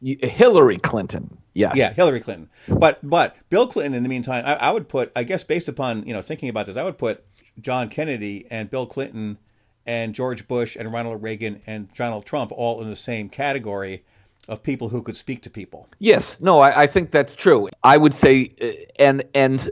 Hillary 0.02 0.78
Clinton. 0.78 1.38
Yes. 1.54 1.76
Yeah, 1.76 1.92
Hillary 1.92 2.20
Clinton. 2.20 2.48
But 2.68 2.98
but 3.02 3.36
Bill 3.50 3.66
Clinton 3.66 3.94
in 3.94 4.02
the 4.02 4.08
meantime, 4.08 4.44
I, 4.46 4.54
I 4.54 4.70
would 4.70 4.88
put 4.88 5.12
I 5.14 5.24
guess 5.24 5.44
based 5.44 5.68
upon, 5.68 6.06
you 6.06 6.12
know, 6.12 6.22
thinking 6.22 6.48
about 6.48 6.66
this, 6.66 6.76
I 6.76 6.82
would 6.82 6.98
put 6.98 7.24
John 7.60 7.88
Kennedy 7.88 8.46
and 8.50 8.70
Bill 8.70 8.86
Clinton 8.86 9.38
and 9.86 10.14
George 10.14 10.46
Bush 10.48 10.76
and 10.76 10.92
Ronald 10.92 11.22
Reagan 11.22 11.60
and 11.66 11.92
Donald 11.94 12.24
Trump 12.24 12.52
all 12.52 12.80
in 12.80 12.88
the 12.88 12.96
same 12.96 13.28
category 13.28 14.04
of 14.48 14.62
people 14.62 14.88
who 14.88 15.02
could 15.02 15.16
speak 15.16 15.42
to 15.42 15.50
people. 15.50 15.88
Yes, 15.98 16.36
no, 16.40 16.60
I, 16.60 16.82
I 16.82 16.86
think 16.86 17.10
that's 17.10 17.34
true. 17.34 17.68
I 17.82 17.96
would 17.96 18.14
say, 18.14 18.52
uh, 18.60 18.68
and 18.98 19.24
and 19.34 19.68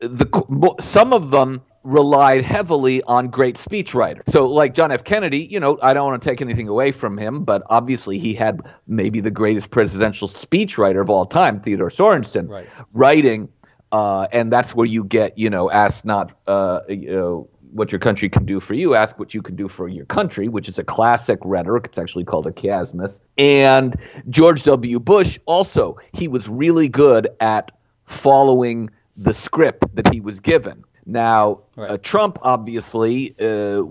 the 0.00 0.74
some 0.80 1.12
of 1.12 1.30
them 1.30 1.62
relied 1.84 2.42
heavily 2.42 3.02
on 3.02 3.28
great 3.28 3.56
speechwriters. 3.56 4.28
So, 4.28 4.46
like 4.46 4.74
John 4.74 4.90
F. 4.92 5.04
Kennedy, 5.04 5.46
you 5.46 5.60
know, 5.60 5.78
I 5.80 5.94
don't 5.94 6.10
want 6.10 6.22
to 6.22 6.28
take 6.28 6.40
anything 6.40 6.68
away 6.68 6.92
from 6.92 7.16
him, 7.16 7.44
but 7.44 7.62
obviously 7.66 8.18
he 8.18 8.34
had 8.34 8.60
maybe 8.86 9.20
the 9.20 9.30
greatest 9.30 9.70
presidential 9.70 10.28
speechwriter 10.28 11.00
of 11.00 11.10
all 11.10 11.26
time, 11.26 11.60
Theodore 11.60 11.90
Sorensen, 11.90 12.48
right. 12.48 12.66
writing, 12.92 13.48
uh, 13.92 14.28
and 14.32 14.52
that's 14.52 14.74
where 14.74 14.86
you 14.86 15.04
get, 15.04 15.38
you 15.38 15.50
know, 15.50 15.70
ask 15.70 16.04
not, 16.04 16.36
uh, 16.46 16.80
you 16.88 17.10
know 17.10 17.48
what 17.72 17.92
your 17.92 17.98
country 17.98 18.28
can 18.28 18.44
do 18.44 18.60
for 18.60 18.74
you, 18.74 18.94
ask 18.94 19.18
what 19.18 19.34
you 19.34 19.42
can 19.42 19.54
do 19.54 19.68
for 19.68 19.88
your 19.88 20.06
country, 20.06 20.48
which 20.48 20.68
is 20.68 20.78
a 20.78 20.84
classic 20.84 21.38
rhetoric. 21.44 21.86
It's 21.86 21.98
actually 21.98 22.24
called 22.24 22.46
a 22.46 22.50
chiasmus. 22.50 23.18
And 23.36 23.94
George 24.28 24.62
W. 24.64 25.00
Bush 25.00 25.38
also, 25.46 25.98
he 26.12 26.28
was 26.28 26.48
really 26.48 26.88
good 26.88 27.28
at 27.40 27.70
following 28.06 28.90
the 29.16 29.34
script 29.34 29.84
that 29.94 30.12
he 30.12 30.20
was 30.20 30.40
given. 30.40 30.84
Now, 31.08 31.62
right. 31.74 31.92
uh, 31.92 31.98
Trump, 31.98 32.38
obviously, 32.42 33.34
uh, 33.40 33.82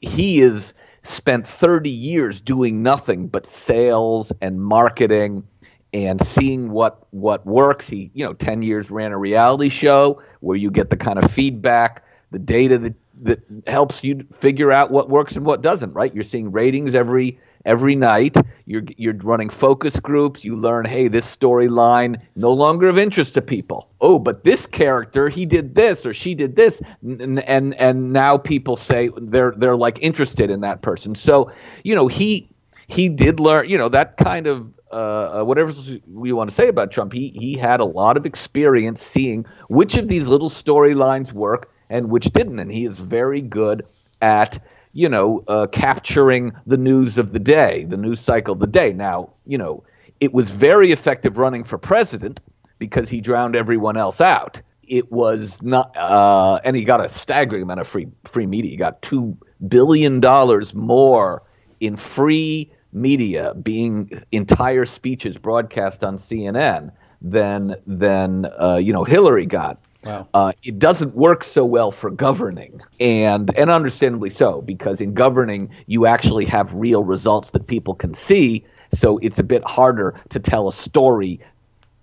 he 0.00 0.38
has 0.38 0.74
spent 1.02 1.46
30 1.46 1.90
years 1.90 2.40
doing 2.40 2.82
nothing 2.82 3.28
but 3.28 3.46
sales 3.46 4.32
and 4.40 4.60
marketing 4.60 5.44
and 5.92 6.20
seeing 6.20 6.70
what 6.70 7.06
what 7.10 7.46
works. 7.46 7.88
He, 7.88 8.10
you 8.14 8.24
know, 8.24 8.32
10 8.32 8.62
years 8.62 8.90
ran 8.90 9.12
a 9.12 9.18
reality 9.18 9.68
show 9.68 10.22
where 10.40 10.56
you 10.56 10.70
get 10.70 10.90
the 10.90 10.96
kind 10.96 11.22
of 11.22 11.30
feedback 11.30 12.04
the 12.30 12.38
data 12.38 12.78
that 12.78 12.94
that 13.22 13.40
helps 13.66 14.02
you 14.02 14.26
figure 14.32 14.72
out 14.72 14.90
what 14.90 15.08
works 15.08 15.36
and 15.36 15.44
what 15.44 15.62
doesn't 15.62 15.92
right? 15.92 16.14
You're 16.14 16.24
seeing 16.24 16.52
ratings 16.52 16.94
every 16.94 17.38
every 17.64 17.94
night. 17.94 18.36
You're 18.66 18.82
you're 18.96 19.14
running 19.14 19.50
focus 19.50 19.98
groups. 20.00 20.44
You 20.44 20.56
learn 20.56 20.84
hey 20.84 21.08
this 21.08 21.36
storyline 21.36 22.20
no 22.36 22.52
longer 22.52 22.88
of 22.88 22.98
interest 22.98 23.34
to 23.34 23.42
people. 23.42 23.88
Oh 24.00 24.18
but 24.18 24.44
this 24.44 24.66
character 24.66 25.28
he 25.28 25.46
did 25.46 25.74
this 25.74 26.06
or 26.06 26.12
she 26.12 26.34
did 26.34 26.56
this. 26.56 26.80
And 27.02 27.40
and, 27.40 27.74
and 27.74 28.12
now 28.12 28.38
people 28.38 28.76
say 28.76 29.10
they're 29.16 29.52
they're 29.56 29.76
like 29.76 29.98
interested 30.02 30.50
in 30.50 30.60
that 30.62 30.82
person. 30.82 31.14
So 31.14 31.52
you 31.84 31.94
know 31.94 32.06
he 32.06 32.48
he 32.86 33.08
did 33.08 33.40
learn 33.40 33.68
you 33.68 33.78
know 33.78 33.88
that 33.88 34.16
kind 34.16 34.46
of 34.46 34.72
uh, 34.92 35.40
uh 35.40 35.44
whatever 35.44 35.72
we 36.08 36.32
want 36.32 36.50
to 36.50 36.56
say 36.56 36.68
about 36.68 36.90
Trump, 36.90 37.12
he 37.12 37.28
he 37.28 37.56
had 37.56 37.80
a 37.80 37.84
lot 37.84 38.16
of 38.16 38.26
experience 38.26 39.00
seeing 39.02 39.46
which 39.68 39.96
of 39.96 40.08
these 40.08 40.26
little 40.26 40.50
storylines 40.50 41.32
work 41.32 41.69
and 41.90 42.10
which 42.10 42.26
didn't. 42.26 42.58
And 42.58 42.72
he 42.72 42.86
is 42.86 42.98
very 42.98 43.42
good 43.42 43.84
at 44.22 44.62
you 44.92 45.08
know 45.08 45.44
uh, 45.48 45.66
capturing 45.66 46.52
the 46.66 46.78
news 46.78 47.18
of 47.18 47.32
the 47.32 47.38
day, 47.38 47.84
the 47.84 47.98
news 47.98 48.20
cycle 48.20 48.54
of 48.54 48.60
the 48.60 48.66
day. 48.66 48.92
Now 48.94 49.30
you 49.44 49.58
know 49.58 49.84
it 50.20 50.32
was 50.32 50.50
very 50.50 50.92
effective 50.92 51.36
running 51.38 51.64
for 51.64 51.78
president 51.78 52.40
because 52.78 53.08
he 53.08 53.20
drowned 53.20 53.56
everyone 53.56 53.96
else 53.96 54.20
out. 54.20 54.60
It 54.86 55.10
was 55.12 55.62
not, 55.62 55.96
uh, 55.96 56.60
and 56.64 56.74
he 56.76 56.84
got 56.84 57.04
a 57.04 57.08
staggering 57.08 57.62
amount 57.62 57.80
of 57.80 57.86
free 57.86 58.08
free 58.24 58.46
media. 58.46 58.70
He 58.70 58.76
got 58.76 59.02
two 59.02 59.36
billion 59.68 60.20
dollars 60.20 60.74
more 60.74 61.42
in 61.80 61.96
free 61.96 62.72
media, 62.92 63.54
being 63.54 64.10
entire 64.32 64.84
speeches 64.84 65.36
broadcast 65.38 66.02
on 66.02 66.16
CNN 66.16 66.90
than 67.22 67.76
than 67.86 68.46
uh, 68.58 68.80
you 68.82 68.92
know 68.92 69.04
Hillary 69.04 69.46
got. 69.46 69.78
Wow. 70.04 70.28
Uh, 70.32 70.52
it 70.62 70.78
doesn't 70.78 71.14
work 71.14 71.44
so 71.44 71.64
well 71.64 71.90
for 71.90 72.10
governing, 72.10 72.80
and 72.98 73.54
and 73.56 73.70
understandably 73.70 74.30
so, 74.30 74.62
because 74.62 75.00
in 75.00 75.12
governing 75.12 75.70
you 75.86 76.06
actually 76.06 76.46
have 76.46 76.74
real 76.74 77.04
results 77.04 77.50
that 77.50 77.66
people 77.66 77.94
can 77.94 78.14
see. 78.14 78.64
So 78.92 79.18
it's 79.18 79.38
a 79.38 79.44
bit 79.44 79.64
harder 79.64 80.14
to 80.30 80.40
tell 80.40 80.68
a 80.68 80.72
story 80.72 81.40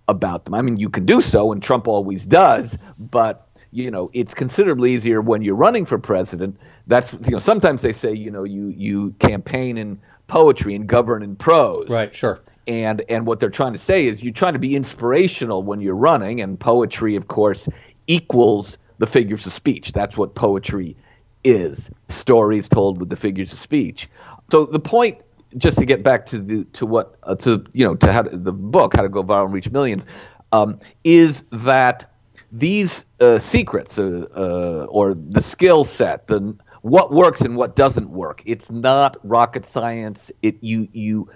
about 0.07 0.45
them. 0.45 0.53
I 0.53 0.61
mean, 0.61 0.77
you 0.77 0.89
can 0.89 1.05
do 1.05 1.21
so, 1.21 1.51
and 1.51 1.61
Trump 1.61 1.87
always 1.87 2.25
does, 2.25 2.77
but 2.99 3.47
you 3.71 3.89
know 3.89 4.11
it's 4.13 4.35
considerably 4.35 4.93
easier 4.93 5.19
when 5.19 5.41
you're 5.41 5.55
running 5.55 5.85
for 5.85 5.97
president. 5.97 6.57
That's 6.85 7.13
you 7.13 7.31
know 7.31 7.39
sometimes 7.39 7.81
they 7.81 7.93
say 7.93 8.13
you 8.13 8.29
know 8.29 8.43
you 8.43 8.67
you 8.67 9.15
campaign 9.19 9.77
in 9.77 9.99
poetry 10.27 10.75
and 10.75 10.87
govern 10.87 11.23
in 11.23 11.35
prose. 11.35 11.89
Right. 11.89 12.13
Sure 12.13 12.41
and 12.67 13.03
and 13.09 13.25
what 13.25 13.39
they're 13.39 13.49
trying 13.49 13.73
to 13.73 13.79
say 13.79 14.07
is 14.07 14.21
you're 14.21 14.33
trying 14.33 14.53
to 14.53 14.59
be 14.59 14.75
inspirational 14.75 15.63
when 15.63 15.81
you're 15.81 15.95
running 15.95 16.41
and 16.41 16.59
poetry 16.59 17.15
of 17.15 17.27
course 17.27 17.69
equals 18.07 18.77
the 18.97 19.07
figures 19.07 19.45
of 19.45 19.53
speech. 19.53 19.91
That's 19.91 20.17
what 20.17 20.35
poetry 20.35 20.97
is. 21.43 21.89
Stories 22.09 22.67
told 22.67 22.99
with 22.99 23.09
the 23.09 23.15
figures 23.15 23.53
of 23.53 23.59
speech. 23.59 24.09
So 24.51 24.65
the 24.65 24.79
point 24.79 25.19
just 25.57 25.77
to 25.77 25.85
get 25.85 26.03
back 26.03 26.25
to 26.27 26.39
the 26.39 26.65
to 26.65 26.85
what 26.85 27.15
uh, 27.23 27.35
to 27.35 27.63
you 27.73 27.85
know 27.85 27.95
to 27.95 28.11
how 28.11 28.23
to, 28.23 28.37
the 28.37 28.51
book 28.51 28.95
how 28.95 29.01
to 29.01 29.09
go 29.09 29.23
viral 29.23 29.45
and 29.45 29.53
reach 29.53 29.71
millions 29.71 30.05
um, 30.51 30.79
is 31.03 31.45
that 31.51 32.11
these 32.51 33.05
uh, 33.19 33.39
secrets 33.39 33.99
uh, 33.99 34.25
uh 34.35 34.87
or 34.89 35.13
the 35.13 35.41
skill 35.41 35.83
set 35.83 36.27
the 36.27 36.55
what 36.81 37.11
works 37.11 37.41
and 37.41 37.55
what 37.55 37.75
doesn't 37.75 38.09
work 38.09 38.41
it's 38.45 38.69
not 38.69 39.17
rocket 39.23 39.65
science. 39.65 40.31
It 40.41 40.57
you 40.61 40.87
you 40.91 41.29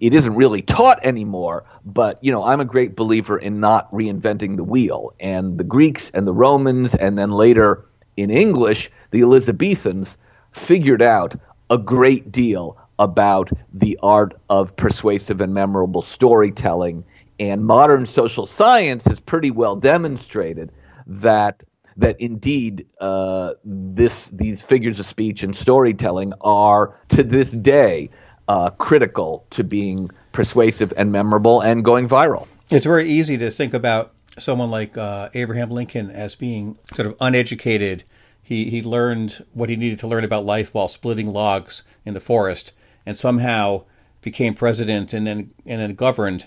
it 0.00 0.14
isn't 0.14 0.34
really 0.34 0.62
taught 0.62 1.04
anymore 1.04 1.64
but 1.84 2.22
you 2.22 2.32
know 2.32 2.42
i'm 2.44 2.60
a 2.60 2.64
great 2.64 2.96
believer 2.96 3.38
in 3.38 3.60
not 3.60 3.90
reinventing 3.92 4.56
the 4.56 4.64
wheel. 4.64 5.14
And 5.20 5.58
the 5.58 5.64
greeks 5.64 6.10
and 6.10 6.26
the 6.26 6.34
romans 6.34 6.94
and 6.94 7.18
then 7.18 7.30
later 7.30 7.86
in 8.16 8.30
english 8.30 8.90
the 9.10 9.20
elizabethans 9.20 10.18
figured 10.52 11.02
out 11.02 11.36
a 11.70 11.78
great 11.78 12.30
deal 12.32 12.78
about 12.98 13.50
the 13.72 13.98
art 14.02 14.34
of 14.48 14.74
persuasive 14.76 15.40
and 15.40 15.52
memorable 15.52 16.02
storytelling. 16.02 17.04
And 17.38 17.64
modern 17.66 18.06
social 18.06 18.46
science 18.46 19.04
has 19.04 19.20
pretty 19.20 19.50
well 19.50 19.76
demonstrated 19.76 20.72
that 21.06 21.62
that 21.98 22.20
indeed 22.20 22.86
uh, 23.00 23.54
this 23.64 24.28
these 24.28 24.62
figures 24.62 25.00
of 25.00 25.06
speech 25.06 25.42
and 25.42 25.56
storytelling 25.56 26.32
are 26.40 26.98
to 27.08 27.22
this 27.22 27.52
day 27.52 28.10
uh, 28.48 28.70
critical 28.70 29.44
to 29.50 29.64
being 29.64 30.10
persuasive 30.32 30.92
and 30.96 31.12
memorable 31.12 31.60
and 31.60 31.84
going 31.84 32.08
viral. 32.08 32.46
It's 32.70 32.84
very 32.84 33.08
easy 33.08 33.38
to 33.38 33.50
think 33.50 33.74
about 33.74 34.12
someone 34.38 34.70
like 34.70 34.96
uh, 34.96 35.28
Abraham 35.34 35.70
Lincoln 35.70 36.10
as 36.10 36.34
being 36.34 36.78
sort 36.94 37.06
of 37.06 37.16
uneducated. 37.20 38.04
He 38.42 38.70
he 38.70 38.82
learned 38.82 39.44
what 39.54 39.68
he 39.68 39.76
needed 39.76 39.98
to 40.00 40.06
learn 40.06 40.24
about 40.24 40.44
life 40.44 40.72
while 40.72 40.88
splitting 40.88 41.32
logs 41.32 41.82
in 42.04 42.14
the 42.14 42.20
forest, 42.20 42.72
and 43.04 43.18
somehow 43.18 43.82
became 44.22 44.54
president 44.54 45.12
and 45.12 45.26
then 45.26 45.50
and 45.64 45.80
then 45.80 45.94
governed. 45.94 46.46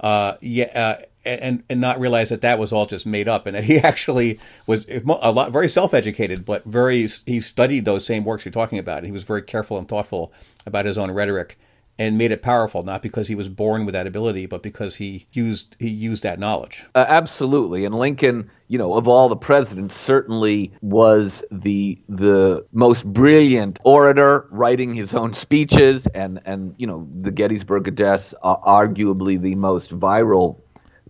Uh, 0.00 0.34
yeah, 0.40 0.70
uh, 0.74 1.02
and 1.24 1.62
and 1.68 1.80
not 1.80 1.98
realize 2.00 2.28
that 2.28 2.40
that 2.42 2.58
was 2.58 2.72
all 2.72 2.86
just 2.86 3.06
made 3.06 3.28
up, 3.28 3.46
and 3.46 3.54
that 3.54 3.64
he 3.64 3.78
actually 3.90 4.38
was 4.66 4.86
a 4.88 5.32
lot 5.32 5.52
very 5.52 5.68
self-educated, 5.68 6.44
but 6.44 6.64
very 6.64 7.08
he 7.26 7.40
studied 7.40 7.84
those 7.84 8.04
same 8.04 8.24
works 8.24 8.44
you're 8.44 8.52
talking 8.52 8.78
about. 8.78 9.04
He 9.04 9.12
was 9.12 9.22
very 9.22 9.42
careful 9.42 9.78
and 9.78 9.88
thoughtful 9.88 10.32
about 10.66 10.86
his 10.86 10.98
own 10.98 11.10
rhetoric, 11.10 11.58
and 11.98 12.18
made 12.18 12.32
it 12.32 12.42
powerful, 12.42 12.82
not 12.82 13.02
because 13.02 13.28
he 13.28 13.34
was 13.34 13.48
born 13.48 13.84
with 13.84 13.92
that 13.92 14.06
ability, 14.06 14.46
but 14.46 14.62
because 14.62 14.96
he 14.96 15.26
used 15.32 15.76
he 15.78 15.88
used 15.88 16.22
that 16.24 16.38
knowledge. 16.38 16.84
Uh, 16.94 17.04
absolutely, 17.08 17.84
and 17.84 17.94
Lincoln, 17.94 18.50
you 18.68 18.78
know, 18.78 18.94
of 18.94 19.06
all 19.06 19.28
the 19.28 19.36
presidents, 19.36 19.96
certainly 19.96 20.72
was 20.80 21.44
the 21.50 21.98
the 22.08 22.66
most 22.72 23.04
brilliant 23.04 23.78
orator, 23.84 24.48
writing 24.50 24.94
his 24.94 25.14
own 25.14 25.34
speeches, 25.34 26.06
and 26.08 26.40
and 26.44 26.74
you 26.78 26.86
know, 26.86 27.08
the 27.18 27.30
Gettysburg 27.30 27.86
Address, 27.86 28.34
uh, 28.42 28.56
arguably 28.56 29.40
the 29.40 29.54
most 29.54 29.96
viral 29.96 30.60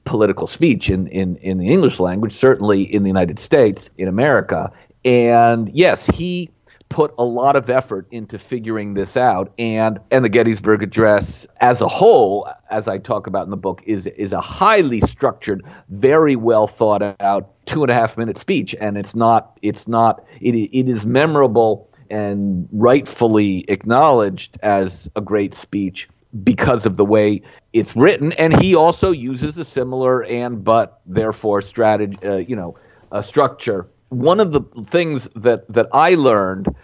political 0.05 0.47
speech 0.47 0.91
in, 0.91 1.07
in, 1.09 1.37
in 1.37 1.59
the 1.59 1.69
English 1.69 1.99
language, 1.99 2.33
certainly 2.33 2.83
in 2.83 3.03
the 3.03 3.09
United 3.09 3.39
States, 3.39 3.91
in 3.97 4.09
America. 4.09 4.73
And 5.05 5.71
yes, 5.75 6.07
he 6.07 6.51
put 6.95 7.13
a 7.19 7.25
lot 7.25 7.57
of 7.57 7.71
effort 7.71 8.07
into 8.13 8.39
figuring 8.39 8.95
this 8.95 9.17
out 9.17 9.53
and 9.59 9.99
and 10.13 10.25
the 10.25 10.29
Gettysburg 10.29 10.81
address 10.81 11.45
as 11.61 11.81
a 11.81 11.89
whole 11.89 12.49
as 12.71 12.87
I 12.87 12.99
talk 12.99 13.27
about 13.27 13.45
in 13.45 13.51
the 13.51 13.57
book 13.57 13.83
is 13.85 14.07
is 14.07 14.33
a 14.33 14.41
highly 14.41 15.01
structured 15.01 15.65
very 15.89 16.37
well 16.37 16.69
thought 16.69 17.03
out 17.19 17.51
two 17.67 17.83
and 17.83 17.91
a 17.91 17.95
half 17.95 18.17
minute 18.17 18.39
speech 18.39 18.77
and 18.81 18.97
it's 18.97 19.17
not 19.17 19.59
it's 19.61 19.89
not 19.89 20.25
it, 20.41 20.55
it 20.55 20.89
is 20.89 21.05
memorable 21.05 21.91
and 22.11 22.69
rightfully 22.71 23.65
acknowledged 23.67 24.57
as 24.63 25.11
a 25.17 25.21
great 25.21 25.53
speech 25.53 26.09
because 26.43 26.87
of 26.87 26.97
the 26.97 27.05
way 27.05 27.43
it's 27.73 27.95
written. 27.95 28.33
And 28.33 28.61
he 28.61 28.75
also 28.75 29.11
uses 29.11 29.57
a 29.59 29.65
similar 29.65 30.25
and 30.25 30.65
but 30.65 31.01
therefore 31.07 31.61
strategy, 31.61 32.19
uh, 32.25 32.37
you 32.37 32.57
know, 32.57 32.77
structure. 33.21 33.89
One 34.09 34.41
of 34.41 34.53
the 34.53 34.61
things 34.85 35.29
that 35.37 35.69
that 35.73 35.89
I 35.93 36.15
learned 36.15 36.75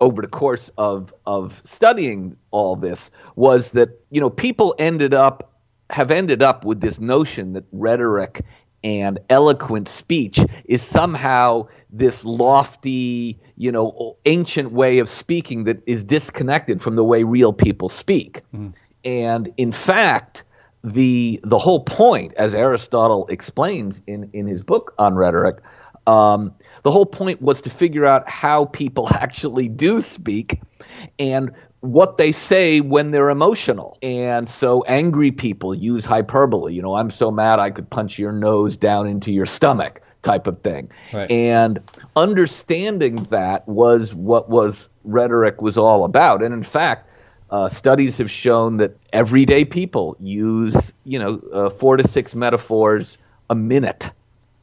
over 0.00 0.22
the 0.22 0.28
course 0.28 0.70
of 0.78 1.14
of 1.26 1.60
studying 1.64 2.36
all 2.50 2.76
this 2.76 3.10
was 3.36 3.72
that 3.72 3.90
you 4.10 4.20
know 4.20 4.30
people 4.30 4.74
ended 4.78 5.14
up 5.14 5.52
have 5.90 6.10
ended 6.10 6.42
up 6.42 6.64
with 6.64 6.80
this 6.80 7.00
notion 7.00 7.52
that 7.52 7.64
rhetoric 7.72 8.44
and 8.84 9.20
eloquent 9.30 9.88
speech 9.88 10.40
is 10.64 10.82
somehow 10.82 11.68
this 11.90 12.24
lofty, 12.24 13.38
you 13.56 13.70
know, 13.70 14.16
ancient 14.24 14.72
way 14.72 14.98
of 14.98 15.08
speaking 15.08 15.64
that 15.64 15.80
is 15.86 16.02
disconnected 16.02 16.82
from 16.82 16.96
the 16.96 17.04
way 17.04 17.22
real 17.22 17.52
people 17.52 17.88
speak. 17.88 18.40
Mm. 18.54 18.74
And 19.04 19.52
in 19.56 19.72
fact, 19.72 20.44
the 20.84 21.40
the 21.44 21.58
whole 21.58 21.84
point, 21.84 22.34
as 22.34 22.54
Aristotle 22.54 23.26
explains 23.28 24.02
in, 24.06 24.30
in 24.32 24.46
his 24.46 24.62
book 24.62 24.94
on 24.98 25.14
rhetoric, 25.14 25.62
um, 26.06 26.54
the 26.82 26.90
whole 26.90 27.06
point 27.06 27.40
was 27.40 27.62
to 27.62 27.70
figure 27.70 28.04
out 28.04 28.28
how 28.28 28.66
people 28.66 29.08
actually 29.12 29.68
do 29.68 30.00
speak 30.00 30.60
and 31.18 31.52
what 31.80 32.16
they 32.16 32.30
say 32.30 32.80
when 32.80 33.10
they're 33.10 33.30
emotional. 33.30 33.98
And 34.02 34.48
so 34.48 34.82
angry 34.84 35.32
people 35.32 35.74
use 35.74 36.04
hyperbole. 36.04 36.74
You 36.74 36.82
know, 36.82 36.94
I'm 36.94 37.10
so 37.10 37.30
mad 37.30 37.58
I 37.58 37.70
could 37.70 37.90
punch 37.90 38.18
your 38.18 38.32
nose 38.32 38.76
down 38.76 39.08
into 39.08 39.32
your 39.32 39.46
stomach 39.46 40.00
type 40.22 40.46
of 40.46 40.60
thing. 40.62 40.90
Right. 41.12 41.30
And 41.30 41.80
understanding 42.14 43.24
that 43.30 43.66
was 43.66 44.14
what 44.14 44.48
was 44.48 44.88
rhetoric 45.02 45.60
was 45.60 45.76
all 45.76 46.04
about. 46.04 46.42
And 46.42 46.54
in 46.54 46.62
fact, 46.62 47.08
uh, 47.52 47.68
studies 47.68 48.16
have 48.16 48.30
shown 48.30 48.78
that 48.78 48.96
everyday 49.12 49.64
people 49.64 50.16
use, 50.18 50.94
you 51.04 51.18
know, 51.18 51.40
uh, 51.52 51.68
four 51.68 51.98
to 51.98 52.08
six 52.08 52.34
metaphors 52.34 53.18
a 53.50 53.54
minute 53.54 54.10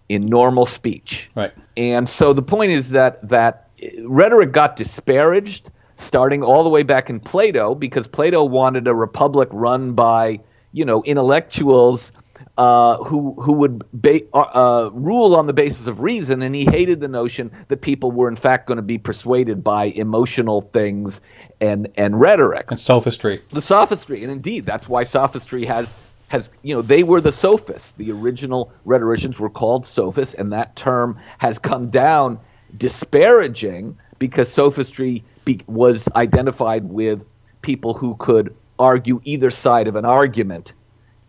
in 0.10 0.26
normal 0.26 0.66
speech. 0.66 1.30
Right. 1.36 1.54
And 1.78 2.10
so 2.10 2.34
the 2.34 2.42
point 2.42 2.72
is 2.72 2.90
that 2.90 3.30
that 3.30 3.70
rhetoric 4.02 4.52
got 4.52 4.76
disparaged 4.76 5.70
starting 5.98 6.44
all 6.44 6.64
the 6.64 6.70
way 6.70 6.82
back 6.82 7.12
in 7.12 7.20
Plato 7.20 7.76
because 7.76 8.08
Plato 8.08 8.44
wanted 8.44 8.88
a 8.88 8.96
republic 8.96 9.50
run 9.52 9.94
by, 9.94 10.40
you 10.72 10.84
know, 10.84 11.04
intellectuals 11.04 12.12
uh, 12.60 13.02
who 13.06 13.34
who 13.42 13.54
would 13.54 13.86
ba- 13.94 14.28
uh, 14.34 14.40
uh, 14.42 14.90
rule 14.92 15.34
on 15.34 15.48
the 15.48 15.54
basis 15.54 15.88
of 15.88 16.02
reason, 16.02 16.42
and 16.42 16.54
he 16.54 16.66
hated 16.66 17.00
the 17.00 17.08
notion 17.08 17.50
that 17.70 17.82
people 17.82 18.12
were 18.12 18.28
in 18.28 18.36
fact 18.36 18.68
going 18.68 18.76
to 18.76 18.84
be 18.84 18.98
persuaded 18.98 19.64
by 19.64 19.86
emotional 19.86 20.60
things 20.60 21.22
and 21.62 21.88
and 21.96 22.20
rhetoric 22.20 22.70
and 22.70 22.78
sophistry. 22.78 23.42
The 23.52 23.62
sophistry, 23.62 24.24
and 24.24 24.32
indeed, 24.32 24.66
that's 24.66 24.90
why 24.90 25.04
sophistry 25.04 25.64
has 25.64 25.96
has 26.28 26.50
you 26.62 26.76
know 26.76 26.82
they 26.82 27.04
were 27.04 27.22
the 27.22 27.32
sophists. 27.32 27.94
The 27.94 28.12
original 28.12 28.74
rhetoricians 28.84 29.40
were 29.40 29.50
called 29.50 29.86
sophists, 29.86 30.34
and 30.34 30.52
that 30.52 30.76
term 30.76 31.18
has 31.38 31.60
come 31.60 31.90
down 31.90 32.42
disparaging 32.78 33.98
because 34.20 34.52
sophistry 34.52 35.24
be- 35.46 35.62
was 35.66 36.10
identified 36.14 36.90
with 36.90 37.24
people 37.62 37.94
who 37.94 38.16
could 38.16 38.54
argue 38.78 39.22
either 39.24 39.50
side 39.50 39.88
of 39.88 39.96
an 39.96 40.04
argument 40.04 40.74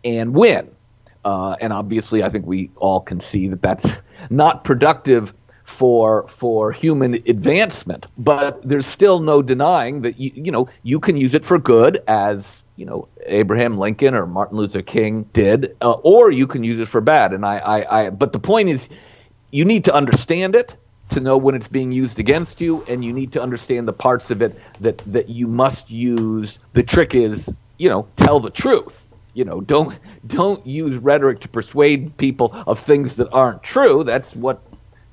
and 0.03 0.35
win. 0.35 0.69
Uh, 1.23 1.55
and 1.61 1.71
obviously, 1.71 2.23
I 2.23 2.29
think 2.29 2.45
we 2.45 2.71
all 2.77 3.01
can 3.01 3.19
see 3.19 3.47
that 3.49 3.61
that's 3.61 3.87
not 4.29 4.63
productive 4.63 5.33
for 5.63 6.27
for 6.27 6.71
human 6.71 7.15
advancement. 7.15 8.05
But 8.17 8.67
there's 8.67 8.85
still 8.85 9.19
no 9.19 9.41
denying 9.41 10.01
that 10.01 10.19
you 10.19 10.31
you 10.35 10.51
know 10.51 10.69
you 10.83 10.99
can 10.99 11.17
use 11.17 11.33
it 11.33 11.45
for 11.45 11.57
good, 11.59 11.99
as 12.07 12.61
you 12.75 12.85
know 12.85 13.07
Abraham 13.25 13.77
Lincoln 13.77 14.13
or 14.15 14.25
Martin 14.25 14.57
Luther 14.57 14.81
King 14.81 15.23
did, 15.33 15.75
uh, 15.81 15.91
or 15.91 16.31
you 16.31 16.47
can 16.47 16.63
use 16.63 16.79
it 16.79 16.87
for 16.87 17.01
bad. 17.01 17.33
And 17.33 17.45
I, 17.45 17.57
I, 17.57 17.99
I 17.99 18.09
but 18.09 18.33
the 18.33 18.39
point 18.39 18.69
is, 18.69 18.89
you 19.51 19.65
need 19.65 19.85
to 19.85 19.93
understand 19.93 20.55
it 20.55 20.75
to 21.09 21.19
know 21.19 21.37
when 21.37 21.55
it's 21.55 21.67
being 21.67 21.91
used 21.91 22.19
against 22.19 22.61
you, 22.61 22.83
and 22.87 23.03
you 23.03 23.13
need 23.13 23.33
to 23.33 23.41
understand 23.41 23.87
the 23.87 23.93
parts 23.93 24.31
of 24.31 24.41
it 24.41 24.57
that 24.81 24.97
that 25.11 25.29
you 25.29 25.47
must 25.47 25.89
use. 25.89 26.59
The 26.73 26.83
trick 26.83 27.15
is, 27.15 27.53
you 27.77 27.89
know, 27.89 28.07
tell 28.15 28.39
the 28.39 28.49
truth 28.49 29.00
you 29.33 29.45
know 29.45 29.61
don't 29.61 29.97
don't 30.27 30.65
use 30.65 30.97
rhetoric 30.97 31.39
to 31.41 31.47
persuade 31.47 32.15
people 32.17 32.51
of 32.67 32.79
things 32.79 33.15
that 33.15 33.29
aren't 33.31 33.63
true. 33.63 34.03
That's 34.03 34.35
what 34.35 34.61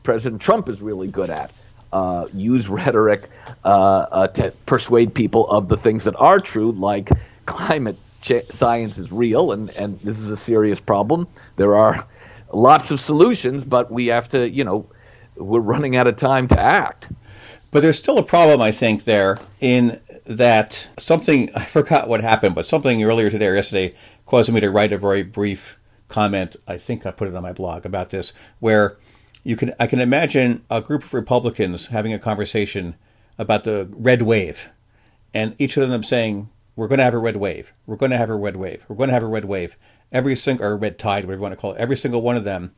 president 0.03 0.41
trump 0.41 0.69
is 0.69 0.81
really 0.81 1.09
good 1.09 1.31
at. 1.31 1.53
Uh, 1.93 2.27
use 2.35 2.69
rhetoric 2.69 3.31
uh, 3.65 4.07
uh, 4.11 4.29
to 4.29 4.51
persuade 4.67 5.15
people 5.15 5.49
of 5.49 5.69
the 5.69 5.77
things 5.77 6.05
that 6.05 6.15
are 6.17 6.39
true 6.39 6.73
like 6.73 7.09
climate 7.47 7.97
ch- 8.21 8.45
science 8.51 8.99
is 8.99 9.11
real 9.11 9.53
and, 9.53 9.71
and 9.71 9.99
this 10.01 10.19
is 10.19 10.29
a 10.29 10.37
serious 10.37 10.81
problem. 10.81 11.27
There 11.57 11.77
are 11.77 12.07
lots 12.53 12.91
of 12.91 13.01
solutions 13.01 13.65
but 13.65 13.91
we 13.91 14.07
have 14.07 14.29
to 14.31 14.51
you 14.51 14.65
know 14.65 14.87
we're 15.37 15.61
running 15.61 15.97
out 15.97 16.07
of 16.07 16.17
time 16.17 16.49
to 16.49 16.61
act. 16.61 17.09
But 17.71 17.81
there's 17.81 17.99
still 17.99 18.19
a 18.19 18.23
problem, 18.23 18.63
I 18.63 18.73
think, 18.73 19.05
there 19.05 19.37
in 19.61 20.01
that 20.29 20.89
something, 20.99 21.51
I 21.57 21.65
forgot 21.65 22.09
what 22.09 22.21
happened, 22.21 22.55
but 22.55 22.67
something 22.67 23.03
earlier 23.03 23.31
today 23.31 23.49
or 23.49 23.55
yesterday 23.55 23.95
caused 24.27 24.53
me 24.53 24.61
to 24.61 24.71
write 24.71 24.93
a 24.93 24.99
very 24.99 25.23
brief 25.23 25.81
comment. 26.09 26.57
I 26.67 26.77
think 26.79 27.05
I 27.05 27.11
put 27.11 27.29
it 27.29 27.35
on 27.35 27.43
my 27.43 27.53
blog 27.53 27.85
about 27.85 28.11
this, 28.11 28.33
where 28.61 28.99
you 29.43 29.57
can, 29.57 29.75
I 29.81 29.87
can 29.87 30.01
imagine 30.01 30.65
a 30.71 30.81
group 30.81 31.05
of 31.05 31.15
Republicans 31.15 31.89
having 31.89 32.13
a 32.13 32.19
conversation 32.19 32.97
about 33.39 33.65
the 33.65 33.89
red 33.93 34.23
wave, 34.23 34.69
and 35.33 35.55
each 35.59 35.77
of 35.77 35.89
them 35.89 36.03
saying, 36.03 36.51
we're 36.79 36.89
going 36.89 36.99
to 36.99 37.05
have 37.05 37.15
a 37.15 37.19
red 37.19 37.37
wave. 37.37 37.73
We're 37.87 37.97
going 37.97 38.13
to 38.13 38.19
have 38.19 38.31
a 38.31 38.37
red 38.37 38.57
wave. 38.57 38.85
We're 38.87 38.95
going 38.95 39.09
to 39.09 39.15
have 39.15 39.25
a 39.25 39.27
red 39.27 39.47
wave. 39.47 39.77
Every 40.13 40.37
single, 40.37 40.65
or 40.65 40.77
red 40.77 40.97
tide, 40.97 41.25
whatever 41.25 41.41
you 41.41 41.43
want 41.43 41.53
to 41.53 41.61
call 41.61 41.73
it, 41.73 41.81
every 41.81 41.97
single 41.97 42.23
one 42.23 42.37
of 42.37 42.45
them. 42.45 42.73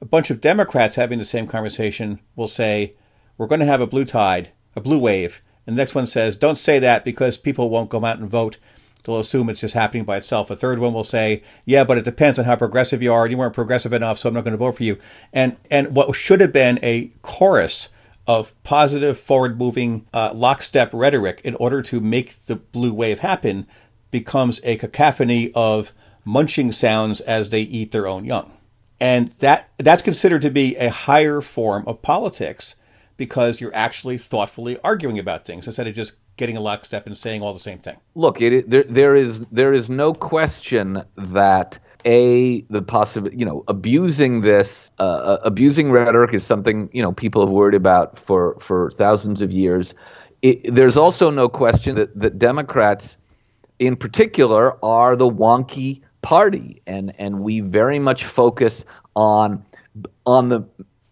A 0.00 0.04
bunch 0.04 0.30
of 0.30 0.40
Democrats 0.40 0.96
having 0.96 1.18
the 1.18 1.24
same 1.24 1.48
conversation 1.48 2.20
will 2.36 2.46
say, 2.46 2.94
we're 3.36 3.48
going 3.48 3.60
to 3.60 3.66
have 3.66 3.80
a 3.80 3.88
blue 3.88 4.04
tide, 4.04 4.50
a 4.76 4.80
blue 4.80 4.98
wave. 4.98 5.42
And 5.66 5.76
the 5.76 5.80
next 5.80 5.94
one 5.94 6.06
says, 6.06 6.36
don't 6.36 6.56
say 6.56 6.78
that 6.78 7.04
because 7.04 7.36
people 7.36 7.70
won't 7.70 7.90
go 7.90 8.04
out 8.04 8.18
and 8.18 8.28
vote. 8.28 8.58
They'll 9.04 9.20
assume 9.20 9.50
it's 9.50 9.60
just 9.60 9.74
happening 9.74 10.04
by 10.04 10.16
itself. 10.16 10.50
A 10.50 10.56
third 10.56 10.78
one 10.78 10.94
will 10.94 11.04
say, 11.04 11.42
yeah, 11.64 11.84
but 11.84 11.98
it 11.98 12.04
depends 12.04 12.38
on 12.38 12.46
how 12.46 12.56
progressive 12.56 13.02
you 13.02 13.12
are. 13.12 13.26
You 13.26 13.36
weren't 13.36 13.54
progressive 13.54 13.92
enough, 13.92 14.18
so 14.18 14.28
I'm 14.28 14.34
not 14.34 14.44
going 14.44 14.52
to 14.52 14.58
vote 14.58 14.76
for 14.76 14.84
you. 14.84 14.98
And, 15.32 15.56
and 15.70 15.94
what 15.94 16.14
should 16.16 16.40
have 16.40 16.52
been 16.52 16.78
a 16.82 17.10
chorus 17.22 17.90
of 18.26 18.54
positive, 18.62 19.18
forward 19.18 19.58
moving, 19.58 20.06
uh, 20.14 20.32
lockstep 20.34 20.90
rhetoric 20.92 21.42
in 21.44 21.54
order 21.56 21.82
to 21.82 22.00
make 22.00 22.46
the 22.46 22.56
blue 22.56 22.94
wave 22.94 23.18
happen 23.18 23.66
becomes 24.10 24.60
a 24.64 24.76
cacophony 24.76 25.52
of 25.54 25.92
munching 26.24 26.72
sounds 26.72 27.20
as 27.20 27.50
they 27.50 27.60
eat 27.60 27.92
their 27.92 28.06
own 28.06 28.24
young. 28.24 28.56
And 29.00 29.32
that 29.40 29.68
that's 29.76 30.02
considered 30.02 30.40
to 30.42 30.50
be 30.50 30.76
a 30.76 30.88
higher 30.88 31.40
form 31.40 31.84
of 31.86 32.00
politics 32.00 32.76
because 33.16 33.60
you're 33.60 33.74
actually 33.74 34.18
thoughtfully 34.18 34.78
arguing 34.82 35.18
about 35.18 35.44
things 35.44 35.66
instead 35.66 35.86
of 35.86 35.94
just 35.94 36.14
getting 36.36 36.56
a 36.56 36.60
lockstep 36.60 37.06
and 37.06 37.16
saying 37.16 37.42
all 37.42 37.52
the 37.52 37.60
same 37.60 37.78
thing. 37.78 37.96
Look, 38.14 38.40
it, 38.40 38.68
there 38.68 38.84
there 38.84 39.14
is 39.14 39.40
there 39.52 39.72
is 39.72 39.88
no 39.88 40.12
question 40.12 41.02
that 41.16 41.78
a 42.04 42.62
the 42.62 42.82
possible 42.82 43.32
you 43.32 43.44
know 43.44 43.64
abusing 43.68 44.40
this 44.40 44.90
uh, 44.98 45.02
uh, 45.02 45.38
abusing 45.44 45.90
rhetoric 45.90 46.34
is 46.34 46.44
something 46.44 46.90
you 46.92 47.02
know 47.02 47.12
people 47.12 47.42
have 47.42 47.50
worried 47.50 47.74
about 47.74 48.18
for 48.18 48.58
for 48.60 48.90
thousands 48.92 49.42
of 49.42 49.52
years. 49.52 49.94
It, 50.42 50.74
there's 50.74 50.96
also 50.96 51.30
no 51.30 51.48
question 51.48 51.94
that 51.96 52.18
that 52.18 52.38
Democrats, 52.38 53.16
in 53.78 53.96
particular, 53.96 54.76
are 54.84 55.16
the 55.16 55.28
wonky 55.28 56.02
party, 56.22 56.82
and 56.86 57.14
and 57.18 57.40
we 57.40 57.60
very 57.60 57.98
much 57.98 58.24
focus 58.24 58.84
on 59.14 59.64
on 60.26 60.48
the 60.48 60.62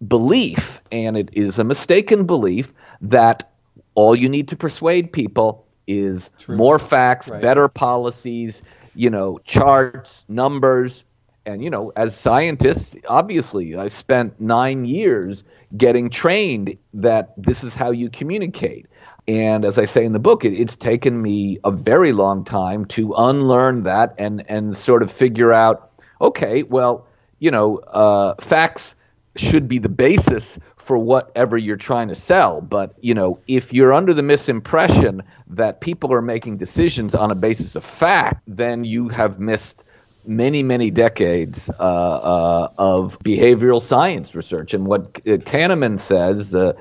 belief, 0.06 0.80
and 0.90 1.16
it 1.16 1.30
is 1.32 1.58
a 1.58 1.64
mistaken 1.64 2.26
belief 2.26 2.72
that 3.00 3.52
all 3.94 4.16
you 4.16 4.28
need 4.28 4.48
to 4.48 4.56
persuade 4.56 5.12
people 5.12 5.66
is 5.86 6.30
True. 6.38 6.56
more 6.56 6.78
facts, 6.78 7.28
right. 7.28 7.42
better 7.42 7.68
policies, 7.68 8.62
you 8.94 9.10
know, 9.10 9.38
charts, 9.44 10.24
numbers. 10.28 11.04
And, 11.44 11.62
you 11.62 11.70
know, 11.70 11.92
as 11.96 12.16
scientists, 12.16 12.96
obviously, 13.08 13.74
I 13.74 13.88
spent 13.88 14.40
nine 14.40 14.84
years 14.84 15.42
getting 15.76 16.08
trained 16.08 16.76
that 16.94 17.34
this 17.36 17.64
is 17.64 17.74
how 17.74 17.90
you 17.90 18.10
communicate. 18.10 18.86
And 19.26 19.64
as 19.64 19.78
I 19.78 19.84
say 19.86 20.04
in 20.04 20.12
the 20.12 20.20
book, 20.20 20.44
it, 20.44 20.52
it's 20.52 20.76
taken 20.76 21.20
me 21.20 21.58
a 21.64 21.70
very 21.70 22.12
long 22.12 22.44
time 22.44 22.84
to 22.86 23.12
unlearn 23.14 23.84
that 23.84 24.14
and, 24.18 24.44
and 24.48 24.76
sort 24.76 25.02
of 25.02 25.10
figure 25.10 25.52
out 25.52 25.88
okay, 26.20 26.62
well, 26.62 27.04
you 27.40 27.50
know, 27.50 27.78
uh, 27.78 28.34
facts 28.40 28.94
should 29.36 29.68
be 29.68 29.78
the 29.78 29.88
basis 29.88 30.58
for 30.76 30.98
whatever 30.98 31.56
you're 31.56 31.76
trying 31.76 32.08
to 32.08 32.14
sell. 32.14 32.60
But, 32.60 32.94
you 33.00 33.14
know, 33.14 33.40
if 33.46 33.72
you're 33.72 33.92
under 33.92 34.14
the 34.14 34.22
misimpression 34.22 35.22
that 35.48 35.80
people 35.80 36.12
are 36.12 36.22
making 36.22 36.58
decisions 36.58 37.14
on 37.14 37.30
a 37.30 37.34
basis 37.34 37.76
of 37.76 37.84
fact, 37.84 38.42
then 38.46 38.84
you 38.84 39.08
have 39.08 39.38
missed 39.38 39.84
many, 40.26 40.62
many 40.62 40.90
decades 40.90 41.70
uh, 41.70 41.82
uh, 41.82 42.68
of 42.78 43.18
behavioral 43.20 43.80
science 43.80 44.34
research. 44.34 44.74
And 44.74 44.86
what 44.86 45.14
Kahneman 45.14 45.98
says, 45.98 46.54
uh, 46.54 46.74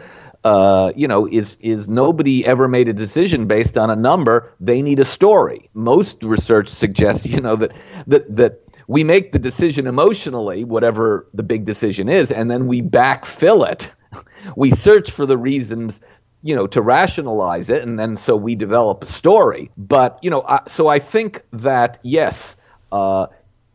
uh, 0.44 0.92
you 0.96 1.08
know, 1.08 1.28
is 1.28 1.56
is 1.60 1.88
nobody 1.88 2.46
ever 2.46 2.68
made 2.68 2.88
a 2.88 2.94
decision 2.94 3.46
based 3.46 3.78
on 3.78 3.90
a 3.90 3.96
number. 3.96 4.52
They 4.60 4.82
need 4.82 5.00
a 5.00 5.06
story. 5.06 5.70
Most 5.74 6.24
research 6.24 6.70
suggests, 6.70 7.26
you 7.28 7.42
know, 7.42 7.56
that 7.58 7.72
that 8.08 8.36
that 8.36 8.71
we 8.88 9.04
make 9.04 9.32
the 9.32 9.40
decision 9.40 9.88
emotionally, 9.88 10.64
whatever 10.64 11.28
the 11.34 11.44
big 11.44 11.66
decision 11.66 12.10
is, 12.10 12.32
and 12.32 12.50
then 12.50 12.68
we 12.68 12.82
backfill 12.82 13.70
it. 13.70 13.92
we 14.56 14.72
search 14.72 15.12
for 15.12 15.26
the 15.26 15.38
reasons, 15.38 16.02
you 16.44 16.56
know, 16.56 16.68
to 16.68 16.82
rationalize 16.82 17.70
it, 17.70 17.84
and 17.84 18.00
then 18.00 18.18
so 18.18 18.36
we 18.36 18.56
develop 18.56 19.04
a 19.04 19.08
story. 19.08 19.72
But 19.78 20.20
you 20.22 20.30
know, 20.30 20.44
I, 20.48 20.62
so 20.68 20.88
I 20.88 21.00
think 21.00 21.44
that 21.52 22.00
yes, 22.04 22.56
uh, 22.92 23.28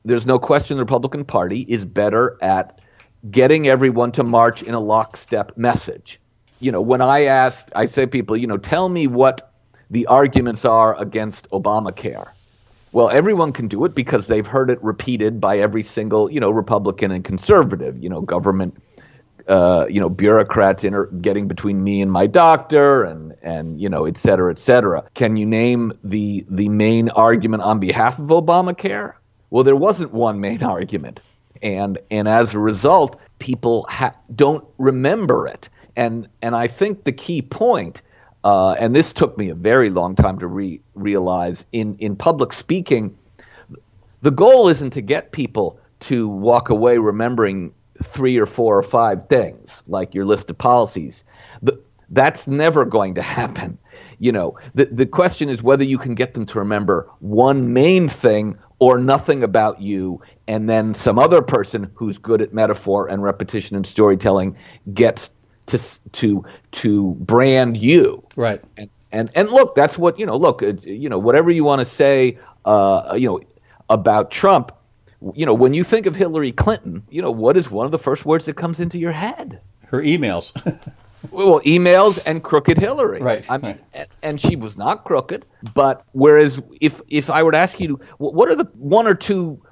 there's 0.05 0.27
no 0.27 0.38
question 0.38 0.77
the 0.77 0.83
Republican 0.83 1.25
Party 1.25 1.61
is 1.69 1.85
better 1.85 2.37
at 2.40 2.81
getting 3.31 3.66
everyone 3.66 4.12
to 4.12 4.23
march 4.23 4.62
in 4.62 4.75
a 4.75 4.81
lockstep 4.81 5.57
message. 5.57 6.21
You 6.61 6.73
know, 6.73 6.81
when 6.81 7.03
I 7.03 7.25
ask, 7.25 7.69
I 7.75 7.87
say 7.87 8.07
people, 8.07 8.37
you 8.37 8.47
know, 8.47 8.57
tell 8.57 8.88
me 8.88 9.07
what 9.07 9.53
the 9.90 10.07
arguments 10.07 10.64
are 10.64 10.99
against 11.01 11.49
Obamacare 11.51 12.29
well, 12.96 13.11
everyone 13.11 13.52
can 13.52 13.68
do 13.68 13.85
it 13.85 13.94
because 13.94 14.26
they've 14.26 14.46
heard 14.46 14.70
it 14.70 14.82
repeated 14.82 15.38
by 15.38 15.59
every 15.59 15.82
single, 15.82 16.32
you 16.32 16.40
know, 16.40 16.48
Republican 16.48 17.11
and 17.11 17.22
conservative, 17.22 18.02
you 18.02 18.09
know, 18.09 18.22
government, 18.22 18.74
uh, 19.48 19.85
you 19.90 20.00
know, 20.00 20.09
bureaucrats 20.09 20.82
inter- 20.82 21.04
getting 21.09 21.46
between 21.46 21.85
me 21.85 22.00
and 22.00 22.11
my 22.11 22.26
doctor, 22.26 23.04
and 23.04 23.35
and 23.42 23.78
you 23.78 23.90
know, 23.90 24.06
et 24.06 24.16
cetera, 24.16 24.50
et 24.50 24.59
cetera. 24.59 25.04
Can 25.12 25.37
you 25.37 25.44
name 25.44 25.92
the 26.04 26.46
the 26.48 26.70
main 26.70 27.11
argument 27.11 27.64
on 27.64 27.80
behalf 27.80 28.18
of 28.18 28.28
Obamacare? 28.28 29.12
Well, 29.50 29.62
there 29.62 29.76
wasn't 29.76 30.14
one 30.14 30.40
main 30.40 30.62
argument, 30.76 31.20
and 31.61 31.98
and 32.11 32.26
as 32.26 32.54
a 32.54 32.59
result, 32.59 33.20
people 33.40 33.85
ha- 33.90 34.14
don't 34.35 34.66
remember 34.78 35.46
it. 35.46 35.68
And 35.96 36.28
and 36.40 36.56
I 36.56 36.66
think 36.66 37.04
the 37.04 37.12
key 37.12 37.42
point 37.42 38.00
uh, 38.46 38.76
and 38.78 38.94
this 38.94 39.12
took 39.12 39.37
me 39.37 39.48
a 39.48 39.56
very 39.56 39.90
long 39.90 40.14
time 40.14 40.38
to 40.38 40.46
re- 40.46 40.80
realize 40.94 41.66
in, 41.72 41.96
in 41.98 42.14
public 42.14 42.52
speaking, 42.52 43.18
the 44.20 44.30
goal 44.30 44.68
isn't 44.68 44.90
to 44.90 45.00
get 45.00 45.32
people 45.32 45.80
to 45.98 46.28
walk 46.28 46.68
away 46.68 46.96
remembering 46.98 47.74
three 48.04 48.37
or 48.37 48.46
four 48.46 48.78
or 48.78 48.85
five 48.85 49.28
things, 49.28 49.82
like 49.88 50.14
your 50.14 50.24
list 50.24 50.48
of 50.48 50.56
policies. 50.56 51.24
The, 51.61 51.76
that's 52.11 52.46
never 52.46 52.85
going 52.85 53.16
to 53.16 53.22
happen. 53.22 53.78
You 54.20 54.30
know, 54.30 54.56
the, 54.76 54.85
the 54.85 55.06
question 55.06 55.48
is 55.48 55.61
whether 55.61 55.82
you 55.82 55.98
can 55.98 56.14
get 56.14 56.35
them 56.35 56.46
to 56.46 56.61
remember 56.61 57.11
one 57.18 57.72
main 57.72 58.09
thing 58.09 58.56
or 58.78 58.96
nothing 58.98 59.42
about 59.42 59.80
you, 59.80 60.22
and 60.46 60.70
then 60.70 60.94
some 60.94 61.18
other 61.18 61.42
person 61.42 61.90
who's 61.94 62.18
good 62.18 62.40
at 62.40 62.54
metaphor 62.54 63.09
and 63.09 63.24
repetition 63.24 63.74
and 63.74 63.85
storytelling 63.85 64.56
gets 64.94 65.30
to 65.66 65.79
to 66.12 66.44
to 66.72 67.14
brand 67.14 67.76
you. 67.76 68.22
Right. 68.37 68.62
And 68.76 68.90
and 69.12 69.31
and 69.35 69.50
look, 69.50 69.74
that's 69.74 69.96
what 69.98 70.18
you 70.18 70.26
know. 70.26 70.37
Look, 70.37 70.62
uh, 70.62 70.74
you 70.83 71.09
know, 71.09 71.18
whatever 71.18 71.50
you 71.50 71.64
want 71.64 71.81
to 71.81 71.85
say, 71.85 72.38
uh, 72.64 73.14
you 73.16 73.29
know, 73.29 73.40
about 73.88 74.31
Trump. 74.31 74.72
You 75.35 75.46
know, 75.46 75.55
when 75.55 75.72
you 75.72 75.83
think 75.83 76.07
of 76.07 76.14
Hillary 76.14 76.52
Clinton, 76.52 77.02
you 77.09 77.22
know, 77.22 77.31
what 77.31 77.57
is 77.57 77.70
one 77.70 77.87
of 77.87 77.92
the 77.92 77.98
first 77.98 78.26
words 78.26 78.44
that 78.46 78.55
comes 78.55 78.81
into 78.81 78.98
your 78.98 79.12
head? 79.12 79.61
Her 79.87 80.02
emails. 80.02 80.52
well, 81.31 81.61
emails 81.61 82.22
and 82.26 82.44
crooked 82.44 82.79
Hillary. 82.79 83.20
Right. 83.20 83.50
I 83.50 83.57
mean, 83.57 83.79
right. 83.94 84.09
And, 84.22 84.40
she 84.40 84.57
was 84.57 84.76
not 84.76 85.05
crooked. 85.05 85.46
But 85.74 86.05
whereas 86.12 86.61
if 86.81 87.00
if 87.09 87.31
I 87.31 87.42
were 87.42 87.52
to 87.52 87.59
ask 87.59 87.81
you, 87.81 88.00
what 88.18 88.48
are 88.50 88.55
the 88.55 88.68
one 88.74 89.07
or 89.07 89.14
two 89.14 89.62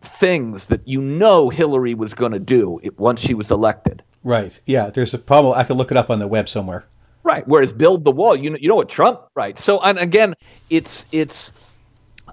things 0.00 0.68
that 0.68 0.86
you 0.88 1.02
know 1.02 1.50
Hillary 1.50 1.94
was 1.94 2.14
going 2.14 2.32
to 2.32 2.38
do 2.38 2.80
once 2.96 3.20
she 3.20 3.34
was 3.34 3.50
elected? 3.50 4.02
Right. 4.26 4.58
Yeah. 4.66 4.90
There's 4.90 5.14
a 5.14 5.18
problem. 5.18 5.56
I 5.56 5.62
could 5.62 5.76
look 5.76 5.92
it 5.92 5.96
up 5.96 6.10
on 6.10 6.18
the 6.18 6.26
web 6.26 6.48
somewhere. 6.48 6.84
Right. 7.22 7.46
Whereas 7.46 7.72
build 7.72 8.04
the 8.04 8.10
wall, 8.10 8.34
you 8.34 8.50
know, 8.50 8.58
you 8.60 8.68
know 8.68 8.74
what 8.74 8.88
Trump. 8.88 9.20
Right. 9.36 9.56
So, 9.56 9.80
and 9.80 9.98
again, 9.98 10.34
it's 10.68 11.06
it's. 11.12 11.52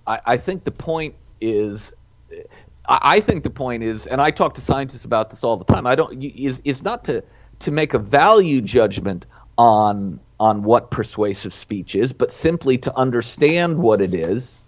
I, 0.08 0.19
I 0.25 0.38
think 0.38 0.63
the 0.63 0.71
point 0.71 1.13
is. 1.39 1.93
I 2.86 3.19
think 3.21 3.43
the 3.43 3.49
point 3.49 3.84
is, 3.84 4.08
and 4.08 4.19
I 4.19 4.32
talk 4.32 4.56
to 4.56 4.62
scientists 4.62 5.06
about 5.06 5.29
this 5.29 5.43
all 5.43 5.56
the 5.56 5.65
time. 5.65 5.86
I 5.86 5.93
don't 5.93 6.21
is 6.21 6.62
is 6.65 6.82
not 6.82 7.06
to 7.06 7.23
to 7.60 7.71
make 7.71 7.93
a 7.93 7.99
value 7.99 8.60
judgment 8.60 9.27
on 9.60 10.19
on 10.39 10.63
what 10.63 10.89
persuasive 10.89 11.53
speech 11.53 11.95
is, 11.95 12.12
but 12.12 12.32
simply 12.32 12.79
to 12.79 12.97
understand 12.97 13.77
what 13.77 14.01
it 14.01 14.15
is. 14.15 14.60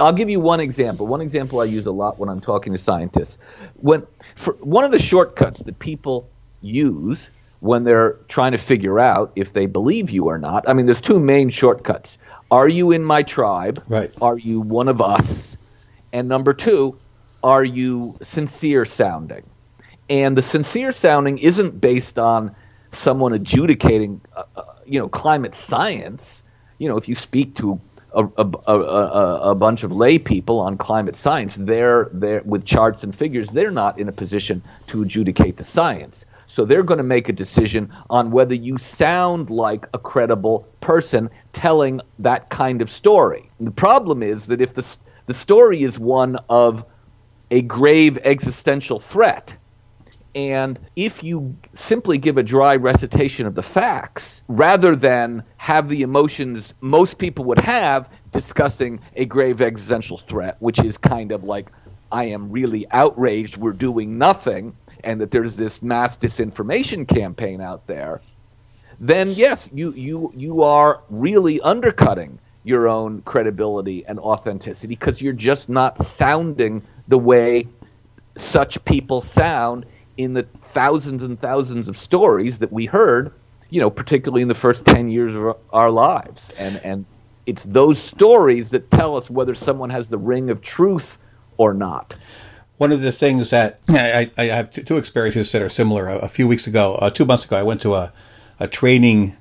I'll 0.00 0.12
give 0.12 0.28
you 0.28 0.40
one 0.40 0.58
example. 0.58 1.06
One 1.06 1.20
example 1.20 1.60
I 1.60 1.64
use 1.64 1.86
a 1.86 1.92
lot 1.92 2.18
when 2.18 2.28
I'm 2.28 2.40
talking 2.40 2.72
to 2.72 2.78
scientists. 2.78 3.38
When 3.76 4.04
for 4.34 4.54
one 4.54 4.84
of 4.84 4.90
the 4.90 4.98
shortcuts 4.98 5.62
that 5.62 5.78
people 5.78 6.28
use 6.62 7.30
when 7.60 7.84
they're 7.84 8.14
trying 8.28 8.52
to 8.52 8.58
figure 8.58 8.98
out 8.98 9.32
if 9.36 9.52
they 9.52 9.66
believe 9.66 10.10
you 10.10 10.24
or 10.24 10.38
not. 10.38 10.68
I 10.68 10.72
mean, 10.72 10.86
there's 10.86 11.00
two 11.00 11.20
main 11.20 11.48
shortcuts. 11.48 12.18
Are 12.50 12.68
you 12.68 12.90
in 12.90 13.04
my 13.04 13.22
tribe? 13.22 13.82
Right. 13.88 14.12
Are 14.20 14.36
you 14.36 14.60
one 14.60 14.88
of 14.88 15.00
us? 15.00 15.56
And 16.12 16.28
number 16.28 16.54
two, 16.54 16.98
are 17.42 17.64
you 17.64 18.16
sincere 18.22 18.84
sounding? 18.84 19.44
And 20.10 20.36
the 20.36 20.42
sincere 20.42 20.92
sounding 20.92 21.38
isn't 21.38 21.80
based 21.80 22.18
on 22.18 22.54
someone 22.90 23.32
adjudicating, 23.32 24.20
uh, 24.36 24.44
uh, 24.56 24.62
you 24.84 24.98
know, 24.98 25.08
climate 25.08 25.54
science. 25.54 26.42
You 26.78 26.88
know, 26.88 26.96
if 26.96 27.08
you 27.08 27.14
speak 27.14 27.54
to 27.56 27.80
a, 28.12 28.24
a, 28.36 28.50
a, 28.66 29.40
a, 29.50 29.54
bunch 29.54 29.84
of 29.84 29.92
lay 29.92 30.18
people 30.18 30.60
on 30.60 30.76
climate 30.76 31.16
science, 31.16 31.54
they're, 31.54 32.10
they're 32.12 32.42
with 32.44 32.64
charts 32.64 33.04
and 33.04 33.14
figures. 33.14 33.48
They're 33.48 33.70
not 33.70 33.98
in 33.98 34.08
a 34.08 34.12
position 34.12 34.62
to 34.88 35.02
adjudicate 35.02 35.56
the 35.56 35.64
science. 35.64 36.26
So 36.52 36.66
they're 36.66 36.82
going 36.82 36.98
to 36.98 37.02
make 37.02 37.30
a 37.30 37.32
decision 37.32 37.90
on 38.10 38.30
whether 38.30 38.54
you 38.54 38.76
sound 38.76 39.48
like 39.48 39.88
a 39.94 39.98
credible 39.98 40.68
person 40.82 41.30
telling 41.54 42.02
that 42.18 42.50
kind 42.50 42.82
of 42.82 42.90
story. 42.90 43.48
And 43.58 43.66
the 43.66 43.72
problem 43.72 44.22
is 44.22 44.48
that 44.48 44.60
if 44.60 44.74
the, 44.74 44.98
the 45.24 45.32
story 45.32 45.82
is 45.82 45.98
one 45.98 46.36
of 46.50 46.84
a 47.50 47.62
grave 47.62 48.18
existential 48.18 49.00
threat, 49.00 49.56
and 50.34 50.78
if 50.94 51.24
you 51.24 51.56
simply 51.72 52.18
give 52.18 52.36
a 52.36 52.42
dry 52.42 52.76
recitation 52.76 53.46
of 53.46 53.54
the 53.54 53.62
facts, 53.62 54.42
rather 54.46 54.94
than 54.94 55.44
have 55.56 55.88
the 55.88 56.02
emotions 56.02 56.74
most 56.82 57.16
people 57.16 57.46
would 57.46 57.60
have 57.60 58.10
discussing 58.30 59.00
a 59.16 59.24
grave 59.24 59.62
existential 59.62 60.18
threat, 60.18 60.58
which 60.58 60.80
is 60.84 60.98
kind 60.98 61.32
of 61.32 61.44
like, 61.44 61.70
I 62.10 62.24
am 62.24 62.50
really 62.50 62.86
outraged, 62.90 63.56
we're 63.56 63.72
doing 63.72 64.18
nothing, 64.18 64.76
and 65.04 65.20
that 65.20 65.30
there's 65.30 65.56
this 65.56 65.82
mass 65.82 66.18
disinformation 66.18 67.06
campaign 67.06 67.60
out 67.60 67.86
there, 67.86 68.20
then 69.00 69.30
yes, 69.30 69.68
you 69.72 69.92
you 69.92 70.32
you 70.36 70.62
are 70.62 71.00
really 71.10 71.60
undercutting 71.60 72.38
your 72.64 72.88
own 72.88 73.22
credibility 73.22 74.06
and 74.06 74.20
authenticity 74.20 74.86
because 74.86 75.20
you're 75.20 75.32
just 75.32 75.68
not 75.68 75.98
sounding 75.98 76.82
the 77.08 77.18
way 77.18 77.66
such 78.36 78.82
people 78.84 79.20
sound 79.20 79.84
in 80.16 80.34
the 80.34 80.42
thousands 80.42 81.22
and 81.22 81.40
thousands 81.40 81.88
of 81.88 81.96
stories 81.96 82.58
that 82.58 82.72
we 82.72 82.86
heard 82.86 83.32
you 83.72 83.80
know, 83.80 83.88
particularly 83.88 84.42
in 84.42 84.48
the 84.48 84.54
first 84.54 84.84
10 84.84 85.08
years 85.08 85.34
of 85.34 85.56
our 85.72 85.90
lives. 85.90 86.52
And, 86.58 86.76
and 86.84 87.06
it's 87.46 87.64
those 87.64 87.98
stories 87.98 88.68
that 88.70 88.90
tell 88.90 89.16
us 89.16 89.30
whether 89.30 89.54
someone 89.54 89.88
has 89.88 90.10
the 90.10 90.18
ring 90.18 90.50
of 90.50 90.60
truth 90.60 91.18
or 91.56 91.72
not. 91.72 92.14
One 92.82 92.90
of 92.90 93.00
the 93.00 93.12
things 93.12 93.50
that 93.50 93.78
I, 93.88 94.32
I 94.36 94.46
have 94.46 94.72
two 94.72 94.96
experiences 94.96 95.52
that 95.52 95.62
are 95.62 95.68
similar. 95.68 96.08
A, 96.08 96.28
few 96.28 96.48
weeks 96.48 96.66
ago, 96.66 96.96
uh, 96.96 97.10
two 97.10 97.24
months 97.24 97.44
ago, 97.44 97.56
I 97.56 97.62
went 97.62 97.80
to 97.82 97.94
a, 97.94 98.12
a 98.58 98.66
training 98.66 99.36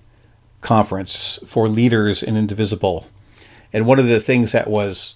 conference 0.62 1.40
for 1.48 1.68
leaders 1.68 2.22
in 2.22 2.38
Indivisible. 2.38 3.08
And 3.74 3.88
one 3.88 3.98
of 3.98 4.06
the 4.06 4.20
things 4.20 4.52
that 4.52 4.70
was 4.70 5.16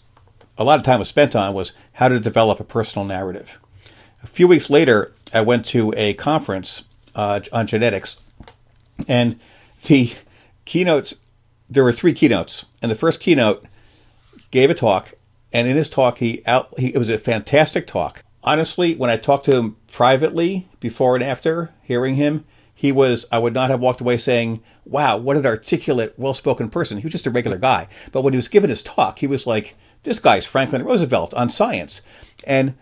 a 0.58 0.64
lot 0.64 0.80
of 0.80 0.84
time 0.84 0.98
was 0.98 1.08
spent 1.08 1.36
on 1.36 1.54
was 1.54 1.74
how 1.94 2.08
to 2.08 2.20
develop 2.20 2.60
a 2.60 2.64
personal 2.64 3.06
narrative. 3.06 3.60
A 4.24 4.28
few 4.28 4.48
weeks 4.48 4.72
later, 4.72 5.14
I 5.32 5.42
went 5.42 5.64
to 5.68 5.94
a 5.96 6.16
conference 6.16 6.86
uh, 7.14 7.42
on 7.54 7.68
genetics, 7.68 8.22
and 9.08 9.40
the 9.86 10.14
keynotes 10.66 11.14
there 11.70 11.84
were 11.84 11.94
three 11.94 12.14
keynotes, 12.14 12.66
and 12.82 12.90
the 12.90 12.96
first 12.96 13.20
keynote 13.20 13.64
gave 14.50 14.72
a 14.72 14.74
talk, 14.74 15.14
and 15.56 15.70
in 15.70 15.78
his 15.78 15.90
talk, 15.90 16.18
he 16.18 16.44
out 16.46 16.78
he, 16.78 16.94
it 16.94 16.98
was 16.98 17.10
a 17.10 17.18
fantastic 17.18 17.88
talk. 17.88 18.24
Honestly, 18.44 18.94
when 18.94 19.10
I 19.10 19.16
talked 19.16 19.46
to 19.46 19.56
him 19.56 19.78
privately 19.90 20.68
before 20.82 21.16
and 21.16 21.24
after 21.24 21.74
hearing 21.82 22.16
him, 22.16 22.44
he 22.74 22.92
was 22.92 23.26
I 23.32 23.40
would 23.40 23.54
not 23.54 23.70
have 23.70 23.80
walked 23.80 24.02
away 24.02 24.18
saying, 24.18 24.62
"Wow, 24.84 25.16
what 25.16 25.38
an 25.38 25.46
articulate, 25.46 26.14
well-spoken 26.18 26.70
person." 26.70 26.98
He 26.98 27.06
was 27.06 27.14
just 27.14 27.26
a 27.26 27.32
regular 27.32 27.58
guy, 27.58 27.88
but 28.12 28.22
when 28.22 28.34
he 28.34 28.38
was 28.38 28.50
giving 28.50 28.70
his 28.70 28.84
talk, 28.84 29.20
he 29.20 29.28
was 29.28 29.48
like, 29.48 29.76
"This 30.04 30.20
guy's 30.20 30.46
Franklin 30.46 30.84
Roosevelt 30.84 31.34
on 31.36 31.50
science," 31.50 32.02
and 32.44 32.74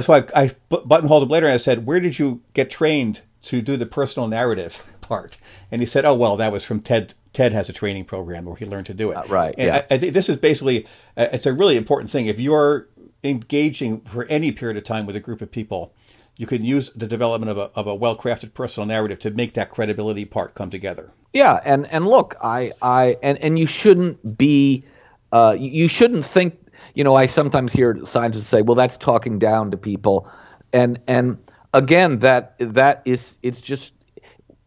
so 0.00 0.14
I, 0.14 0.24
I 0.36 0.52
buttonholed 0.68 1.24
him 1.24 1.30
later 1.30 1.46
and 1.46 1.54
I 1.54 1.58
said, 1.58 1.84
"Where 1.84 1.98
did 1.98 2.20
you 2.20 2.42
get 2.54 2.70
trained 2.70 3.22
to 3.42 3.60
do 3.60 3.76
the 3.76 3.86
personal 3.86 4.28
narrative 4.28 4.96
part?" 5.00 5.36
And 5.72 5.82
he 5.82 5.86
said, 5.86 6.04
"Oh 6.04 6.14
well, 6.14 6.36
that 6.36 6.52
was 6.52 6.64
from 6.64 6.80
Ted 6.80 7.14
Ted 7.32 7.52
has 7.52 7.68
a 7.68 7.72
training 7.72 8.04
program 8.04 8.44
where 8.44 8.56
he 8.56 8.66
learned 8.66 8.86
to 8.86 8.94
do 8.94 9.10
it. 9.10 9.16
Uh, 9.16 9.22
right. 9.28 9.54
And 9.56 9.66
yeah. 9.68 9.86
I, 9.90 9.94
I, 9.94 9.98
think 9.98 10.14
this 10.14 10.28
is 10.28 10.36
basically 10.36 10.86
uh, 11.16 11.28
it's 11.32 11.46
a 11.46 11.52
really 11.52 11.76
important 11.76 12.10
thing. 12.10 12.26
If 12.26 12.40
you're 12.40 12.88
engaging 13.22 14.00
for 14.02 14.24
any 14.24 14.52
period 14.52 14.76
of 14.76 14.84
time 14.84 15.06
with 15.06 15.16
a 15.16 15.20
group 15.20 15.40
of 15.40 15.50
people, 15.50 15.92
you 16.36 16.46
can 16.46 16.64
use 16.64 16.90
the 16.90 17.06
development 17.06 17.50
of 17.50 17.58
a, 17.58 17.70
of 17.78 17.86
a 17.86 17.94
well 17.94 18.16
crafted 18.16 18.54
personal 18.54 18.86
narrative 18.86 19.18
to 19.20 19.30
make 19.30 19.54
that 19.54 19.70
credibility 19.70 20.24
part 20.24 20.54
come 20.54 20.70
together. 20.70 21.12
Yeah, 21.32 21.60
and 21.64 21.86
and 21.88 22.06
look, 22.06 22.34
I 22.42 22.72
I 22.82 23.16
and 23.22 23.38
and 23.38 23.58
you 23.58 23.66
shouldn't 23.66 24.38
be, 24.38 24.84
uh, 25.32 25.56
you 25.58 25.86
shouldn't 25.88 26.24
think. 26.24 26.56
You 26.94 27.04
know, 27.04 27.14
I 27.14 27.26
sometimes 27.26 27.72
hear 27.72 28.04
scientists 28.04 28.48
say, 28.48 28.62
"Well, 28.62 28.74
that's 28.74 28.96
talking 28.96 29.38
down 29.38 29.70
to 29.70 29.76
people," 29.76 30.28
and 30.72 30.98
and 31.06 31.38
again, 31.74 32.20
that 32.20 32.54
that 32.58 33.02
is 33.04 33.38
it's 33.42 33.60
just 33.60 33.92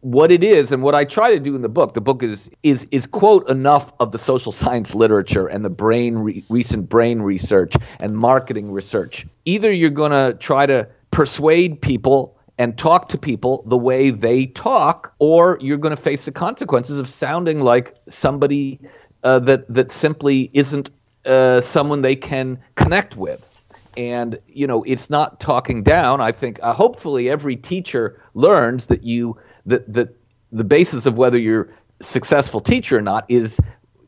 what 0.04 0.30
it 0.30 0.44
is 0.44 0.70
and 0.70 0.82
what 0.82 0.94
I 0.94 1.06
try 1.06 1.30
to 1.30 1.40
do 1.40 1.56
in 1.56 1.62
the 1.62 1.68
book, 1.70 1.94
the 1.94 2.00
book 2.02 2.22
is 2.22 2.50
is 2.62 2.86
is 2.90 3.06
quote 3.06 3.48
enough 3.48 3.90
of 4.00 4.12
the 4.12 4.18
social 4.18 4.52
science 4.52 4.94
literature 4.94 5.46
and 5.46 5.64
the 5.64 5.70
brain 5.70 6.16
re- 6.18 6.44
recent 6.50 6.90
brain 6.90 7.22
research 7.22 7.74
and 8.00 8.14
marketing 8.14 8.70
research. 8.70 9.26
Either 9.46 9.72
you're 9.72 9.88
going 9.88 10.10
to 10.10 10.36
try 10.38 10.66
to 10.66 10.86
persuade 11.10 11.80
people 11.80 12.36
and 12.58 12.76
talk 12.76 13.08
to 13.08 13.18
people 13.18 13.64
the 13.66 13.78
way 13.78 14.10
they 14.10 14.44
talk, 14.44 15.14
or 15.20 15.56
you're 15.62 15.78
going 15.78 15.96
to 15.96 16.00
face 16.00 16.26
the 16.26 16.32
consequences 16.32 16.98
of 16.98 17.08
sounding 17.08 17.62
like 17.62 17.96
somebody 18.06 18.78
uh, 19.22 19.38
that 19.38 19.64
that 19.72 19.90
simply 19.90 20.50
isn't 20.52 20.90
uh, 21.24 21.62
someone 21.62 22.02
they 22.02 22.16
can 22.16 22.58
connect 22.74 23.16
with. 23.16 23.48
And 23.96 24.38
you 24.48 24.66
know, 24.66 24.82
it's 24.82 25.08
not 25.08 25.40
talking 25.40 25.82
down. 25.82 26.20
I 26.20 26.30
think 26.30 26.58
uh, 26.62 26.74
hopefully 26.74 27.30
every 27.30 27.56
teacher 27.56 28.20
learns 28.34 28.86
that 28.88 29.02
you 29.02 29.38
that 29.66 29.92
that 29.92 30.16
the 30.52 30.64
basis 30.64 31.06
of 31.06 31.18
whether 31.18 31.38
you're 31.38 31.68
a 32.00 32.04
successful 32.04 32.60
teacher 32.60 32.98
or 32.98 33.02
not 33.02 33.24
is 33.28 33.60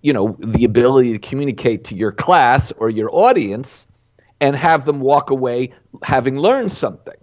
you 0.03 0.13
know 0.13 0.37
the 0.39 0.65
ability 0.65 1.13
to 1.13 1.19
communicate 1.19 1.85
to 1.85 1.95
your 1.95 2.13
class 2.13 2.73
or 2.73 2.91
your 2.91 3.11
audience 3.13 3.87
and 4.41 4.55
have 4.55 4.85
them 4.85 5.01
walk 5.01 5.31
away 5.31 5.73
having 6.03 6.39
learned 6.39 6.73
something. 6.73 7.17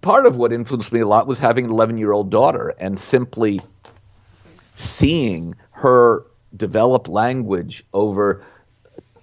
Part 0.00 0.26
of 0.26 0.36
what 0.36 0.52
influenced 0.52 0.92
me 0.92 1.00
a 1.00 1.06
lot 1.06 1.26
was 1.26 1.38
having 1.38 1.66
an 1.66 1.70
11 1.70 1.98
year 1.98 2.12
old 2.12 2.30
daughter 2.30 2.74
and 2.78 2.98
simply 2.98 3.60
seeing 4.74 5.54
her 5.70 6.26
develop 6.54 7.08
language 7.08 7.84
over 7.92 8.44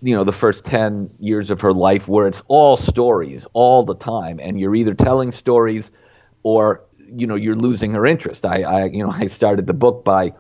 you 0.01 0.15
know 0.15 0.23
the 0.23 0.33
first 0.33 0.65
10 0.65 1.09
years 1.19 1.49
of 1.49 1.61
her 1.61 1.71
life 1.71 2.07
where 2.07 2.27
it's 2.27 2.43
all 2.47 2.75
stories 2.75 3.47
all 3.53 3.83
the 3.83 3.95
time 3.95 4.39
and 4.39 4.59
you're 4.59 4.75
either 4.75 4.93
telling 4.93 5.31
stories 5.31 5.91
or 6.43 6.81
you 7.15 7.27
know 7.27 7.35
you're 7.35 7.55
losing 7.55 7.91
her 7.93 8.05
interest. 8.05 8.45
I, 8.45 8.63
I 8.63 8.85
you 8.85 9.03
know 9.03 9.11
I 9.13 9.27
started 9.27 9.67
the 9.67 9.73
book 9.73 10.03
by 10.03 10.33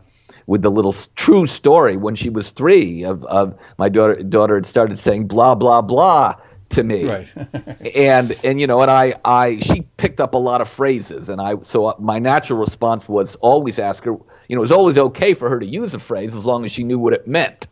with 0.45 0.61
the 0.61 0.71
little 0.71 0.93
true 1.15 1.45
story 1.45 1.97
when 1.97 2.15
she 2.15 2.29
was 2.29 2.51
three 2.51 3.03
of, 3.03 3.23
of 3.25 3.57
my 3.77 3.89
daughter 3.89 4.21
daughter 4.21 4.55
had 4.55 4.65
started 4.65 4.97
saying 4.97 5.27
blah 5.27 5.55
blah 5.55 5.81
blah 5.81 6.35
to 6.69 6.83
me 6.83 7.05
right. 7.05 7.27
and 7.95 8.35
and 8.43 8.59
you 8.59 8.67
know 8.67 8.81
and 8.81 8.91
I 8.91 9.15
I 9.23 9.59
she 9.59 9.81
picked 9.97 10.19
up 10.19 10.33
a 10.33 10.37
lot 10.37 10.61
of 10.61 10.67
phrases 10.67 11.29
and 11.29 11.39
I 11.39 11.55
so 11.61 11.85
uh, 11.85 11.95
my 11.99 12.19
natural 12.19 12.59
response 12.59 13.07
was 13.07 13.35
always 13.35 13.79
ask 13.79 14.03
her 14.03 14.11
you 14.11 14.55
know 14.55 14.61
it 14.61 14.61
was 14.61 14.71
always 14.71 14.97
okay 14.97 15.33
for 15.33 15.49
her 15.49 15.59
to 15.59 15.65
use 15.65 15.93
a 15.93 15.99
phrase 15.99 16.35
as 16.35 16.45
long 16.45 16.65
as 16.65 16.71
she 16.71 16.83
knew 16.83 16.99
what 16.99 17.13
it 17.13 17.27
meant 17.27 17.67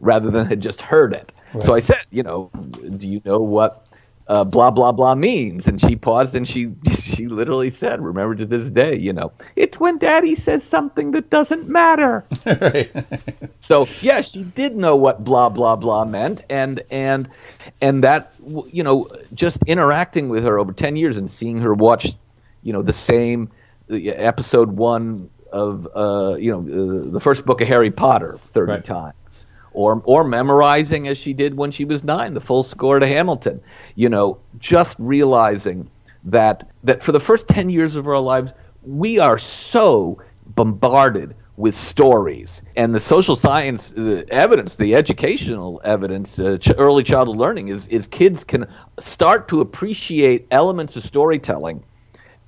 rather 0.00 0.30
than 0.30 0.46
had 0.46 0.60
just 0.60 0.82
heard 0.82 1.12
it 1.12 1.32
right. 1.54 1.62
so 1.62 1.74
I 1.74 1.78
said 1.78 2.04
you 2.10 2.22
know 2.22 2.50
do 2.96 3.08
you 3.08 3.22
know 3.24 3.38
what 3.38 3.81
uh, 4.28 4.44
blah 4.44 4.70
blah 4.70 4.92
blah 4.92 5.14
means 5.14 5.66
and 5.66 5.80
she 5.80 5.96
paused 5.96 6.34
and 6.34 6.46
she 6.46 6.72
she 6.94 7.26
literally 7.26 7.70
said 7.70 8.00
remember 8.00 8.34
to 8.34 8.46
this 8.46 8.70
day 8.70 8.96
you 8.96 9.12
know 9.12 9.32
it's 9.56 9.78
when 9.80 9.98
daddy 9.98 10.34
says 10.34 10.62
something 10.62 11.10
that 11.12 11.30
doesn't 11.30 11.68
matter. 11.68 12.24
So 13.60 13.86
yeah 14.00 14.20
she 14.22 14.42
did 14.42 14.76
know 14.76 14.96
what 14.96 15.22
blah 15.22 15.48
blah 15.48 15.76
blah 15.76 16.04
meant. 16.04 16.44
And 16.50 16.82
and 16.90 17.28
and 17.80 18.04
that 18.04 18.34
you 18.72 18.82
know 18.82 19.08
just 19.34 19.62
interacting 19.66 20.28
with 20.28 20.44
her 20.44 20.58
over 20.58 20.72
10 20.72 20.96
years 20.96 21.16
and 21.16 21.30
seeing 21.30 21.58
her 21.58 21.74
watch 21.74 22.12
you 22.62 22.72
know 22.72 22.82
the 22.82 22.92
same 22.92 23.50
episode 23.90 24.72
1 24.72 25.30
of 25.52 25.86
uh 25.94 26.34
you 26.38 26.50
know 26.50 26.60
uh, 26.60 27.12
the 27.12 27.20
first 27.20 27.44
book 27.44 27.60
of 27.60 27.68
Harry 27.68 27.90
Potter 27.90 28.38
30 28.48 28.72
right. 28.72 28.84
times 28.84 29.14
or 29.74 30.02
or 30.04 30.24
memorizing 30.24 31.08
as 31.08 31.18
she 31.18 31.32
did 31.32 31.56
when 31.56 31.70
she 31.70 31.84
was 31.84 32.04
nine, 32.04 32.34
the 32.34 32.40
full 32.40 32.62
score 32.62 32.98
to 32.98 33.06
Hamilton. 33.06 33.60
You 33.94 34.08
know, 34.08 34.38
just 34.58 34.96
realizing 34.98 35.90
that 36.24 36.68
that 36.84 37.02
for 37.02 37.12
the 37.12 37.20
first 37.20 37.48
ten 37.48 37.70
years 37.70 37.96
of 37.96 38.06
our 38.06 38.18
lives, 38.20 38.52
we 38.82 39.18
are 39.18 39.38
so 39.38 40.20
bombarded 40.46 41.34
with 41.56 41.74
stories. 41.74 42.62
And 42.76 42.94
the 42.94 43.00
social 43.00 43.36
science 43.36 43.90
the 43.90 44.26
evidence 44.30 44.76
the 44.76 44.94
educational 44.94 45.80
evidence 45.84 46.38
uh, 46.38 46.58
ch- 46.58 46.72
early 46.76 47.02
childhood 47.02 47.36
learning 47.36 47.68
is 47.68 47.88
is 47.88 48.06
kids 48.06 48.44
can 48.44 48.66
start 48.98 49.48
to 49.48 49.60
appreciate 49.60 50.46
elements 50.50 50.96
of 50.96 51.02
storytelling 51.02 51.84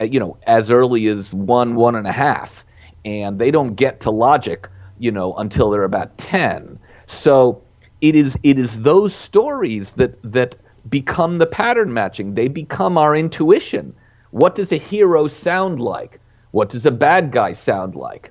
uh, 0.00 0.04
you 0.04 0.20
know 0.20 0.38
as 0.46 0.70
early 0.70 1.06
as 1.06 1.32
one 1.32 1.74
one 1.74 1.94
and 1.94 2.06
a 2.06 2.12
half. 2.12 2.64
And 3.04 3.38
they 3.38 3.50
don't 3.50 3.74
get 3.74 4.00
to 4.00 4.10
logic 4.10 4.68
you 4.98 5.12
know 5.12 5.34
until 5.34 5.70
they're 5.70 5.84
about 5.84 6.16
10 6.18 6.78
so 7.06 7.62
it 8.00 8.14
is 8.14 8.36
it 8.42 8.58
is 8.58 8.82
those 8.82 9.14
stories 9.14 9.94
that 9.94 10.18
that 10.22 10.56
become 10.88 11.38
the 11.38 11.46
pattern 11.46 11.92
matching. 11.92 12.34
They 12.34 12.48
become 12.48 12.98
our 12.98 13.16
intuition. 13.16 13.94
What 14.30 14.54
does 14.54 14.72
a 14.72 14.76
hero 14.76 15.28
sound 15.28 15.80
like? 15.80 16.20
What 16.50 16.68
does 16.68 16.86
a 16.86 16.90
bad 16.90 17.32
guy 17.32 17.52
sound 17.52 17.94
like? 17.94 18.30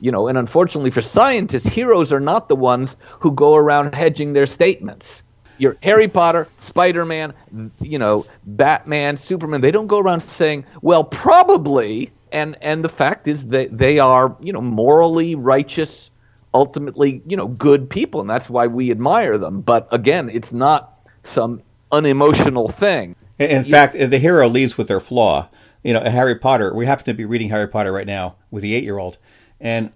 You 0.00 0.12
know, 0.12 0.28
and 0.28 0.36
unfortunately 0.36 0.90
for 0.90 1.00
scientists, 1.00 1.66
heroes 1.66 2.12
are 2.12 2.20
not 2.20 2.48
the 2.48 2.56
ones 2.56 2.96
who 3.20 3.32
go 3.32 3.54
around 3.54 3.94
hedging 3.94 4.34
their 4.34 4.46
statements. 4.46 5.22
Your 5.58 5.76
Harry 5.82 6.06
Potter, 6.06 6.48
Spider 6.58 7.06
Man, 7.06 7.32
you 7.80 7.98
know, 7.98 8.26
Batman, 8.44 9.16
Superman, 9.16 9.62
they 9.62 9.70
don't 9.70 9.86
go 9.86 9.98
around 9.98 10.20
saying, 10.20 10.66
well, 10.82 11.04
probably. 11.04 12.12
And, 12.30 12.58
and 12.60 12.84
the 12.84 12.90
fact 12.90 13.26
is 13.26 13.46
that 13.46 13.76
they 13.76 13.98
are, 13.98 14.36
you 14.42 14.52
know, 14.52 14.60
morally 14.60 15.34
righteous 15.34 16.10
ultimately, 16.56 17.22
you 17.26 17.36
know, 17.36 17.48
good 17.48 17.88
people, 17.90 18.20
and 18.20 18.30
that's 18.30 18.48
why 18.48 18.66
we 18.66 18.90
admire 18.90 19.36
them. 19.36 19.60
But 19.60 19.86
again, 19.92 20.30
it's 20.30 20.52
not 20.52 21.08
some 21.22 21.62
unemotional 21.92 22.68
thing. 22.68 23.14
In 23.38 23.64
you, 23.64 23.70
fact, 23.70 23.94
the 23.94 24.18
hero 24.18 24.48
leads 24.48 24.78
with 24.78 24.88
their 24.88 25.00
flaw. 25.00 25.48
You 25.84 25.92
know, 25.92 26.00
Harry 26.00 26.34
Potter. 26.34 26.74
We 26.74 26.86
happen 26.86 27.04
to 27.04 27.14
be 27.14 27.26
reading 27.26 27.50
Harry 27.50 27.68
Potter 27.68 27.92
right 27.92 28.06
now 28.06 28.36
with 28.50 28.62
the 28.62 28.74
eight-year-old, 28.74 29.18
and 29.60 29.92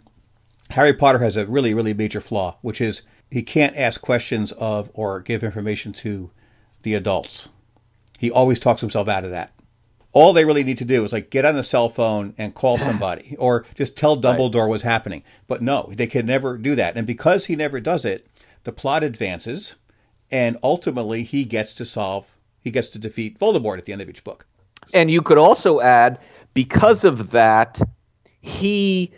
Harry 0.70 0.92
Potter 0.92 1.18
has 1.18 1.37
a 1.37 1.46
really, 1.46 1.75
really 1.75 1.94
major 1.94 2.20
flaw, 2.20 2.59
which 2.61 2.81
is 2.81 3.03
he 3.31 3.42
can't 3.42 3.77
ask 3.77 4.01
questions 4.01 4.53
of 4.53 4.90
or 4.92 5.20
give 5.20 5.42
information 5.42 5.92
to 5.94 6.31
the 6.83 6.95
adults. 6.95 7.49
He 8.18 8.30
always 8.30 8.61
talks 8.61 8.82
himself 8.82 9.09
out 9.09 9.24
of 9.24 9.30
that 9.30 9.53
all 10.12 10.32
they 10.32 10.44
really 10.44 10.64
need 10.64 10.78
to 10.78 10.84
do 10.84 11.04
is 11.04 11.12
like 11.12 11.30
get 11.30 11.44
on 11.44 11.54
the 11.54 11.62
cell 11.62 11.88
phone 11.88 12.34
and 12.36 12.54
call 12.54 12.78
somebody 12.78 13.36
or 13.38 13.64
just 13.74 13.96
tell 13.96 14.20
Dumbledore 14.20 14.62
right. 14.62 14.68
what's 14.68 14.82
happening. 14.82 15.22
But 15.46 15.62
no, 15.62 15.90
they 15.94 16.06
can 16.06 16.26
never 16.26 16.58
do 16.58 16.74
that. 16.74 16.96
And 16.96 17.06
because 17.06 17.46
he 17.46 17.56
never 17.56 17.80
does 17.80 18.04
it, 18.04 18.26
the 18.64 18.72
plot 18.72 19.04
advances 19.04 19.76
and 20.30 20.56
ultimately 20.62 21.22
he 21.22 21.44
gets 21.44 21.74
to 21.74 21.84
solve 21.84 22.26
he 22.62 22.70
gets 22.70 22.88
to 22.90 22.98
defeat 22.98 23.38
Voldemort 23.38 23.78
at 23.78 23.86
the 23.86 23.92
end 23.92 24.02
of 24.02 24.08
each 24.08 24.22
book. 24.22 24.46
And 24.92 25.11
you 25.11 25.22
could 25.22 25.38
also 25.38 25.80
add 25.80 26.18
because 26.52 27.04
of 27.04 27.30
that 27.30 27.80
he 28.40 29.12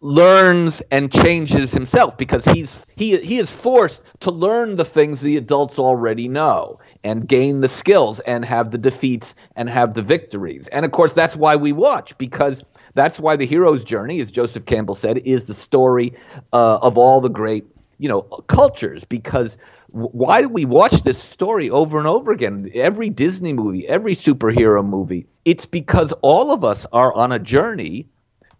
learns 0.00 0.80
and 0.92 1.12
changes 1.12 1.72
himself 1.72 2.16
because 2.16 2.44
he's 2.44 2.86
he 2.96 3.18
he 3.18 3.38
is 3.38 3.50
forced 3.50 4.02
to 4.20 4.30
learn 4.30 4.76
the 4.76 4.84
things 4.84 5.20
the 5.20 5.36
adults 5.36 5.78
already 5.78 6.28
know 6.28 6.78
and 7.02 7.26
gain 7.26 7.60
the 7.60 7.68
skills 7.68 8.20
and 8.20 8.44
have 8.44 8.70
the 8.70 8.78
defeats 8.78 9.34
and 9.56 9.68
have 9.68 9.94
the 9.94 10.02
victories. 10.02 10.68
And 10.68 10.84
of 10.84 10.92
course 10.92 11.14
that's 11.14 11.34
why 11.34 11.56
we 11.56 11.72
watch 11.72 12.16
because 12.18 12.64
that's 12.94 13.18
why 13.18 13.36
the 13.36 13.46
hero's 13.46 13.84
journey 13.84 14.20
as 14.20 14.30
Joseph 14.30 14.66
Campbell 14.66 14.94
said 14.94 15.18
is 15.18 15.46
the 15.46 15.54
story 15.54 16.14
uh, 16.52 16.78
of 16.80 16.96
all 16.96 17.20
the 17.20 17.30
great 17.30 17.66
you 17.98 18.08
know 18.08 18.22
cultures 18.22 19.04
because 19.04 19.58
why 19.88 20.42
do 20.42 20.48
we 20.48 20.64
watch 20.64 21.02
this 21.02 21.18
story 21.18 21.70
over 21.70 21.98
and 21.98 22.06
over 22.06 22.30
again 22.30 22.70
every 22.74 23.10
disney 23.10 23.52
movie 23.52 23.88
every 23.88 24.14
superhero 24.14 24.84
movie 24.84 25.26
it's 25.44 25.66
because 25.66 26.12
all 26.22 26.52
of 26.52 26.62
us 26.62 26.86
are 26.92 27.12
on 27.14 27.32
a 27.32 27.38
journey 27.40 28.06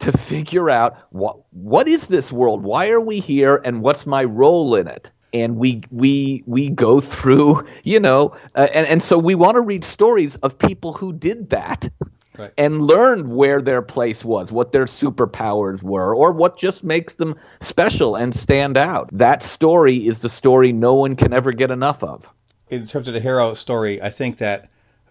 to 0.01 0.12
figure 0.12 0.70
out 0.70 0.96
what 1.11 1.38
what 1.51 1.88
is 1.88 2.09
this 2.09 2.32
world? 2.32 2.62
Why 2.62 2.90
are 2.90 3.01
we 3.01 3.20
here, 3.20 3.61
and 3.64 3.82
what's 3.82 4.07
my 4.07 4.24
role 4.24 4.74
in 4.74 4.86
it? 4.86 5.11
And 5.32 5.57
we 5.57 5.82
we 5.90 6.42
we 6.46 6.70
go 6.70 7.01
through, 7.01 7.66
you 7.84 8.01
know, 8.01 8.36
uh, 8.55 8.68
and 8.72 8.86
and 8.86 9.03
so 9.03 9.18
we 9.18 9.34
want 9.34 9.57
to 9.57 9.61
read 9.61 9.84
stories 9.84 10.36
of 10.36 10.59
people 10.59 10.92
who 10.92 11.12
did 11.12 11.51
that. 11.51 11.88
Right. 12.36 12.53
And 12.57 12.80
learned 12.80 13.32
where 13.32 13.61
their 13.61 13.82
place 13.82 14.24
was, 14.24 14.53
what 14.53 14.70
their 14.70 14.84
superpowers 14.84 15.82
were, 15.82 16.14
or 16.14 16.30
what 16.30 16.57
just 16.57 16.84
makes 16.84 17.16
them 17.16 17.34
special 17.61 18.14
and 18.14 18.32
stand 18.32 18.78
out. 18.78 19.11
That 19.12 19.42
story 19.42 19.96
is 19.96 20.20
the 20.20 20.28
story 20.28 20.72
no 20.72 20.94
one 20.94 21.16
can 21.16 21.32
ever 21.32 21.51
get 21.51 21.72
enough 21.72 22.05
of. 22.05 22.30
In 22.68 22.86
terms 22.86 23.09
of 23.09 23.14
the 23.14 23.18
hero 23.18 23.55
story, 23.55 24.01
I 24.01 24.11
think 24.11 24.38
that 24.38 24.70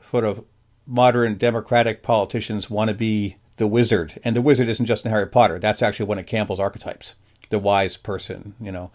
sort 0.10 0.24
of 0.24 0.46
modern 0.86 1.36
democratic 1.36 2.02
politicians 2.02 2.70
want 2.70 2.90
to 2.90 2.96
be 2.96 3.36
the 3.58 3.68
wizard, 3.68 4.20
and 4.24 4.36
the 4.36 4.42
wizard 4.42 4.70
isn't 4.70 4.86
just 4.86 5.06
in 5.06 5.12
Harry 5.12 5.28
Potter. 5.28 5.60
That's 5.60 5.82
actually 5.82 6.08
one 6.08 6.20
of 6.20 6.26
Campbell's 6.26 6.60
archetypes, 6.60 7.16
the 7.50 7.60
wise 7.60 7.98
person. 7.98 8.56
You 8.60 8.72
know, 8.72 8.92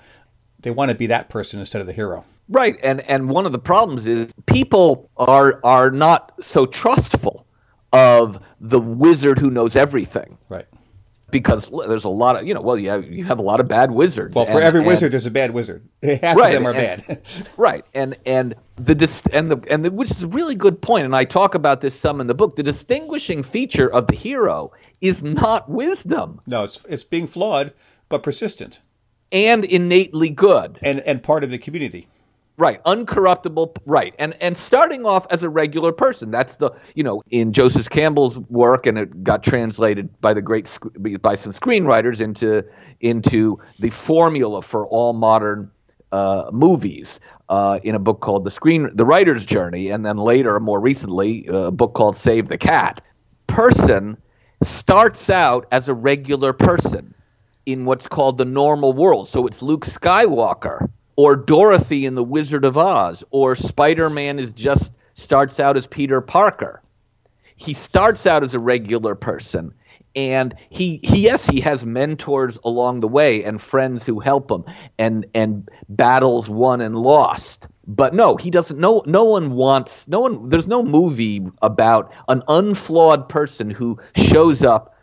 they 0.60 0.70
want 0.70 0.90
to 0.90 0.94
be 0.94 1.06
that 1.06 1.28
person 1.28 1.60
instead 1.60 1.80
of 1.80 1.86
the 1.86 1.92
hero. 1.92 2.24
Right, 2.48 2.78
and 2.82 3.00
and 3.02 3.28
one 3.28 3.46
of 3.46 3.52
the 3.52 3.58
problems 3.58 4.06
is 4.06 4.32
people 4.46 5.10
are 5.16 5.60
are 5.64 5.90
not 5.90 6.32
so 6.40 6.66
trustful 6.66 7.46
of 7.92 8.42
the 8.60 8.80
wizard 8.80 9.38
who 9.38 9.50
knows 9.50 9.76
everything. 9.76 10.38
Right 10.48 10.66
because 11.32 11.68
there's 11.88 12.04
a 12.04 12.08
lot 12.08 12.36
of 12.36 12.46
you 12.46 12.54
know 12.54 12.60
well 12.60 12.78
you 12.78 12.90
have 12.90 13.10
you 13.10 13.24
have 13.24 13.40
a 13.40 13.42
lot 13.42 13.58
of 13.58 13.66
bad 13.66 13.90
wizards. 13.90 14.36
Well, 14.36 14.44
for 14.44 14.52
and, 14.52 14.62
every 14.62 14.80
and, 14.80 14.86
wizard, 14.86 15.10
there's 15.10 15.26
a 15.26 15.30
bad 15.30 15.50
wizard. 15.50 15.88
Half 16.02 16.36
right, 16.36 16.54
of 16.54 16.62
them 16.62 16.66
are 16.66 16.74
and, 16.74 17.04
bad. 17.04 17.22
right, 17.56 17.84
and 17.94 18.16
and 18.24 18.54
the 18.76 18.94
dis- 18.94 19.24
and 19.32 19.50
the 19.50 19.64
and 19.68 19.84
the, 19.84 19.90
which 19.90 20.12
is 20.12 20.22
a 20.22 20.28
really 20.28 20.54
good 20.54 20.80
point, 20.80 21.04
and 21.04 21.16
I 21.16 21.24
talk 21.24 21.56
about 21.56 21.80
this 21.80 21.98
some 21.98 22.20
in 22.20 22.28
the 22.28 22.34
book. 22.34 22.54
The 22.54 22.62
distinguishing 22.62 23.42
feature 23.42 23.92
of 23.92 24.06
the 24.06 24.14
hero 24.14 24.72
is 25.00 25.22
not 25.22 25.68
wisdom. 25.68 26.40
No, 26.46 26.62
it's 26.62 26.78
it's 26.88 27.04
being 27.04 27.26
flawed 27.26 27.72
but 28.08 28.22
persistent 28.22 28.80
and 29.32 29.64
innately 29.64 30.28
good, 30.30 30.78
and 30.82 31.00
and 31.00 31.22
part 31.22 31.42
of 31.42 31.50
the 31.50 31.58
community. 31.58 32.06
Right, 32.62 32.80
uncorruptible. 32.84 33.74
Right, 33.86 34.14
and 34.20 34.36
and 34.40 34.56
starting 34.56 35.04
off 35.04 35.26
as 35.30 35.42
a 35.42 35.48
regular 35.48 35.90
person. 35.90 36.30
That's 36.30 36.54
the 36.54 36.70
you 36.94 37.02
know 37.02 37.20
in 37.28 37.52
Joseph 37.52 37.90
Campbell's 37.90 38.38
work, 38.38 38.86
and 38.86 38.96
it 38.96 39.24
got 39.24 39.42
translated 39.42 40.08
by 40.20 40.32
the 40.32 40.42
great 40.42 40.78
by 41.20 41.34
some 41.34 41.50
screenwriters 41.50 42.20
into 42.20 42.64
into 43.00 43.58
the 43.80 43.90
formula 43.90 44.62
for 44.62 44.86
all 44.86 45.12
modern 45.12 45.72
uh, 46.12 46.50
movies. 46.52 47.18
Uh, 47.48 47.80
in 47.82 47.96
a 47.96 47.98
book 47.98 48.20
called 48.20 48.44
the 48.44 48.50
screen 48.50 48.88
the 48.94 49.04
writer's 49.04 49.44
journey 49.44 49.88
and 49.90 50.06
then 50.06 50.16
later 50.16 50.58
more 50.60 50.80
recently 50.80 51.44
a 51.48 51.70
book 51.70 51.92
called 51.92 52.16
save 52.16 52.48
the 52.48 52.56
cat 52.56 53.02
person 53.46 54.16
starts 54.62 55.28
out 55.28 55.66
as 55.70 55.88
a 55.88 55.92
regular 55.92 56.54
person 56.54 57.12
in 57.66 57.84
what's 57.84 58.06
called 58.06 58.38
the 58.38 58.46
normal 58.46 58.94
world 58.94 59.28
so 59.28 59.46
it's 59.46 59.60
luke 59.60 59.84
skywalker 59.84 60.88
or 61.16 61.36
Dorothy 61.36 62.06
in 62.06 62.14
The 62.14 62.24
Wizard 62.24 62.64
of 62.64 62.76
Oz, 62.78 63.24
or 63.30 63.56
Spider 63.56 64.08
Man 64.10 64.38
is 64.38 64.54
just 64.54 64.92
starts 65.14 65.60
out 65.60 65.76
as 65.76 65.86
Peter 65.86 66.20
Parker. 66.20 66.82
He 67.56 67.74
starts 67.74 68.26
out 68.26 68.42
as 68.42 68.54
a 68.54 68.58
regular 68.58 69.14
person. 69.14 69.74
And 70.14 70.54
he, 70.68 71.00
he, 71.02 71.20
yes, 71.20 71.46
he 71.46 71.60
has 71.60 71.86
mentors 71.86 72.58
along 72.64 73.00
the 73.00 73.08
way 73.08 73.44
and 73.44 73.60
friends 73.60 74.04
who 74.04 74.20
help 74.20 74.50
him 74.50 74.64
and, 74.98 75.24
and 75.34 75.68
battles 75.88 76.50
won 76.50 76.82
and 76.82 76.96
lost. 76.96 77.66
But 77.86 78.12
no, 78.14 78.36
he 78.36 78.50
doesn't. 78.50 78.78
No, 78.78 79.02
no 79.06 79.24
one 79.24 79.52
wants. 79.52 80.06
No 80.08 80.20
one. 80.20 80.46
There's 80.46 80.68
no 80.68 80.82
movie 80.82 81.44
about 81.62 82.12
an 82.28 82.42
unflawed 82.46 83.28
person 83.28 83.70
who 83.70 83.98
shows 84.14 84.62
up, 84.62 84.94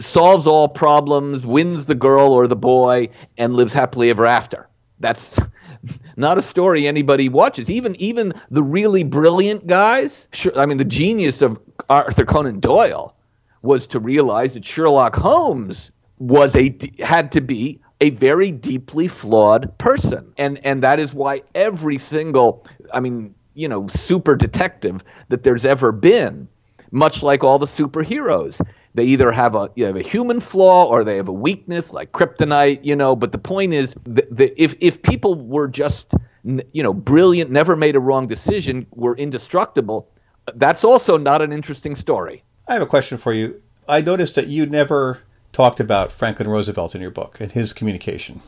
solves 0.00 0.46
all 0.46 0.68
problems, 0.68 1.46
wins 1.46 1.86
the 1.86 1.94
girl 1.94 2.32
or 2.32 2.46
the 2.46 2.54
boy, 2.54 3.08
and 3.36 3.56
lives 3.56 3.72
happily 3.72 4.10
ever 4.10 4.26
after 4.26 4.68
that's 5.00 5.38
not 6.16 6.38
a 6.38 6.42
story 6.42 6.86
anybody 6.86 7.28
watches. 7.28 7.70
Even 7.70 7.96
even 7.96 8.32
the 8.50 8.62
really 8.62 9.04
brilliant 9.04 9.66
guys. 9.66 10.28
Sure, 10.32 10.56
I 10.58 10.66
mean, 10.66 10.78
the 10.78 10.84
genius 10.84 11.42
of 11.42 11.58
Arthur 11.88 12.24
Conan 12.24 12.60
Doyle 12.60 13.14
was 13.62 13.86
to 13.88 14.00
realize 14.00 14.54
that 14.54 14.64
Sherlock 14.64 15.16
Holmes 15.16 15.90
was 16.18 16.54
a 16.54 16.76
had 17.00 17.32
to 17.32 17.40
be 17.40 17.80
a 18.00 18.10
very 18.10 18.50
deeply 18.50 19.08
flawed 19.08 19.76
person, 19.78 20.32
and 20.36 20.60
and 20.64 20.82
that 20.82 21.00
is 21.00 21.14
why 21.14 21.42
every 21.54 21.98
single, 21.98 22.64
I 22.92 23.00
mean, 23.00 23.34
you 23.54 23.68
know, 23.68 23.88
super 23.88 24.36
detective 24.36 25.02
that 25.28 25.42
there's 25.42 25.64
ever 25.64 25.92
been, 25.92 26.48
much 26.90 27.22
like 27.22 27.44
all 27.44 27.58
the 27.58 27.66
superheroes, 27.66 28.60
they 28.94 29.04
either 29.04 29.30
have 29.32 29.54
a 29.56 29.70
you 29.74 29.84
have 29.86 29.96
a 29.96 30.02
human 30.02 30.40
flaw 30.40 30.86
or 30.86 31.04
they 31.04 31.16
have 31.16 31.28
a 31.28 31.32
weakness 31.32 31.92
like 31.92 32.12
kryptonite, 32.12 32.80
you 32.84 32.96
know. 32.96 33.16
But 33.16 33.32
the 33.32 33.38
point 33.38 33.74
is 33.74 33.94
that, 34.04 34.34
that 34.36 34.62
if 34.62 34.76
if 34.80 35.02
people 35.02 35.34
were 35.34 35.68
just 35.68 36.14
you 36.44 36.82
know 36.82 36.94
brilliant, 36.94 37.50
never 37.50 37.76
made 37.76 37.96
a 37.96 38.00
wrong 38.00 38.26
decision, 38.26 38.86
were 38.92 39.16
indestructible, 39.16 40.08
that's 40.54 40.84
also 40.84 41.18
not 41.18 41.42
an 41.42 41.52
interesting 41.52 41.94
story. 41.94 42.44
I 42.68 42.74
have 42.74 42.82
a 42.82 42.86
question 42.86 43.18
for 43.18 43.32
you. 43.32 43.60
I 43.88 44.00
noticed 44.00 44.36
that 44.36 44.46
you 44.46 44.64
never 44.64 45.20
talked 45.52 45.80
about 45.80 46.12
Franklin 46.12 46.48
Roosevelt 46.48 46.94
in 46.94 47.00
your 47.02 47.10
book 47.10 47.40
and 47.40 47.52
his 47.52 47.72
communication. 47.72 48.40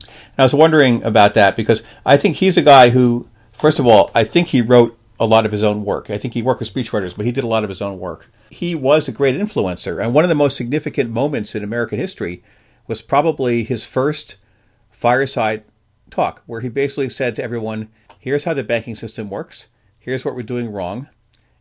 And 0.00 0.38
I 0.38 0.42
was 0.42 0.54
wondering 0.54 1.02
about 1.02 1.34
that 1.34 1.56
because 1.56 1.82
I 2.04 2.16
think 2.16 2.36
he's 2.36 2.56
a 2.56 2.62
guy 2.62 2.90
who, 2.90 3.28
first 3.52 3.78
of 3.78 3.86
all, 3.86 4.10
I 4.14 4.24
think 4.24 4.48
he 4.48 4.62
wrote 4.62 4.98
a 5.18 5.26
lot 5.26 5.46
of 5.46 5.52
his 5.52 5.62
own 5.62 5.84
work. 5.84 6.10
I 6.10 6.18
think 6.18 6.34
he 6.34 6.42
worked 6.42 6.60
with 6.60 6.72
speechwriters, 6.72 7.16
but 7.16 7.26
he 7.26 7.32
did 7.32 7.44
a 7.44 7.48
lot 7.48 7.62
of 7.62 7.68
his 7.68 7.82
own 7.82 7.98
work 7.98 8.30
he 8.54 8.74
was 8.74 9.08
a 9.08 9.12
great 9.12 9.34
influencer. 9.34 10.02
And 10.02 10.14
one 10.14 10.24
of 10.24 10.28
the 10.28 10.34
most 10.36 10.56
significant 10.56 11.10
moments 11.10 11.54
in 11.56 11.64
American 11.64 11.98
history 11.98 12.42
was 12.86 13.02
probably 13.02 13.64
his 13.64 13.84
first 13.84 14.36
fireside 14.90 15.64
talk, 16.08 16.42
where 16.46 16.60
he 16.60 16.68
basically 16.68 17.08
said 17.08 17.34
to 17.36 17.42
everyone, 17.42 17.88
Here's 18.18 18.44
how 18.44 18.54
the 18.54 18.62
banking 18.62 18.94
system 18.94 19.28
works. 19.28 19.66
Here's 19.98 20.24
what 20.24 20.36
we're 20.36 20.42
doing 20.42 20.70
wrong. 20.70 21.10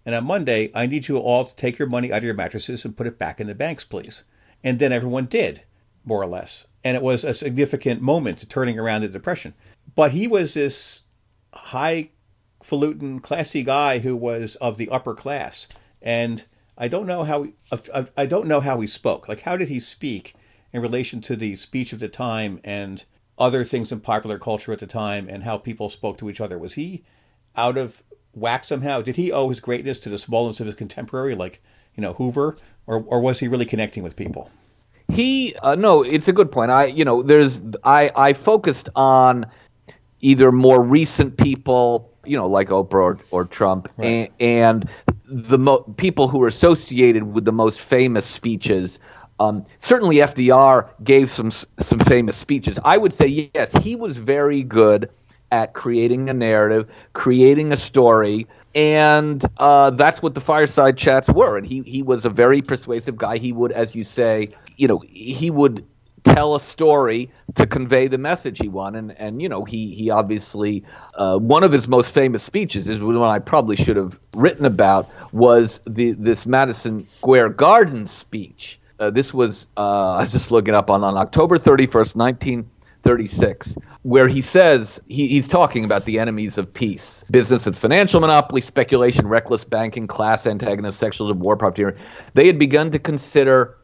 And 0.06 0.14
on 0.14 0.26
Monday, 0.26 0.72
I 0.76 0.86
need 0.86 1.08
you 1.08 1.18
all 1.18 1.46
to 1.46 1.56
take 1.56 1.80
your 1.80 1.88
money 1.88 2.12
out 2.12 2.20
of 2.20 2.24
your 2.24 2.36
mattresses 2.36 2.86
and 2.86 2.96
put 2.96 3.08
it 3.08 3.18
back 3.18 3.42
in 3.42 3.48
the 3.48 3.56
banks, 3.56 3.84
please. 3.84 4.24
And 4.64 4.80
then 4.80 4.94
everyone 4.94 5.26
did, 5.26 5.64
more 6.06 6.22
or 6.22 6.28
less. 6.28 6.68
And 6.84 6.96
it 6.96 7.04
was 7.04 7.24
a 7.24 7.34
significant 7.34 8.02
moment 8.02 8.38
to 8.40 8.46
turning 8.46 8.78
around 8.78 9.02
the 9.02 9.08
Depression. 9.08 9.56
But 9.96 10.12
he 10.12 10.28
was 10.28 10.54
this 10.54 11.02
highfalutin, 11.54 13.20
classy 13.20 13.64
guy 13.64 14.00
who 14.00 14.16
was 14.16 14.56
of 14.58 14.78
the 14.78 14.90
upper 14.90 15.16
class. 15.16 15.68
And 16.02 16.46
I 16.78 16.88
don't 16.88 17.06
know 17.06 17.24
how 17.24 17.44
he, 17.44 17.54
I 18.18 18.26
don't 18.26 18.48
know 18.48 18.60
how 18.60 18.80
he 18.80 18.88
spoke. 18.88 19.28
Like, 19.28 19.42
how 19.42 19.58
did 19.58 19.70
he 19.70 19.80
speak 19.80 20.36
in 20.72 20.82
relation 20.82 21.22
to 21.22 21.36
the 21.36 21.56
speech 21.56 21.94
of 21.94 22.00
the 22.00 22.08
time 22.08 22.60
and 22.64 23.04
other 23.38 23.64
things 23.64 23.92
in 23.92 24.00
popular 24.00 24.40
culture 24.40 24.72
at 24.72 24.80
the 24.80 24.88
time 24.88 25.28
and 25.30 25.44
how 25.44 25.58
people 25.58 25.90
spoke 25.90 26.18
to 26.18 26.30
each 26.30 26.42
other? 26.42 26.58
Was 26.58 26.74
he 26.74 27.04
out 27.56 27.78
of 27.78 28.04
whack 28.34 28.64
somehow? 28.64 29.02
Did 29.02 29.16
he 29.16 29.32
owe 29.32 29.50
his 29.50 29.60
greatness 29.60 30.00
to 30.00 30.10
the 30.10 30.18
smallness 30.18 30.60
of 30.60 30.66
his 30.66 30.76
contemporary, 30.76 31.36
like 31.36 31.62
you 31.96 32.02
know 32.02 32.14
Hoover, 32.14 32.56
or 32.88 33.04
or 33.08 33.22
was 33.22 33.40
he 33.40 33.48
really 33.48 33.66
connecting 33.66 34.04
with 34.04 34.16
people? 34.16 34.50
He 35.10 35.56
uh, 35.62 35.76
no, 35.76 36.04
it's 36.04 36.28
a 36.28 36.34
good 36.34 36.52
point. 36.52 36.72
I 36.72 36.86
you 36.86 37.06
know 37.06 37.22
there's 37.22 37.62
I 37.84 38.12
I 38.16 38.34
focused 38.34 38.90
on 38.96 39.46
either 40.22 40.52
more 40.52 40.82
recent 40.82 41.38
people, 41.38 42.10
you 42.26 42.38
know, 42.38 42.48
like 42.48 42.70
Oprah 42.70 42.94
or, 42.94 43.20
or 43.30 43.46
Trump, 43.46 43.92
right. 43.98 44.32
and, 44.40 44.86
and 44.86 44.90
the 45.34 45.58
mo- 45.58 45.82
people 45.98 46.28
who 46.28 46.42
are 46.44 46.48
associated 46.48 47.34
with 47.34 47.46
the 47.46 47.52
most 47.52 47.80
famous 47.80 48.26
speeches. 48.26 49.00
Um, 49.40 49.64
certainly, 49.80 50.18
FDR 50.18 50.90
gave 51.04 51.30
some 51.30 51.52
some 51.52 52.00
famous 52.00 52.38
speeches. 52.38 52.80
I 52.86 52.98
would 52.98 53.14
say 53.14 53.50
yes, 53.56 53.74
he 53.74 53.96
was 53.96 54.18
very 54.18 54.62
good 54.64 55.10
at 55.52 55.74
creating 55.74 56.30
a 56.30 56.34
narrative, 56.34 56.90
creating 57.14 57.72
a 57.72 57.76
story, 57.76 58.48
and 58.76 59.44
uh, 59.58 59.90
that's 59.92 60.22
what 60.22 60.36
the 60.36 60.42
fireside 60.42 60.98
chats 60.98 61.28
were. 61.30 61.58
And 61.58 61.66
he 61.66 61.82
he 61.82 62.04
was 62.04 62.26
a 62.26 62.30
very 62.30 62.62
persuasive 62.62 63.18
guy. 63.18 63.38
He 63.38 63.52
would, 63.52 63.72
as 63.72 63.96
you 63.96 64.04
say, 64.04 64.50
you 64.78 64.88
know, 64.88 65.00
he 65.10 65.50
would 65.50 65.84
tell 66.24 66.56
a 66.56 66.60
story 66.60 67.30
to 67.56 67.68
convey 67.68 68.08
the 68.08 68.18
message 68.18 68.60
he 68.60 68.68
wanted. 68.68 69.00
And, 69.00 69.20
and 69.20 69.42
you 69.42 69.50
know, 69.50 69.64
he 69.64 69.94
he 69.94 70.10
obviously 70.10 70.84
uh, 71.16 71.38
one 71.38 71.64
of 71.64 71.72
his 71.72 71.88
most 71.88 72.14
famous 72.14 72.44
speeches 72.44 72.88
is 72.88 73.00
one 73.00 73.18
I 73.22 73.40
probably 73.40 73.76
should 73.76 73.98
have 73.98 74.20
written 74.34 74.66
about 74.66 75.10
was 75.32 75.82
the 75.86 76.14
this 76.14 76.46
Madison 76.46 77.08
Square 77.18 77.50
Garden 77.50 78.08
speech. 78.08 78.80
uh, 79.00 79.10
this 79.10 79.34
was 79.34 79.68
uh, 79.78 80.14
I 80.18 80.22
was 80.22 80.32
just 80.32 80.52
looking 80.52 80.74
up 80.74 80.90
on 80.90 81.04
on 81.04 81.18
October 81.18 81.58
31st, 81.58 82.16
1936, 82.16 83.76
where 84.04 84.28
he 84.28 84.42
says 84.42 85.02
he, 85.08 85.28
he's 85.28 85.48
talking 85.48 85.84
about 85.86 86.06
the 86.06 86.20
enemies 86.20 86.58
of 86.58 86.74
peace: 86.74 87.26
business 87.30 87.68
and 87.68 87.76
financial 87.76 88.22
monopoly, 88.22 88.62
speculation, 88.62 89.28
reckless 89.28 89.66
banking, 89.66 90.08
class 90.08 90.48
antagonists, 90.48 90.98
sexual 90.98 91.34
war 91.34 91.58
profiteering. 91.58 91.98
They 92.34 92.48
had 92.48 92.60
begun 92.60 92.92
to 92.92 93.00
consider 93.00 93.78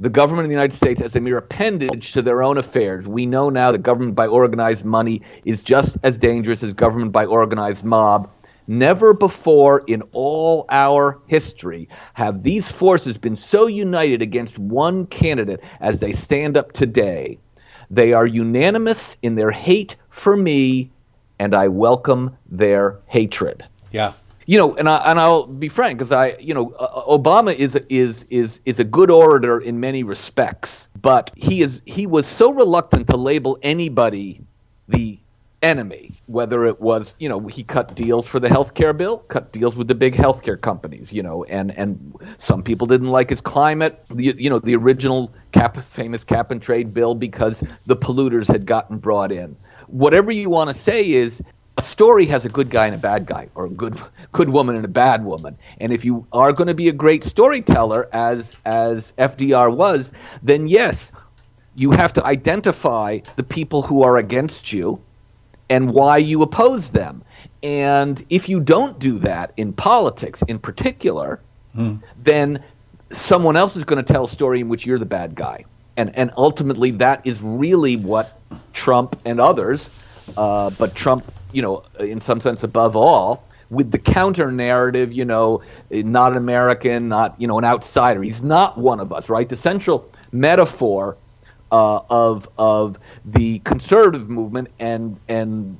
the 0.00 0.10
government 0.10 0.44
of 0.44 0.48
the 0.48 0.54
United 0.54 0.76
States 0.76 1.00
as 1.00 1.14
a 1.14 1.20
mere 1.20 1.38
appendage 1.38 2.12
to 2.12 2.22
their 2.22 2.42
own 2.42 2.58
affairs. 2.58 3.06
We 3.06 3.26
know 3.26 3.48
now 3.50 3.72
that 3.72 3.78
government 3.78 4.14
by 4.14 4.26
organized 4.26 4.84
money 4.84 5.22
is 5.44 5.62
just 5.62 5.96
as 6.02 6.18
dangerous 6.18 6.62
as 6.62 6.74
government 6.74 7.12
by 7.12 7.26
organized 7.26 7.84
mob. 7.84 8.30
Never 8.66 9.12
before 9.12 9.82
in 9.86 10.02
all 10.12 10.64
our 10.70 11.20
history 11.26 11.88
have 12.14 12.42
these 12.42 12.70
forces 12.70 13.18
been 13.18 13.36
so 13.36 13.66
united 13.66 14.22
against 14.22 14.58
one 14.58 15.06
candidate 15.06 15.60
as 15.80 16.00
they 16.00 16.12
stand 16.12 16.56
up 16.56 16.72
today. 16.72 17.38
They 17.90 18.14
are 18.14 18.26
unanimous 18.26 19.18
in 19.22 19.34
their 19.34 19.50
hate 19.50 19.96
for 20.08 20.34
me, 20.34 20.90
and 21.38 21.54
I 21.54 21.68
welcome 21.68 22.36
their 22.48 23.00
hatred. 23.06 23.66
Yeah 23.90 24.14
you 24.46 24.58
know, 24.58 24.76
and 24.76 24.88
I 24.88 25.10
and 25.10 25.20
I'll 25.20 25.46
be 25.46 25.68
frank 25.68 25.98
because 25.98 26.12
I, 26.12 26.36
you 26.38 26.54
know, 26.54 26.72
uh, 26.72 27.04
Obama 27.04 27.54
is 27.54 27.76
is 27.88 28.24
is 28.30 28.60
is 28.64 28.78
a 28.78 28.84
good 28.84 29.10
orator 29.10 29.60
in 29.60 29.80
many 29.80 30.02
respects, 30.02 30.88
but 31.00 31.30
he 31.36 31.62
is 31.62 31.82
he 31.86 32.06
was 32.06 32.26
so 32.26 32.52
reluctant 32.52 33.06
to 33.08 33.16
label 33.16 33.58
anybody 33.62 34.40
the 34.88 35.18
enemy, 35.62 36.10
whether 36.26 36.66
it 36.66 36.78
was, 36.78 37.14
you 37.18 37.28
know, 37.28 37.40
he 37.48 37.64
cut 37.64 37.94
deals 37.96 38.26
for 38.26 38.38
the 38.38 38.48
health 38.48 38.74
care 38.74 38.92
bill, 38.92 39.18
cut 39.18 39.50
deals 39.50 39.74
with 39.74 39.88
the 39.88 39.94
big 39.94 40.14
healthcare 40.14 40.60
companies, 40.60 41.12
you 41.12 41.22
know, 41.22 41.44
and 41.44 41.76
and 41.76 42.14
some 42.38 42.62
people 42.62 42.86
didn't 42.86 43.08
like 43.08 43.30
his 43.30 43.40
climate, 43.40 44.04
the, 44.10 44.34
you 44.36 44.50
know, 44.50 44.58
the 44.58 44.76
original 44.76 45.32
cap 45.52 45.76
famous 45.78 46.22
cap 46.22 46.50
and 46.50 46.60
trade 46.60 46.92
bill 46.92 47.14
because 47.14 47.64
the 47.86 47.96
polluters 47.96 48.46
had 48.46 48.66
gotten 48.66 48.98
brought 48.98 49.32
in. 49.32 49.56
Whatever 49.86 50.30
you 50.30 50.50
want 50.50 50.68
to 50.68 50.74
say 50.74 51.10
is 51.10 51.42
story 51.84 52.26
has 52.26 52.44
a 52.44 52.48
good 52.48 52.70
guy 52.70 52.86
and 52.86 52.94
a 52.94 52.98
bad 52.98 53.26
guy, 53.26 53.48
or 53.54 53.66
a 53.66 53.70
good 53.70 54.00
good 54.32 54.48
woman 54.48 54.76
and 54.76 54.84
a 54.84 54.88
bad 54.88 55.24
woman. 55.24 55.56
And 55.80 55.92
if 55.92 56.04
you 56.04 56.26
are 56.32 56.52
going 56.52 56.68
to 56.68 56.74
be 56.74 56.88
a 56.88 56.92
great 56.92 57.24
storyteller, 57.24 58.08
as 58.12 58.56
as 58.64 59.12
FDR 59.18 59.74
was, 59.74 60.12
then 60.42 60.66
yes, 60.66 61.12
you 61.74 61.90
have 61.90 62.12
to 62.14 62.24
identify 62.24 63.20
the 63.36 63.42
people 63.42 63.82
who 63.82 64.02
are 64.02 64.16
against 64.16 64.72
you 64.72 65.00
and 65.70 65.92
why 65.92 66.18
you 66.18 66.42
oppose 66.42 66.90
them. 66.90 67.22
And 67.62 68.22
if 68.30 68.48
you 68.48 68.60
don't 68.60 68.98
do 68.98 69.18
that 69.20 69.52
in 69.56 69.72
politics, 69.72 70.42
in 70.42 70.58
particular, 70.58 71.40
hmm. 71.74 71.96
then 72.18 72.62
someone 73.10 73.56
else 73.56 73.76
is 73.76 73.84
going 73.84 74.04
to 74.04 74.12
tell 74.12 74.24
a 74.24 74.28
story 74.28 74.60
in 74.60 74.68
which 74.68 74.84
you're 74.84 74.98
the 74.98 75.06
bad 75.06 75.34
guy. 75.34 75.64
And 75.96 76.14
and 76.16 76.32
ultimately, 76.36 76.90
that 76.92 77.24
is 77.24 77.40
really 77.40 77.96
what 77.96 78.40
Trump 78.72 79.18
and 79.24 79.40
others, 79.40 79.88
uh, 80.36 80.70
but 80.70 80.94
Trump 80.94 81.24
you 81.54 81.62
know, 81.62 81.84
in 82.00 82.20
some 82.20 82.40
sense 82.40 82.62
above 82.62 82.96
all, 82.96 83.44
with 83.70 83.90
the 83.90 83.98
counter 83.98 84.50
narrative, 84.50 85.12
you 85.12 85.24
know, 85.24 85.62
not 85.90 86.32
an 86.32 86.38
American, 86.38 87.08
not, 87.08 87.40
you 87.40 87.46
know, 87.46 87.58
an 87.58 87.64
outsider. 87.64 88.22
He's 88.22 88.42
not 88.42 88.78
one 88.78 89.00
of 89.00 89.12
us, 89.12 89.28
right? 89.28 89.48
The 89.48 89.56
central 89.56 90.10
metaphor 90.32 91.16
uh, 91.72 92.00
of 92.10 92.48
of 92.58 92.98
the 93.24 93.60
conservative 93.60 94.28
movement 94.28 94.68
and 94.78 95.18
and 95.28 95.76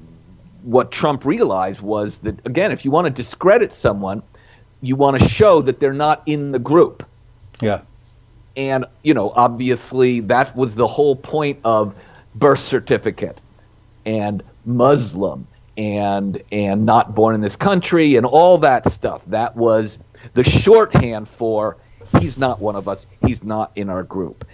what 0.63 0.91
Trump 0.91 1.25
realized 1.25 1.81
was 1.83 2.19
that 2.19 2.45
again, 2.47 2.73
if 2.73 2.85
you 2.85 2.91
want 2.91 3.07
to 3.07 3.13
discredit 3.13 3.73
someone, 3.73 4.23
you 4.81 4.97
want 4.97 5.19
to 5.19 5.29
show 5.29 5.61
that 5.63 5.81
they're 5.81 5.93
not 5.93 6.23
in 6.27 6.53
the 6.53 6.59
group. 6.59 7.07
Yeah. 7.61 7.83
And 8.57 8.87
you 9.03 9.15
know, 9.15 9.31
obviously, 9.31 10.21
that 10.21 10.57
was 10.57 10.75
the 10.75 10.87
whole 10.87 11.17
point 11.17 11.61
of 11.65 11.99
birth 12.35 12.61
certificate 12.61 13.41
and 14.07 14.43
Muslim 14.65 15.47
and 15.77 16.43
and 16.53 16.87
not 16.87 17.15
born 17.15 17.35
in 17.35 17.41
this 17.41 17.57
country 17.57 18.17
and 18.17 18.27
all 18.27 18.59
that 18.59 18.91
stuff. 18.91 19.25
That 19.27 19.57
was 19.57 19.99
the 20.33 20.45
shorthand 20.45 21.29
for 21.29 21.77
he's 22.21 22.39
not 22.39 22.61
one 22.61 22.77
of 22.77 22.89
us. 22.89 23.07
He's 23.27 23.43
not 23.43 23.73
in 23.77 23.91
our 23.91 24.03
group. 24.03 24.45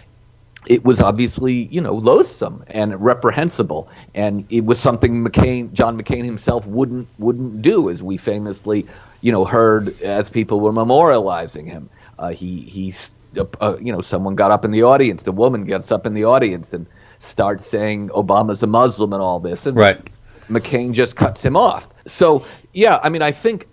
It 0.66 0.85
was 0.85 1.01
obviously, 1.01 1.55
you 1.55 1.81
know, 1.81 1.95
loathsome 1.95 2.64
and 2.68 3.03
reprehensible, 3.03 3.89
and 4.14 4.45
it 4.51 4.64
was 4.64 4.79
something 4.79 5.25
McCain, 5.25 5.73
John 5.73 5.99
McCain 5.99 6.25
himself, 6.25 6.66
wouldn't 6.66 7.09
wouldn't 7.18 7.62
do, 7.62 7.89
as 7.89 8.03
we 8.03 8.18
famously, 8.18 8.87
you 9.23 9.33
know, 9.33 9.47
heard 9.47 10.01
as 10.03 10.29
people 10.29 10.61
were 10.61 10.73
memorializing 10.73 11.66
him. 11.66 11.89
Uh, 12.18 12.29
he 12.29 12.61
he's, 12.61 13.09
uh, 13.39 13.47
uh, 13.61 13.79
you 13.81 13.91
know, 13.91 14.03
someone 14.03 14.35
got 14.35 14.51
up 14.51 14.66
in 14.66 14.71
the 14.71 14.83
audience. 14.83 15.23
The 15.23 15.33
woman 15.33 15.64
gets 15.64 15.91
up 15.93 16.05
in 16.05 16.12
the 16.12 16.25
audience 16.25 16.75
and 16.75 16.87
starts 17.21 17.66
saying 17.66 18.11
Obama's 18.11 18.62
a 18.62 18.66
Muslim 18.66 19.14
and 19.14 19.23
all 19.23 19.41
this, 19.41 19.64
and 19.64 19.79
right 19.79 20.11
McCain 20.51 20.92
just 20.92 21.16
cuts 21.16 21.44
him 21.44 21.57
off. 21.57 21.92
So, 22.07 22.44
yeah, 22.72 22.98
I 23.03 23.09
mean, 23.09 23.22
I 23.22 23.30
think 23.30 23.66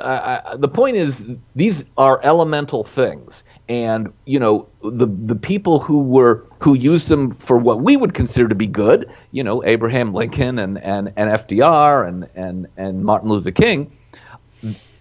uh, 0.00 0.56
the 0.56 0.68
point 0.68 0.96
is 0.96 1.26
these 1.54 1.84
are 1.96 2.20
elemental 2.22 2.84
things, 2.84 3.44
and 3.68 4.12
you 4.24 4.40
know, 4.40 4.68
the 4.82 5.06
the 5.06 5.36
people 5.36 5.78
who 5.78 6.02
were 6.02 6.44
who 6.60 6.76
used 6.76 7.08
them 7.08 7.32
for 7.32 7.58
what 7.58 7.80
we 7.80 7.96
would 7.96 8.14
consider 8.14 8.48
to 8.48 8.54
be 8.54 8.66
good, 8.66 9.10
you 9.30 9.44
know, 9.44 9.62
Abraham 9.64 10.14
Lincoln 10.14 10.58
and 10.58 10.78
and, 10.78 11.12
and 11.16 11.30
FDR 11.30 12.08
and 12.08 12.28
and 12.34 12.66
and 12.76 13.04
Martin 13.04 13.28
Luther 13.28 13.52
King. 13.52 13.92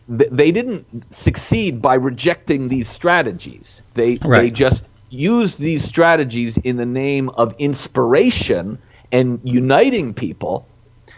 They 0.08 0.52
didn't 0.52 1.14
succeed 1.14 1.82
by 1.82 1.94
rejecting 1.94 2.68
these 2.68 2.90
strategies. 2.90 3.82
They 3.94 4.18
right. 4.22 4.42
they 4.42 4.50
just 4.50 4.84
used 5.10 5.60
these 5.60 5.84
strategies 5.84 6.58
in 6.58 6.78
the 6.78 6.86
name 6.86 7.30
of 7.30 7.56
inspiration 7.60 8.78
and 9.12 9.40
uniting 9.44 10.14
people 10.14 10.68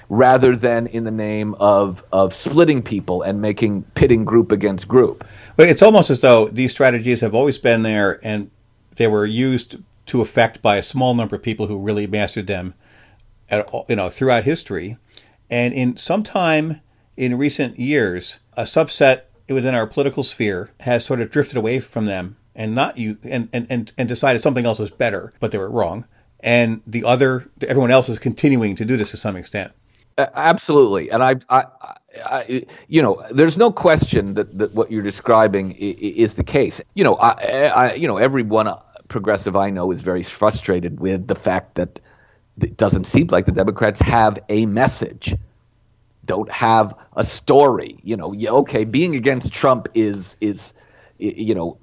rather 0.10 0.56
than 0.56 0.88
in 0.88 1.04
the 1.04 1.12
name 1.12 1.56
of 1.56 2.04
of 2.12 2.34
splitting 2.34 2.82
people 2.82 3.22
and 3.22 3.42
making 3.42 3.84
pitting 3.96 4.26
group 4.26 4.52
against 4.52 4.88
group. 4.88 5.26
It's 5.58 5.82
almost 5.82 6.10
as 6.10 6.22
though 6.22 6.48
these 6.48 6.72
strategies 6.72 7.22
have 7.22 7.34
always 7.34 7.58
been 7.58 7.84
there 7.84 8.20
and 8.24 8.52
they 8.96 9.08
were 9.08 9.26
used 9.26 9.78
to 10.08 10.22
effect 10.22 10.62
by 10.62 10.78
a 10.78 10.84
small 10.84 11.14
number 11.14 11.36
of 11.36 11.44
people 11.44 11.68
who 11.68 11.78
really 11.78 12.08
mastered 12.08 12.48
them 12.48 12.74
at, 13.50 13.68
you 13.90 13.96
know 13.96 14.10
throughout 14.10 14.44
history. 14.44 14.98
And 15.50 15.74
in 15.74 15.98
some 15.98 16.24
time 16.24 16.82
in 17.16 17.38
recent 17.38 17.80
years 17.80 18.40
a 18.54 18.64
subset 18.64 19.24
within 19.50 19.76
our 19.76 19.86
political 19.86 20.24
sphere 20.24 20.72
has 20.82 21.06
sort 21.06 21.22
of 21.22 21.30
drifted 21.30 21.58
away 21.58 21.80
from 21.80 22.06
them 22.06 22.38
and 22.56 22.74
not 22.74 22.98
you 22.98 23.18
and, 23.24 23.50
and, 23.52 23.68
and, 23.70 23.94
and 23.98 24.08
decided 24.08 24.42
something 24.42 24.66
else 24.66 24.80
is 24.80 24.90
better 24.90 25.34
but 25.40 25.52
they 25.52 25.58
were 25.58 25.70
wrong. 25.70 26.06
And 26.40 26.82
the 26.86 27.06
other 27.06 27.50
everyone 27.62 27.92
else 27.92 28.10
is 28.10 28.20
continuing 28.20 28.76
to 28.76 28.86
do 28.86 28.98
this 28.98 29.12
to 29.12 29.18
some 29.18 29.36
extent 29.38 29.72
absolutely, 30.18 31.10
and 31.12 31.24
I've, 31.24 31.46
I, 31.50 31.66
I, 32.26 32.66
you 32.88 33.02
know, 33.02 33.24
there's 33.32 33.58
no 33.58 33.72
question 33.72 34.36
that, 34.36 34.58
that 34.58 34.74
what 34.74 34.92
you're 34.92 35.04
describing 35.04 35.76
is, 35.78 36.36
the 36.36 36.44
case. 36.44 36.82
You 36.94 37.04
know, 37.04 37.16
I, 37.16 37.32
I, 37.68 37.94
you 37.94 38.08
know, 38.08 38.18
everyone 38.18 38.68
uh, 38.68 38.80
progressive 39.08 39.56
I 39.56 39.70
know 39.70 39.92
is 39.92 40.02
very 40.02 40.24
frustrated 40.24 41.00
with 41.00 41.28
the 41.28 41.36
fact 41.36 41.76
that 41.76 42.00
it 42.62 42.78
doesn't 42.78 43.06
seem 43.06 43.28
like 43.28 43.46
the 43.46 43.52
Democrats 43.52 44.00
have 44.02 44.40
a 44.50 44.66
message, 44.66 45.36
don't 46.26 46.52
have 46.52 46.94
a 47.16 47.24
story. 47.24 48.00
You 48.04 48.18
know, 48.18 48.32
yeah, 48.34 48.52
okay, 48.52 48.84
being 48.84 49.16
against 49.16 49.52
Trump 49.52 49.88
is 49.94 50.38
is, 50.40 50.74
you 51.18 51.56
know, 51.56 51.78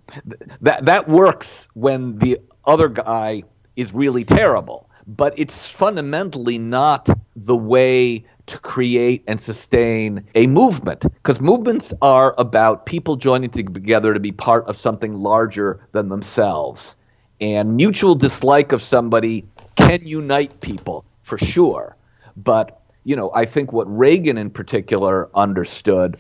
that 0.61 0.85
that 0.85 1.09
works 1.09 1.69
when 1.75 2.17
the 2.17 2.39
other 2.65 2.89
guy 2.89 3.43
is 3.77 3.93
really 3.93 4.25
terrible 4.25 4.90
but 5.17 5.39
it's 5.39 5.67
fundamentally 5.67 6.59
not 6.59 7.09
the 7.35 7.57
way 7.57 8.25
to 8.47 8.59
create 8.59 9.25
and 9.27 9.41
sustain 9.41 10.25
a 10.35 10.47
movement 10.47 11.03
because 11.03 11.41
movements 11.41 11.93
are 12.03 12.35
about 12.39 12.87
people 12.87 13.17
joining 13.17 13.51
together 13.51 14.15
to 14.15 14.21
be 14.21 14.33
part 14.33 14.67
of 14.67 14.77
something 14.77 15.15
larger 15.15 15.87
than 15.93 16.09
themselves. 16.09 16.97
And 17.41 17.77
mutual 17.77 18.15
dislike 18.15 18.73
of 18.73 18.83
somebody 18.83 19.47
can 19.77 20.07
unite 20.07 20.61
people 20.61 21.05
for 21.23 21.39
sure. 21.39 21.97
But 22.37 22.81
you 23.05 23.17
know 23.17 23.31
i 23.35 23.45
think 23.45 23.73
what 23.73 23.87
reagan 23.87 24.39
in 24.39 24.51
particular 24.51 25.29
understood 25.35 26.17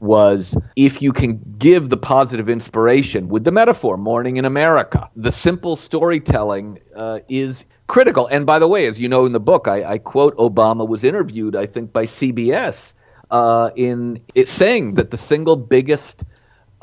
was 0.00 0.56
if 0.76 1.00
you 1.00 1.12
can 1.12 1.40
give 1.58 1.88
the 1.88 1.96
positive 1.96 2.48
inspiration 2.48 3.28
with 3.28 3.44
the 3.44 3.52
metaphor 3.52 3.96
morning 3.96 4.36
in 4.36 4.44
america 4.44 5.08
the 5.16 5.32
simple 5.32 5.76
storytelling 5.76 6.78
uh, 6.96 7.20
is 7.28 7.66
critical. 7.86 8.26
And 8.26 8.46
by 8.46 8.58
the 8.58 8.68
way, 8.68 8.86
as 8.86 8.98
you 8.98 9.08
know 9.08 9.26
in 9.26 9.32
the 9.32 9.40
book, 9.40 9.68
I, 9.68 9.84
I 9.84 9.98
quote 9.98 10.36
Obama 10.36 10.86
was 10.86 11.04
interviewed, 11.04 11.56
I 11.56 11.66
think, 11.66 11.92
by 11.92 12.06
CBS 12.06 12.94
uh, 13.30 13.70
in 13.76 14.20
saying 14.44 14.94
that 14.94 15.10
the 15.10 15.16
single 15.16 15.56
biggest 15.56 16.24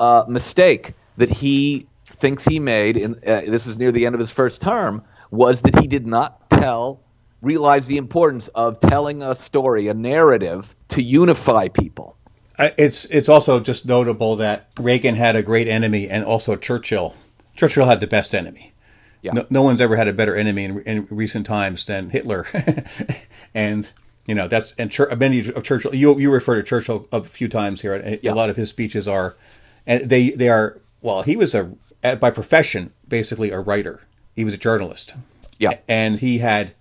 uh, 0.00 0.24
mistake 0.28 0.94
that 1.16 1.30
he 1.30 1.86
thinks 2.06 2.44
he 2.44 2.60
made, 2.60 2.96
in 2.96 3.14
uh, 3.26 3.42
this 3.46 3.66
is 3.66 3.76
near 3.76 3.92
the 3.92 4.06
end 4.06 4.14
of 4.14 4.20
his 4.20 4.30
first 4.30 4.62
term, 4.62 5.02
was 5.30 5.62
that 5.62 5.78
he 5.78 5.86
did 5.86 6.06
not 6.06 6.48
tell, 6.50 7.00
realize 7.40 7.86
the 7.86 7.96
importance 7.96 8.48
of 8.48 8.80
telling 8.80 9.22
a 9.22 9.34
story, 9.34 9.88
a 9.88 9.94
narrative, 9.94 10.74
to 10.88 11.02
unify 11.02 11.68
people. 11.68 12.16
It's 12.58 13.06
it's 13.06 13.28
also 13.28 13.58
just 13.60 13.86
notable 13.86 14.36
that 14.36 14.68
Reagan 14.78 15.16
had 15.16 15.34
a 15.34 15.42
great 15.42 15.66
enemy 15.66 16.08
and 16.08 16.24
also 16.24 16.54
Churchill 16.54 17.14
Churchill 17.56 17.86
had 17.86 18.00
the 18.00 18.06
best 18.06 18.34
enemy. 18.34 18.72
Yeah. 19.22 19.32
No, 19.32 19.46
no 19.50 19.62
one's 19.62 19.80
ever 19.80 19.96
had 19.96 20.08
a 20.08 20.12
better 20.12 20.34
enemy 20.36 20.64
in, 20.64 20.80
in 20.82 21.06
recent 21.10 21.46
times 21.46 21.84
than 21.84 22.10
Hitler, 22.10 22.46
and 23.54 23.88
you 24.26 24.34
know 24.34 24.48
that's 24.48 24.72
and 24.78 24.90
Chur- 24.90 25.14
many 25.16 25.40
of 25.48 25.62
Churchill. 25.64 25.94
You 25.94 26.18
you 26.18 26.30
refer 26.30 26.56
to 26.56 26.62
Churchill 26.62 27.08
a 27.12 27.22
few 27.22 27.48
times 27.48 27.82
here. 27.82 27.94
A, 27.94 28.18
Yeah. 28.22 28.32
a 28.32 28.34
lot 28.34 28.50
of 28.50 28.56
his 28.56 28.68
speeches 28.68 29.06
are, 29.08 29.34
and 29.86 30.08
they 30.08 30.30
they 30.30 30.48
are 30.48 30.78
well. 31.00 31.22
He 31.22 31.36
was 31.36 31.54
a 31.54 31.70
by 32.16 32.30
profession 32.30 32.92
basically 33.06 33.50
a 33.50 33.60
writer. 33.60 34.00
He 34.34 34.44
was 34.44 34.54
a 34.54 34.58
journalist. 34.58 35.14
Yeah. 35.58 35.78
and 35.86 36.18
he 36.18 36.38
had, 36.38 36.72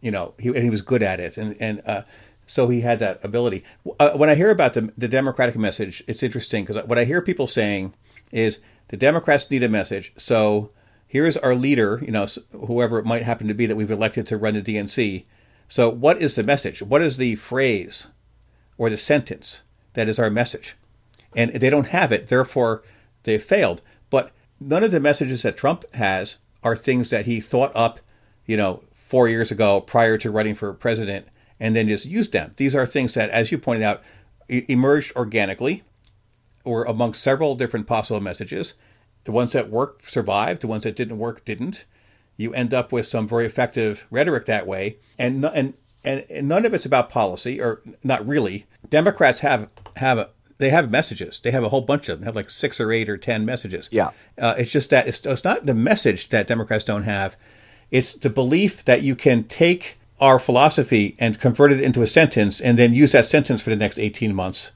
you 0.00 0.12
know, 0.12 0.34
he 0.38 0.48
and 0.50 0.62
he 0.62 0.70
was 0.70 0.82
good 0.82 1.02
at 1.02 1.18
it, 1.18 1.36
and 1.36 1.56
and 1.60 1.82
uh, 1.84 2.02
so 2.46 2.68
he 2.68 2.82
had 2.82 3.00
that 3.00 3.18
ability. 3.24 3.64
Uh, 3.98 4.10
when 4.12 4.30
I 4.30 4.36
hear 4.36 4.50
about 4.50 4.74
the 4.74 4.92
the 4.96 5.08
Democratic 5.08 5.56
message, 5.56 6.04
it's 6.06 6.22
interesting 6.22 6.64
because 6.64 6.80
what 6.84 6.98
I 6.98 7.04
hear 7.04 7.20
people 7.20 7.48
saying 7.48 7.94
is 8.30 8.60
the 8.88 8.96
Democrats 8.96 9.50
need 9.50 9.64
a 9.64 9.68
message. 9.68 10.12
So 10.16 10.70
here's 11.10 11.36
our 11.36 11.56
leader, 11.56 12.00
you 12.02 12.12
know, 12.12 12.24
whoever 12.52 13.00
it 13.00 13.04
might 13.04 13.24
happen 13.24 13.48
to 13.48 13.54
be 13.54 13.66
that 13.66 13.74
we've 13.74 13.90
elected 13.90 14.28
to 14.28 14.36
run 14.36 14.54
the 14.54 14.62
DNC. 14.62 15.24
So 15.66 15.88
what 15.88 16.22
is 16.22 16.36
the 16.36 16.44
message? 16.44 16.82
What 16.82 17.02
is 17.02 17.16
the 17.16 17.34
phrase 17.34 18.06
or 18.78 18.88
the 18.88 18.96
sentence 18.96 19.62
that 19.94 20.08
is 20.08 20.20
our 20.20 20.30
message? 20.30 20.76
And 21.34 21.52
they 21.52 21.68
don't 21.68 21.88
have 21.88 22.12
it, 22.12 22.28
therefore 22.28 22.84
they 23.24 23.38
failed. 23.38 23.82
But 24.08 24.30
none 24.60 24.84
of 24.84 24.92
the 24.92 25.00
messages 25.00 25.42
that 25.42 25.56
Trump 25.56 25.84
has 25.94 26.38
are 26.62 26.76
things 26.76 27.10
that 27.10 27.26
he 27.26 27.40
thought 27.40 27.72
up, 27.74 27.98
you 28.46 28.56
know, 28.56 28.84
four 28.94 29.28
years 29.28 29.50
ago 29.50 29.80
prior 29.80 30.16
to 30.16 30.30
running 30.30 30.54
for 30.54 30.72
president 30.72 31.26
and 31.58 31.74
then 31.74 31.88
just 31.88 32.06
used 32.06 32.32
them. 32.32 32.54
These 32.56 32.76
are 32.76 32.86
things 32.86 33.14
that, 33.14 33.30
as 33.30 33.50
you 33.50 33.58
pointed 33.58 33.82
out, 33.82 34.00
emerged 34.48 35.16
organically 35.16 35.82
or 36.62 36.84
among 36.84 37.14
several 37.14 37.56
different 37.56 37.88
possible 37.88 38.20
messages. 38.20 38.74
The 39.24 39.32
ones 39.32 39.52
that 39.52 39.70
worked 39.70 40.10
survived, 40.10 40.62
the 40.62 40.66
ones 40.66 40.84
that 40.84 40.96
didn't 40.96 41.18
work 41.18 41.44
didn't. 41.44 41.84
You 42.36 42.54
end 42.54 42.72
up 42.72 42.90
with 42.90 43.06
some 43.06 43.28
very 43.28 43.44
effective 43.44 44.06
rhetoric 44.10 44.46
that 44.46 44.66
way, 44.66 44.96
and 45.18 45.44
and 45.44 45.74
and, 46.04 46.24
and 46.30 46.48
none 46.48 46.64
of 46.64 46.72
it's 46.72 46.86
about 46.86 47.10
policy, 47.10 47.60
or 47.60 47.82
not 48.02 48.26
really. 48.26 48.66
Democrats 48.88 49.40
have 49.40 49.70
have 49.96 50.18
a, 50.18 50.30
they 50.58 50.70
have 50.70 50.90
messages. 50.90 51.40
They 51.40 51.50
have 51.50 51.64
a 51.64 51.68
whole 51.68 51.80
bunch 51.80 52.08
of 52.08 52.16
them. 52.16 52.20
They 52.20 52.26
have 52.26 52.36
like 52.36 52.50
six 52.50 52.80
or 52.80 52.92
eight 52.92 53.08
or 53.08 53.16
ten 53.16 53.44
messages. 53.44 53.88
Yeah. 53.92 54.10
Uh, 54.38 54.54
it's 54.58 54.70
just 54.70 54.90
that 54.90 55.06
it's, 55.06 55.24
it's 55.24 55.44
not 55.44 55.66
the 55.66 55.74
message 55.74 56.28
that 56.30 56.46
Democrats 56.46 56.84
don't 56.84 57.02
have. 57.02 57.36
It's 57.90 58.14
the 58.14 58.30
belief 58.30 58.84
that 58.84 59.02
you 59.02 59.16
can 59.16 59.44
take 59.44 59.98
our 60.20 60.38
philosophy 60.38 61.16
and 61.18 61.40
convert 61.40 61.72
it 61.72 61.80
into 61.80 62.02
a 62.02 62.06
sentence 62.06 62.60
and 62.60 62.78
then 62.78 62.92
use 62.92 63.12
that 63.12 63.26
sentence 63.26 63.62
for 63.62 63.70
the 63.70 63.76
next 63.76 63.98
18 63.98 64.34
months 64.34 64.72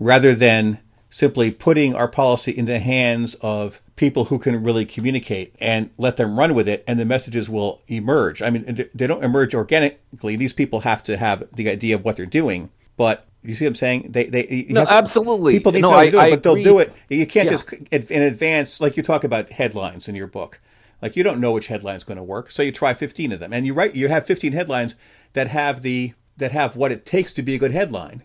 rather 0.00 0.34
than 0.34 0.80
simply 1.10 1.50
putting 1.50 1.94
our 1.94 2.08
policy 2.08 2.52
in 2.52 2.66
the 2.66 2.78
hands 2.78 3.34
of 3.42 3.80
people 3.96 4.26
who 4.26 4.38
can 4.38 4.62
really 4.62 4.84
communicate 4.86 5.54
and 5.60 5.90
let 5.98 6.16
them 6.16 6.38
run 6.38 6.54
with 6.54 6.68
it 6.68 6.82
and 6.86 6.98
the 6.98 7.04
messages 7.04 7.50
will 7.50 7.82
emerge. 7.88 8.40
I 8.40 8.48
mean, 8.50 8.88
they 8.94 9.06
don't 9.06 9.22
emerge 9.24 9.54
organically. 9.54 10.36
These 10.36 10.52
people 10.52 10.80
have 10.80 11.02
to 11.02 11.16
have 11.16 11.44
the 11.54 11.68
idea 11.68 11.96
of 11.96 12.04
what 12.04 12.16
they're 12.16 12.24
doing. 12.26 12.70
But 12.96 13.26
you 13.42 13.54
see 13.54 13.64
what 13.64 13.70
I'm 13.70 13.74
saying? 13.74 14.06
They, 14.12 14.24
they, 14.26 14.66
No, 14.70 14.84
to- 14.84 14.92
absolutely. 14.92 15.52
People 15.54 15.72
need 15.72 15.80
No, 15.82 15.88
to 15.88 15.92
know 15.92 15.96
how 15.96 16.02
I- 16.02 16.06
to 16.06 16.10
do 16.12 16.18
it, 16.18 16.22
I 16.22 16.30
but 16.30 16.42
they'll 16.42 16.62
do 16.62 16.78
it. 16.78 16.92
You 17.08 17.26
can't 17.26 17.46
Yeah. 17.46 17.52
just 17.56 17.72
in 17.90 18.22
advance, 18.22 18.80
like 18.80 18.96
you 18.96 19.02
talk 19.02 19.24
about 19.24 19.50
headlines 19.50 20.08
in 20.08 20.14
your 20.14 20.26
book. 20.28 20.60
Like 21.02 21.16
you 21.16 21.22
don't 21.22 21.40
know 21.40 21.52
which 21.52 21.68
headline's 21.68 22.04
going 22.04 22.18
to 22.18 22.22
work, 22.22 22.50
so 22.50 22.62
you 22.62 22.72
try 22.72 22.92
15 22.94 23.32
of 23.32 23.40
them, 23.40 23.52
and 23.54 23.66
you 23.66 23.72
write. 23.72 23.94
You 23.96 24.08
have 24.08 24.26
15 24.26 24.52
headlines 24.52 24.94
that 25.32 25.48
have 25.48 25.80
the 25.80 26.12
that 26.36 26.52
have 26.52 26.76
what 26.76 26.92
it 26.92 27.06
takes 27.06 27.32
to 27.32 27.42
be 27.42 27.54
a 27.54 27.58
good 27.58 27.72
headline. 27.72 28.22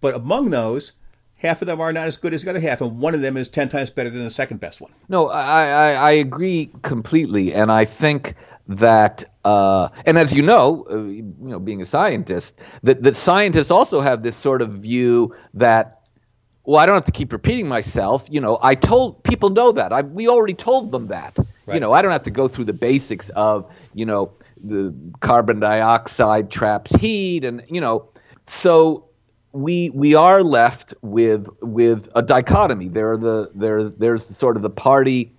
But 0.00 0.14
among 0.14 0.48
those, 0.50 0.92
half 1.36 1.62
of 1.62 1.66
them 1.66 1.80
are 1.80 1.92
not 1.92 2.06
as 2.06 2.16
good 2.16 2.34
as 2.34 2.42
the 2.42 2.50
other 2.50 2.60
half, 2.60 2.80
and 2.80 2.98
one 2.98 3.14
of 3.14 3.20
them 3.20 3.36
is 3.36 3.48
10 3.48 3.68
times 3.68 3.90
better 3.90 4.10
than 4.10 4.24
the 4.24 4.30
second 4.30 4.58
best 4.58 4.80
one. 4.80 4.92
No, 5.08 5.28
I, 5.28 5.64
I, 5.64 5.92
I 5.92 6.10
agree 6.12 6.70
completely, 6.82 7.54
and 7.54 7.70
I 7.70 7.84
think 7.84 8.34
that, 8.68 9.24
uh, 9.44 9.88
and 10.04 10.18
as 10.18 10.32
you 10.32 10.42
know, 10.42 10.86
uh, 10.90 11.02
you 11.02 11.34
know, 11.38 11.58
being 11.58 11.80
a 11.80 11.84
scientist, 11.84 12.56
that 12.82 13.02
that 13.02 13.16
scientists 13.16 13.70
also 13.70 14.00
have 14.00 14.22
this 14.22 14.36
sort 14.36 14.60
of 14.60 14.70
view 14.70 15.34
that, 15.54 16.00
well, 16.64 16.80
I 16.80 16.86
don't 16.86 16.94
have 16.94 17.04
to 17.04 17.12
keep 17.12 17.32
repeating 17.32 17.68
myself. 17.68 18.26
You 18.28 18.40
know, 18.40 18.58
I 18.60 18.74
told 18.74 19.22
people 19.22 19.50
know 19.50 19.70
that. 19.72 19.92
I 19.92 20.02
we 20.02 20.28
already 20.28 20.54
told 20.54 20.90
them 20.90 21.08
that. 21.08 21.36
You 21.72 21.80
know, 21.80 21.92
I 21.92 22.00
don't 22.00 22.12
have 22.12 22.22
to 22.22 22.30
go 22.30 22.46
through 22.46 22.66
the 22.66 22.72
basics 22.72 23.28
of, 23.30 23.68
you 23.92 24.06
know, 24.06 24.32
the 24.62 24.94
carbon 25.18 25.58
dioxide 25.58 26.48
traps 26.48 26.94
heat, 26.94 27.44
and 27.44 27.64
you 27.68 27.80
know, 27.80 28.08
so 28.46 29.05
we 29.56 29.90
we 29.90 30.14
are 30.14 30.42
left 30.42 30.92
with 31.02 31.48
with 31.62 32.08
a 32.14 32.22
dichotomy. 32.22 32.88
There 32.88 33.12
are 33.12 33.16
the 33.16 33.50
there 33.54 33.88
there's 33.88 34.28
the 34.28 34.34
sort 34.34 34.56
of 34.56 34.62
the 34.62 34.70
party 34.70 35.32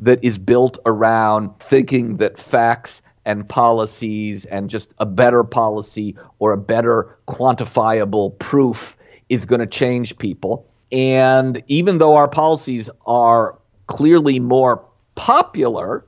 that 0.00 0.22
is 0.22 0.36
built 0.36 0.78
around 0.84 1.58
thinking 1.58 2.18
that 2.18 2.38
facts 2.38 3.00
and 3.24 3.48
policies 3.48 4.44
and 4.44 4.68
just 4.68 4.94
a 4.98 5.06
better 5.06 5.42
policy 5.42 6.16
or 6.38 6.52
a 6.52 6.58
better 6.58 7.16
quantifiable 7.28 8.38
proof 8.38 8.96
is 9.28 9.46
going 9.46 9.60
to 9.60 9.66
change 9.66 10.18
people. 10.18 10.66
And 10.90 11.62
even 11.68 11.98
though 11.98 12.16
our 12.16 12.28
policies 12.28 12.90
are 13.06 13.58
clearly 13.86 14.38
more 14.38 14.84
popular 15.14 16.04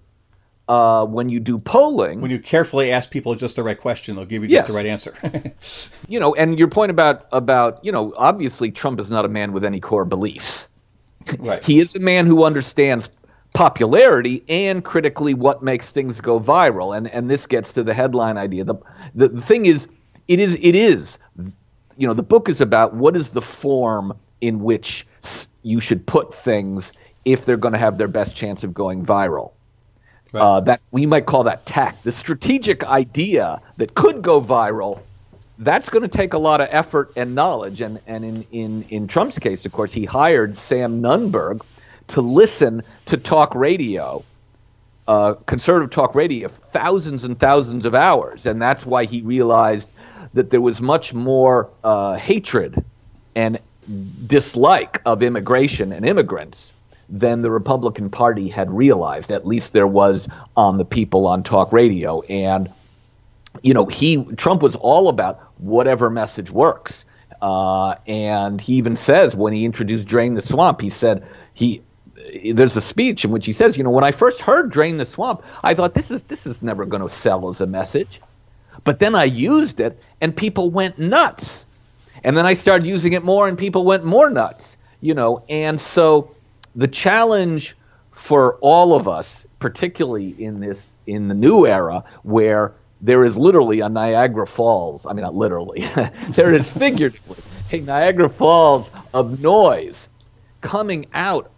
uh, 0.69 1.05
when 1.07 1.29
you 1.29 1.41
do 1.41 1.59
polling, 1.59 2.21
When 2.21 2.31
you 2.31 2.39
carefully 2.39 2.91
ask 2.91 3.11
people 3.11 3.35
just 3.35 3.57
the 3.57 3.63
right 3.63 3.79
question, 3.79 4.17
they'll 4.17 4.25
give 4.25 4.43
you 4.43 4.49
Yes. 4.49 4.63
just 4.67 4.73
the 4.73 4.77
right 4.77 4.87
answer. 4.87 5.53
you 6.09 6.19
know, 6.19 6.35
and 6.35 6.59
your 6.59 6.69
point 6.69 6.91
about 6.91 7.27
about 7.33 7.85
you 7.85 7.93
know, 7.93 8.13
obviously 8.17 8.71
Trump 8.71 9.01
is 9.01 9.11
not 9.11 9.25
a 9.25 9.29
man 9.29 9.53
with 9.53 9.65
any 9.65 9.81
core 9.81 10.05
beliefs. 10.07 10.69
right. 11.39 11.63
He 11.65 11.81
is 11.81 11.95
a 11.95 12.01
man 12.01 12.27
who 12.27 12.45
understands 12.45 13.11
popularity 13.55 14.43
and 14.49 14.85
critically 14.85 15.33
what 15.35 15.63
makes 15.63 15.91
things 15.93 16.21
go 16.21 16.41
viral. 16.41 16.97
And 16.97 17.09
and 17.09 17.31
this 17.31 17.47
gets 17.47 17.73
to 17.75 17.83
the 17.83 17.95
headline 17.95 18.37
idea. 18.39 18.65
The 18.65 18.75
the, 19.15 19.29
the 19.29 19.43
thing 19.43 19.67
is, 19.67 19.87
it 20.29 20.41
is 20.41 20.55
it 20.61 20.75
is, 20.75 21.19
you 21.99 22.07
know, 22.09 22.15
the 22.15 22.23
book 22.23 22.49
is 22.49 22.61
about 22.61 22.95
what 22.95 23.17
is 23.17 23.33
the 23.33 23.43
form 23.43 24.17
in 24.41 24.61
which 24.61 25.07
you 25.63 25.81
should 25.81 26.07
put 26.07 26.35
things 26.35 26.93
if 27.25 27.45
they're 27.47 27.57
going 27.57 27.73
to 27.73 27.79
have 27.79 27.97
their 27.99 28.09
best 28.09 28.37
chance 28.37 28.65
of 28.65 28.75
going 28.75 29.05
viral. 29.05 29.53
Right. 30.35 30.43
Uh, 30.43 30.61
that 30.63 30.81
we 30.91 31.07
might 31.07 31.27
call 31.27 31.45
that 31.45 31.65
tact. 31.65 32.03
The 32.03 32.11
strategic 32.11 32.83
idea 32.83 33.63
that 33.77 33.95
could 33.95 34.21
go 34.21 34.41
viral 34.41 35.01
that's 35.59 35.89
going 35.89 36.03
to 36.03 36.09
take 36.09 36.35
a 36.35 36.39
lot 36.39 36.61
of 36.61 36.69
effort 36.71 37.13
and 37.17 37.35
knowledge. 37.35 37.81
And, 37.81 38.01
and 38.07 38.25
in, 38.25 38.47
in, 38.51 38.83
in 38.91 39.07
Trump's 39.07 39.39
case, 39.39 39.65
of 39.67 39.73
course, 39.73 39.93
he 39.93 40.05
hired 40.05 40.57
Sam 40.57 41.01
Nunberg 41.03 41.65
to 42.09 42.21
listen 42.21 42.83
to 43.07 43.17
talk 43.17 43.55
radio, 43.55 44.25
uh, 45.07 45.35
conservative 45.47 45.91
talk 45.91 46.15
radio, 46.15 46.49
thousands 46.49 47.23
and 47.23 47.39
thousands 47.39 47.87
of 47.87 47.95
hours. 47.95 48.47
And 48.47 48.61
that's 48.61 48.85
why 48.85 49.05
he 49.05 49.23
realized 49.23 49.91
that 50.35 50.51
there 50.51 50.61
was 50.61 50.81
much 50.81 51.15
more 51.15 51.71
uh, 51.85 52.15
hatred 52.15 52.85
and 53.37 53.61
dislike 54.27 55.01
of 55.07 55.23
immigration 55.23 55.93
and 55.93 56.05
immigrants 56.05 56.74
than 57.09 57.43
the 57.43 57.51
Republican 57.51 58.11
Party 58.11 58.49
had 58.49 58.71
realized. 58.71 59.31
At 59.31 59.47
least 59.47 59.73
there 59.73 59.87
was 59.87 60.29
on 60.57 60.79
the 60.79 60.85
people 60.85 61.27
on 61.27 61.43
talk 61.43 61.73
radio. 61.73 62.23
And 62.23 62.71
you 63.63 63.75
know, 63.75 63.87
he 63.87 64.25
Trump 64.37 64.63
was 64.63 64.77
all 64.77 65.09
about 65.09 65.41
whatever 65.59 66.11
message 66.11 66.51
works. 66.51 67.05
Uh, 67.41 67.97
and 68.07 68.61
he 68.61 68.75
even 68.75 68.97
says 68.97 69.37
when 69.37 69.53
he 69.53 69.65
introduced 69.65 70.09
"Drain 70.09 70.35
the 70.35 70.43
Swamp," 70.43 70.81
he 70.81 70.91
said 70.91 71.29
he 71.53 71.83
there's 72.53 72.77
a 72.77 72.81
speech 72.81 73.25
in 73.25 73.31
which 73.31 73.45
he 73.45 73.53
says, 73.53 73.77
you 73.77 73.85
know, 73.85 73.91
when 73.91 74.05
I 74.05 74.13
first 74.13 74.41
heard 74.41 74.71
"Drain 74.71 74.97
the 74.97 75.05
Swamp," 75.05 75.43
I 75.63 75.75
thought 75.75 75.95
this 75.95 76.11
is 76.11 76.23
this 76.25 76.47
is 76.47 76.63
never 76.63 76.87
going 76.87 77.03
to 77.03 77.11
sell 77.11 77.49
as 77.49 77.61
a 77.61 77.67
message. 77.67 78.21
But 78.83 78.99
then 78.99 79.15
I 79.15 79.25
used 79.25 79.81
it, 79.81 80.03
and 80.21 80.37
people 80.37 80.71
went 80.71 80.99
nuts. 80.99 81.67
And 82.23 82.37
then 82.37 82.47
I 82.47 82.55
started 82.55 82.87
using 82.87 83.13
it 83.13 83.23
more, 83.23 83.47
and 83.47 83.59
people 83.59 83.85
went 83.85 84.05
more 84.05 84.31
nuts. 84.31 84.77
You 85.01 85.15
know, 85.15 85.45
and 85.49 85.81
so 85.81 86.35
the 86.75 86.89
challenge 86.89 87.77
for 88.11 88.57
all 88.61 88.95
of 88.95 89.09
us, 89.09 89.47
particularly 89.59 90.31
in 90.31 90.61
this 90.61 90.99
in 91.07 91.29
the 91.29 91.35
new 91.35 91.67
era 91.67 92.05
where 92.23 92.75
there 93.01 93.25
is 93.25 93.37
literally 93.37 93.81
a 93.81 93.89
Niagara 93.89 94.47
Falls. 94.47 95.05
I 95.05 95.13
mean, 95.13 95.23
not 95.23 95.35
literally. 95.35 95.81
there 96.31 96.55
is 96.55 96.71
figuratively 96.71 97.37
a 97.71 97.81
Niagara 97.81 98.31
Falls 98.31 98.91
of 99.13 99.41
noise 99.41 100.09
coming 100.61 101.07
out 101.13 101.51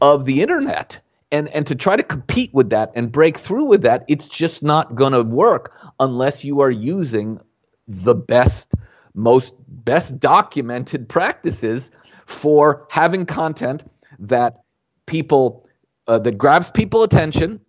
of 0.00 0.24
the 0.24 0.40
internet. 0.40 1.00
And, 1.30 1.48
and 1.48 1.66
to 1.66 1.74
try 1.74 1.96
to 1.96 2.02
compete 2.02 2.54
with 2.54 2.70
that 2.70 2.92
and 2.94 3.10
break 3.10 3.36
through 3.36 3.64
with 3.64 3.82
that, 3.82 4.04
it's 4.08 4.28
just 4.28 4.62
not 4.62 4.94
going 4.94 5.12
to 5.12 5.22
work 5.22 5.76
unless 5.98 6.44
you 6.44 6.60
are 6.60 6.70
using 6.70 7.40
the 7.88 8.14
best, 8.14 8.72
most 9.14 9.54
best 9.68 10.18
documented 10.20 11.08
practices 11.08 11.90
for 12.24 12.86
having 12.88 13.26
content 13.26 13.82
that 14.20 14.63
people 15.06 15.66
uh, 16.06 16.18
that 16.18 16.38
grabs 16.38 16.70
people 16.70 17.02
attention 17.02 17.60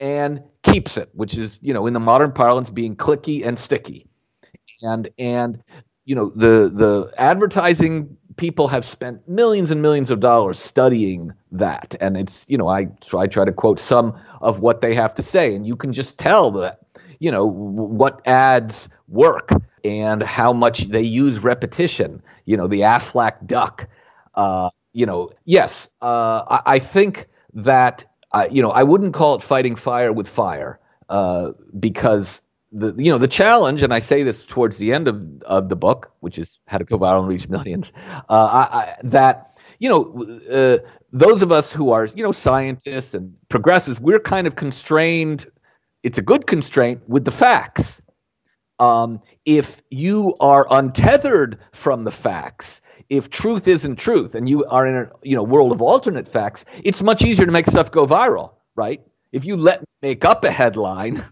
and 0.00 0.42
keeps 0.62 0.96
it, 0.96 1.10
which 1.14 1.38
is 1.38 1.58
you 1.62 1.74
know 1.74 1.86
in 1.86 1.94
the 1.94 2.00
modern 2.00 2.32
parlance 2.32 2.70
being 2.70 2.96
clicky 2.96 3.44
and 3.46 3.58
sticky, 3.58 4.06
and 4.82 5.08
and 5.18 5.62
you 6.04 6.14
know 6.14 6.32
the 6.34 6.70
the 6.72 7.12
advertising 7.18 8.16
people 8.36 8.68
have 8.68 8.84
spent 8.84 9.28
millions 9.28 9.70
and 9.70 9.82
millions 9.82 10.10
of 10.10 10.20
dollars 10.20 10.58
studying 10.58 11.32
that, 11.52 11.94
and 12.00 12.16
it's 12.16 12.46
you 12.48 12.58
know 12.58 12.68
I 12.68 12.88
so 13.02 13.18
I 13.18 13.26
try 13.26 13.44
to 13.44 13.52
quote 13.52 13.80
some 13.80 14.18
of 14.40 14.60
what 14.60 14.80
they 14.82 14.94
have 14.94 15.14
to 15.16 15.22
say, 15.22 15.54
and 15.54 15.66
you 15.66 15.76
can 15.76 15.92
just 15.92 16.18
tell 16.18 16.50
that 16.52 16.80
you 17.20 17.30
know 17.30 17.46
what 17.46 18.20
ads 18.26 18.88
work 19.08 19.50
and 19.84 20.22
how 20.22 20.52
much 20.52 20.88
they 20.88 21.02
use 21.02 21.38
repetition. 21.40 22.22
You 22.46 22.56
know 22.56 22.66
the 22.66 22.80
Aflac 22.80 23.46
duck. 23.46 23.88
Uh, 24.34 24.70
you 24.92 25.06
know, 25.06 25.30
yes, 25.44 25.88
uh, 26.00 26.44
I, 26.48 26.74
I, 26.74 26.78
think 26.78 27.28
that 27.54 28.04
uh, 28.32 28.46
you 28.50 28.62
know 28.62 28.70
I 28.70 28.82
wouldn't 28.82 29.14
call 29.14 29.34
it 29.34 29.42
fighting 29.42 29.76
fire 29.76 30.12
with 30.12 30.28
fire 30.28 30.78
uh, 31.08 31.52
because 31.78 32.42
the 32.72 32.94
you 32.96 33.12
know 33.12 33.18
the 33.18 33.28
challenge, 33.28 33.82
and 33.82 33.92
I 33.92 33.98
say 33.98 34.22
this 34.22 34.44
towards 34.46 34.78
the 34.78 34.92
end 34.92 35.08
of, 35.08 35.42
of 35.42 35.68
the 35.68 35.76
book, 35.76 36.12
which 36.20 36.38
is 36.38 36.58
how 36.66 36.78
to 36.78 36.84
go 36.84 36.98
viral 36.98 37.20
and 37.20 37.28
reach 37.28 37.48
millions, 37.48 37.92
uh, 38.06 38.22
I, 38.28 38.78
I, 38.78 38.96
that 39.04 39.56
you 39.78 39.88
know 39.88 40.24
uh, 40.50 40.78
those 41.12 41.42
of 41.42 41.52
us 41.52 41.72
who 41.72 41.92
are 41.92 42.06
you 42.06 42.22
know 42.22 42.32
scientists 42.32 43.14
and 43.14 43.34
progressives, 43.48 44.00
we're 44.00 44.20
kind 44.20 44.46
of 44.46 44.56
constrained. 44.56 45.46
It's 46.02 46.18
a 46.18 46.22
good 46.22 46.46
constraint 46.46 47.08
with 47.08 47.24
the 47.24 47.30
facts. 47.30 48.02
Um, 48.78 49.20
if 49.44 49.82
you 49.90 50.34
are 50.40 50.66
untethered 50.68 51.58
from 51.70 52.02
the 52.02 52.10
facts, 52.10 52.80
if 53.12 53.28
truth 53.28 53.68
isn't 53.68 53.96
truth, 53.96 54.34
and 54.34 54.48
you 54.48 54.64
are 54.64 54.86
in 54.86 54.94
a 54.94 55.10
you 55.22 55.36
know 55.36 55.42
world 55.42 55.70
of 55.70 55.82
alternate 55.82 56.26
facts, 56.26 56.64
it's 56.82 57.02
much 57.02 57.22
easier 57.22 57.44
to 57.44 57.52
make 57.52 57.66
stuff 57.66 57.90
go 57.90 58.06
viral, 58.06 58.54
right? 58.74 59.02
If 59.32 59.44
you 59.44 59.56
let 59.56 59.82
me 59.82 59.86
make 60.00 60.24
up 60.24 60.44
a 60.44 60.50
headline 60.50 61.22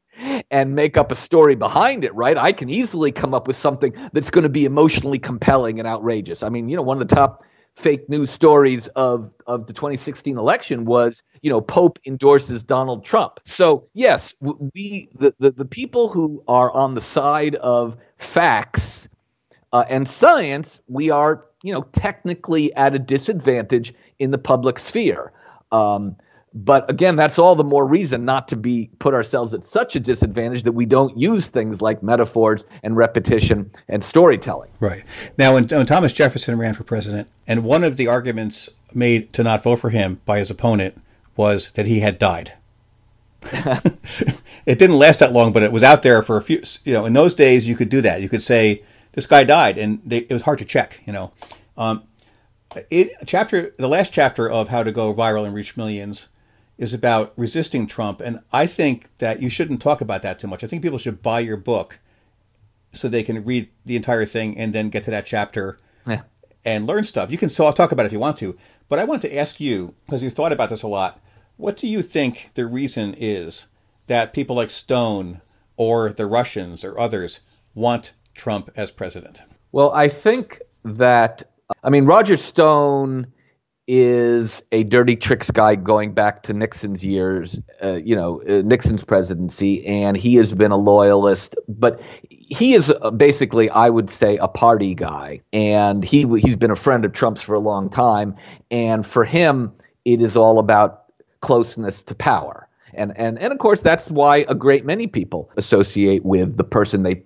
and 0.50 0.74
make 0.74 0.96
up 0.96 1.12
a 1.12 1.14
story 1.14 1.54
behind 1.54 2.04
it, 2.06 2.14
right? 2.14 2.38
I 2.38 2.52
can 2.52 2.70
easily 2.70 3.12
come 3.12 3.34
up 3.34 3.46
with 3.46 3.56
something 3.56 3.92
that's 4.14 4.30
going 4.30 4.44
to 4.44 4.48
be 4.48 4.64
emotionally 4.64 5.18
compelling 5.18 5.78
and 5.78 5.86
outrageous. 5.86 6.42
I 6.42 6.48
mean, 6.48 6.70
you 6.70 6.76
know, 6.76 6.82
one 6.82 7.02
of 7.02 7.06
the 7.06 7.14
top 7.14 7.44
fake 7.74 8.08
news 8.08 8.30
stories 8.30 8.88
of 8.88 9.30
of 9.46 9.66
the 9.66 9.74
2016 9.74 10.38
election 10.38 10.86
was, 10.86 11.22
you 11.42 11.50
know, 11.50 11.60
Pope 11.60 11.98
endorses 12.06 12.64
Donald 12.64 13.04
Trump. 13.04 13.40
So 13.44 13.88
yes, 13.92 14.34
we 14.40 15.10
the 15.14 15.34
the, 15.38 15.50
the 15.50 15.66
people 15.66 16.08
who 16.08 16.42
are 16.48 16.72
on 16.72 16.94
the 16.94 17.02
side 17.02 17.56
of 17.56 17.98
facts 18.16 19.06
uh, 19.76 19.84
and 19.90 20.08
science, 20.08 20.80
we 20.88 21.10
are, 21.10 21.44
you 21.62 21.70
know, 21.70 21.82
technically 21.92 22.74
at 22.76 22.94
a 22.94 22.98
disadvantage 22.98 23.92
in 24.18 24.30
the 24.30 24.38
public 24.38 24.78
sphere. 24.78 25.32
Um, 25.70 26.16
but 26.54 26.88
again, 26.88 27.16
that's 27.16 27.38
all 27.38 27.54
the 27.54 27.64
more 27.64 27.86
reason 27.86 28.24
not 28.24 28.48
to 28.48 28.56
be 28.56 28.88
put 29.00 29.12
ourselves 29.12 29.52
at 29.52 29.66
such 29.66 29.94
a 29.94 30.00
disadvantage 30.00 30.62
that 30.62 30.72
we 30.72 30.86
don't 30.86 31.14
use 31.18 31.48
things 31.48 31.82
like 31.82 32.02
metaphors 32.02 32.64
and 32.82 32.96
repetition 32.96 33.70
and 33.86 34.02
storytelling. 34.02 34.70
Right. 34.80 35.04
Now, 35.36 35.52
when, 35.52 35.68
when 35.68 35.84
Thomas 35.84 36.14
Jefferson 36.14 36.56
ran 36.56 36.72
for 36.72 36.82
president, 36.82 37.28
and 37.46 37.62
one 37.62 37.84
of 37.84 37.98
the 37.98 38.06
arguments 38.06 38.70
made 38.94 39.34
to 39.34 39.42
not 39.42 39.62
vote 39.62 39.80
for 39.80 39.90
him 39.90 40.22
by 40.24 40.38
his 40.38 40.50
opponent 40.50 40.96
was 41.36 41.70
that 41.72 41.84
he 41.84 42.00
had 42.00 42.18
died. 42.18 42.54
it 43.42 44.78
didn't 44.78 44.96
last 44.96 45.20
that 45.20 45.34
long, 45.34 45.52
but 45.52 45.62
it 45.62 45.70
was 45.70 45.82
out 45.82 46.02
there 46.02 46.22
for 46.22 46.38
a 46.38 46.42
few. 46.42 46.62
You 46.86 46.94
know, 46.94 47.04
in 47.04 47.12
those 47.12 47.34
days, 47.34 47.66
you 47.66 47.76
could 47.76 47.90
do 47.90 48.00
that. 48.00 48.22
You 48.22 48.30
could 48.30 48.42
say 48.42 48.82
this 49.16 49.26
guy 49.26 49.42
died, 49.42 49.78
and 49.78 50.00
they, 50.04 50.18
it 50.18 50.32
was 50.32 50.42
hard 50.42 50.58
to 50.60 50.64
check. 50.64 51.00
You 51.04 51.12
know, 51.12 51.32
um, 51.76 52.04
it 52.90 53.12
chapter 53.26 53.72
the 53.78 53.88
last 53.88 54.12
chapter 54.12 54.48
of 54.48 54.68
How 54.68 54.84
to 54.84 54.92
Go 54.92 55.12
Viral 55.12 55.44
and 55.44 55.54
Reach 55.54 55.76
Millions 55.76 56.28
is 56.78 56.92
about 56.92 57.32
resisting 57.36 57.86
Trump. 57.86 58.20
And 58.20 58.40
I 58.52 58.66
think 58.66 59.08
that 59.18 59.40
you 59.40 59.48
shouldn't 59.48 59.80
talk 59.80 60.00
about 60.00 60.22
that 60.22 60.38
too 60.38 60.46
much. 60.46 60.62
I 60.62 60.66
think 60.66 60.82
people 60.82 60.98
should 60.98 61.22
buy 61.22 61.40
your 61.40 61.56
book 61.56 61.98
so 62.92 63.08
they 63.08 63.22
can 63.22 63.44
read 63.44 63.70
the 63.86 63.96
entire 63.96 64.26
thing 64.26 64.58
and 64.58 64.74
then 64.74 64.90
get 64.90 65.04
to 65.04 65.10
that 65.10 65.24
chapter 65.24 65.78
yeah. 66.06 66.22
and 66.64 66.86
learn 66.86 67.04
stuff. 67.04 67.30
You 67.30 67.38
can 67.38 67.48
so 67.48 67.70
talk 67.72 67.92
about 67.92 68.04
it 68.04 68.08
if 68.08 68.12
you 68.12 68.20
want 68.20 68.36
to. 68.38 68.58
But 68.90 68.98
I 68.98 69.04
want 69.04 69.22
to 69.22 69.34
ask 69.34 69.58
you, 69.58 69.94
because 70.04 70.22
you've 70.22 70.34
thought 70.34 70.52
about 70.52 70.68
this 70.68 70.82
a 70.82 70.88
lot, 70.88 71.18
what 71.56 71.78
do 71.78 71.88
you 71.88 72.02
think 72.02 72.50
the 72.54 72.66
reason 72.66 73.14
is 73.16 73.68
that 74.06 74.34
people 74.34 74.54
like 74.54 74.70
Stone 74.70 75.40
or 75.78 76.10
the 76.12 76.26
Russians 76.26 76.84
or 76.84 77.00
others 77.00 77.40
want 77.74 78.12
Trump 78.36 78.70
as 78.76 78.90
president? 78.90 79.42
Well, 79.72 79.92
I 79.92 80.08
think 80.08 80.60
that, 80.84 81.50
I 81.82 81.90
mean, 81.90 82.04
Roger 82.04 82.36
Stone 82.36 83.26
is 83.88 84.64
a 84.72 84.82
dirty 84.82 85.14
tricks 85.14 85.50
guy 85.50 85.76
going 85.76 86.12
back 86.12 86.42
to 86.44 86.52
Nixon's 86.52 87.04
years, 87.04 87.60
uh, 87.82 87.92
you 87.92 88.16
know, 88.16 88.42
uh, 88.42 88.62
Nixon's 88.64 89.04
presidency, 89.04 89.86
and 89.86 90.16
he 90.16 90.34
has 90.36 90.52
been 90.52 90.72
a 90.72 90.76
loyalist. 90.76 91.54
But 91.68 92.00
he 92.28 92.74
is 92.74 92.90
uh, 92.90 93.10
basically, 93.12 93.70
I 93.70 93.88
would 93.88 94.10
say, 94.10 94.38
a 94.38 94.48
party 94.48 94.94
guy, 94.94 95.42
and 95.52 96.04
he 96.04 96.26
he's 96.38 96.56
been 96.56 96.72
a 96.72 96.76
friend 96.76 97.04
of 97.04 97.12
Trump's 97.12 97.42
for 97.42 97.54
a 97.54 97.60
long 97.60 97.88
time. 97.90 98.36
And 98.70 99.06
for 99.06 99.24
him, 99.24 99.72
it 100.04 100.20
is 100.20 100.36
all 100.36 100.58
about 100.58 101.04
closeness 101.40 102.02
to 102.04 102.14
power. 102.14 102.68
And 102.92 103.12
and 103.16 103.38
and 103.38 103.52
of 103.52 103.58
course, 103.58 103.82
that's 103.82 104.10
why 104.10 104.44
a 104.48 104.54
great 104.54 104.84
many 104.84 105.06
people 105.06 105.50
associate 105.56 106.24
with 106.24 106.56
the 106.56 106.64
person 106.64 107.04
they 107.04 107.22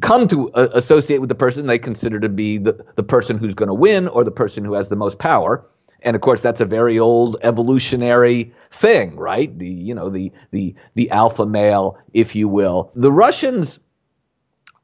come 0.00 0.28
to 0.28 0.50
uh, 0.52 0.68
associate 0.74 1.18
with 1.18 1.28
the 1.28 1.34
person 1.34 1.66
they 1.66 1.78
consider 1.78 2.18
to 2.20 2.28
be 2.28 2.58
the, 2.58 2.84
the 2.96 3.02
person 3.02 3.38
who's 3.38 3.54
going 3.54 3.68
to 3.68 3.74
win 3.74 4.08
or 4.08 4.24
the 4.24 4.30
person 4.30 4.64
who 4.64 4.72
has 4.74 4.88
the 4.88 4.96
most 4.96 5.18
power. 5.18 5.66
And 6.00 6.16
of 6.16 6.22
course 6.22 6.40
that's 6.40 6.60
a 6.60 6.64
very 6.64 6.98
old 6.98 7.36
evolutionary 7.42 8.52
thing 8.70 9.16
right? 9.16 9.56
The 9.56 9.68
you 9.68 9.94
know 9.94 10.08
the 10.08 10.32
the 10.50 10.74
the 10.94 11.10
alpha 11.10 11.46
male 11.46 11.98
if 12.12 12.34
you 12.34 12.48
will. 12.48 12.90
The 12.94 13.12
russians 13.12 13.78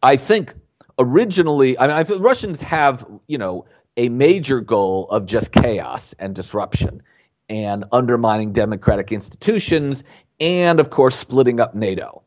i 0.03 0.17
think 0.17 0.55
originally 0.99 1.79
i 1.79 1.87
mean 1.87 1.97
I 1.97 2.03
the 2.03 2.21
russians 2.21 2.61
have 2.63 3.07
you 3.27 3.39
know 3.39 3.67
a 3.97 4.09
major 4.09 4.61
goal 4.61 5.09
of 5.11 5.27
just 5.27 5.53
chaos 5.53 6.15
and 6.19 6.35
disruption 6.35 7.03
and 7.49 7.85
undermining 7.93 8.53
democratic 8.53 9.13
institutions 9.13 10.05
and 10.41 10.79
of 10.81 10.91
course 10.91 11.17
splitting 11.17 11.61
up 11.61 11.75
nato 11.75 12.23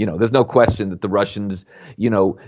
you 0.00 0.06
know, 0.06 0.16
there's 0.16 0.32
no 0.32 0.44
question 0.44 0.88
that 0.88 1.02
the 1.02 1.10
Russians, 1.10 1.66
you 1.98 2.08
know, 2.08 2.38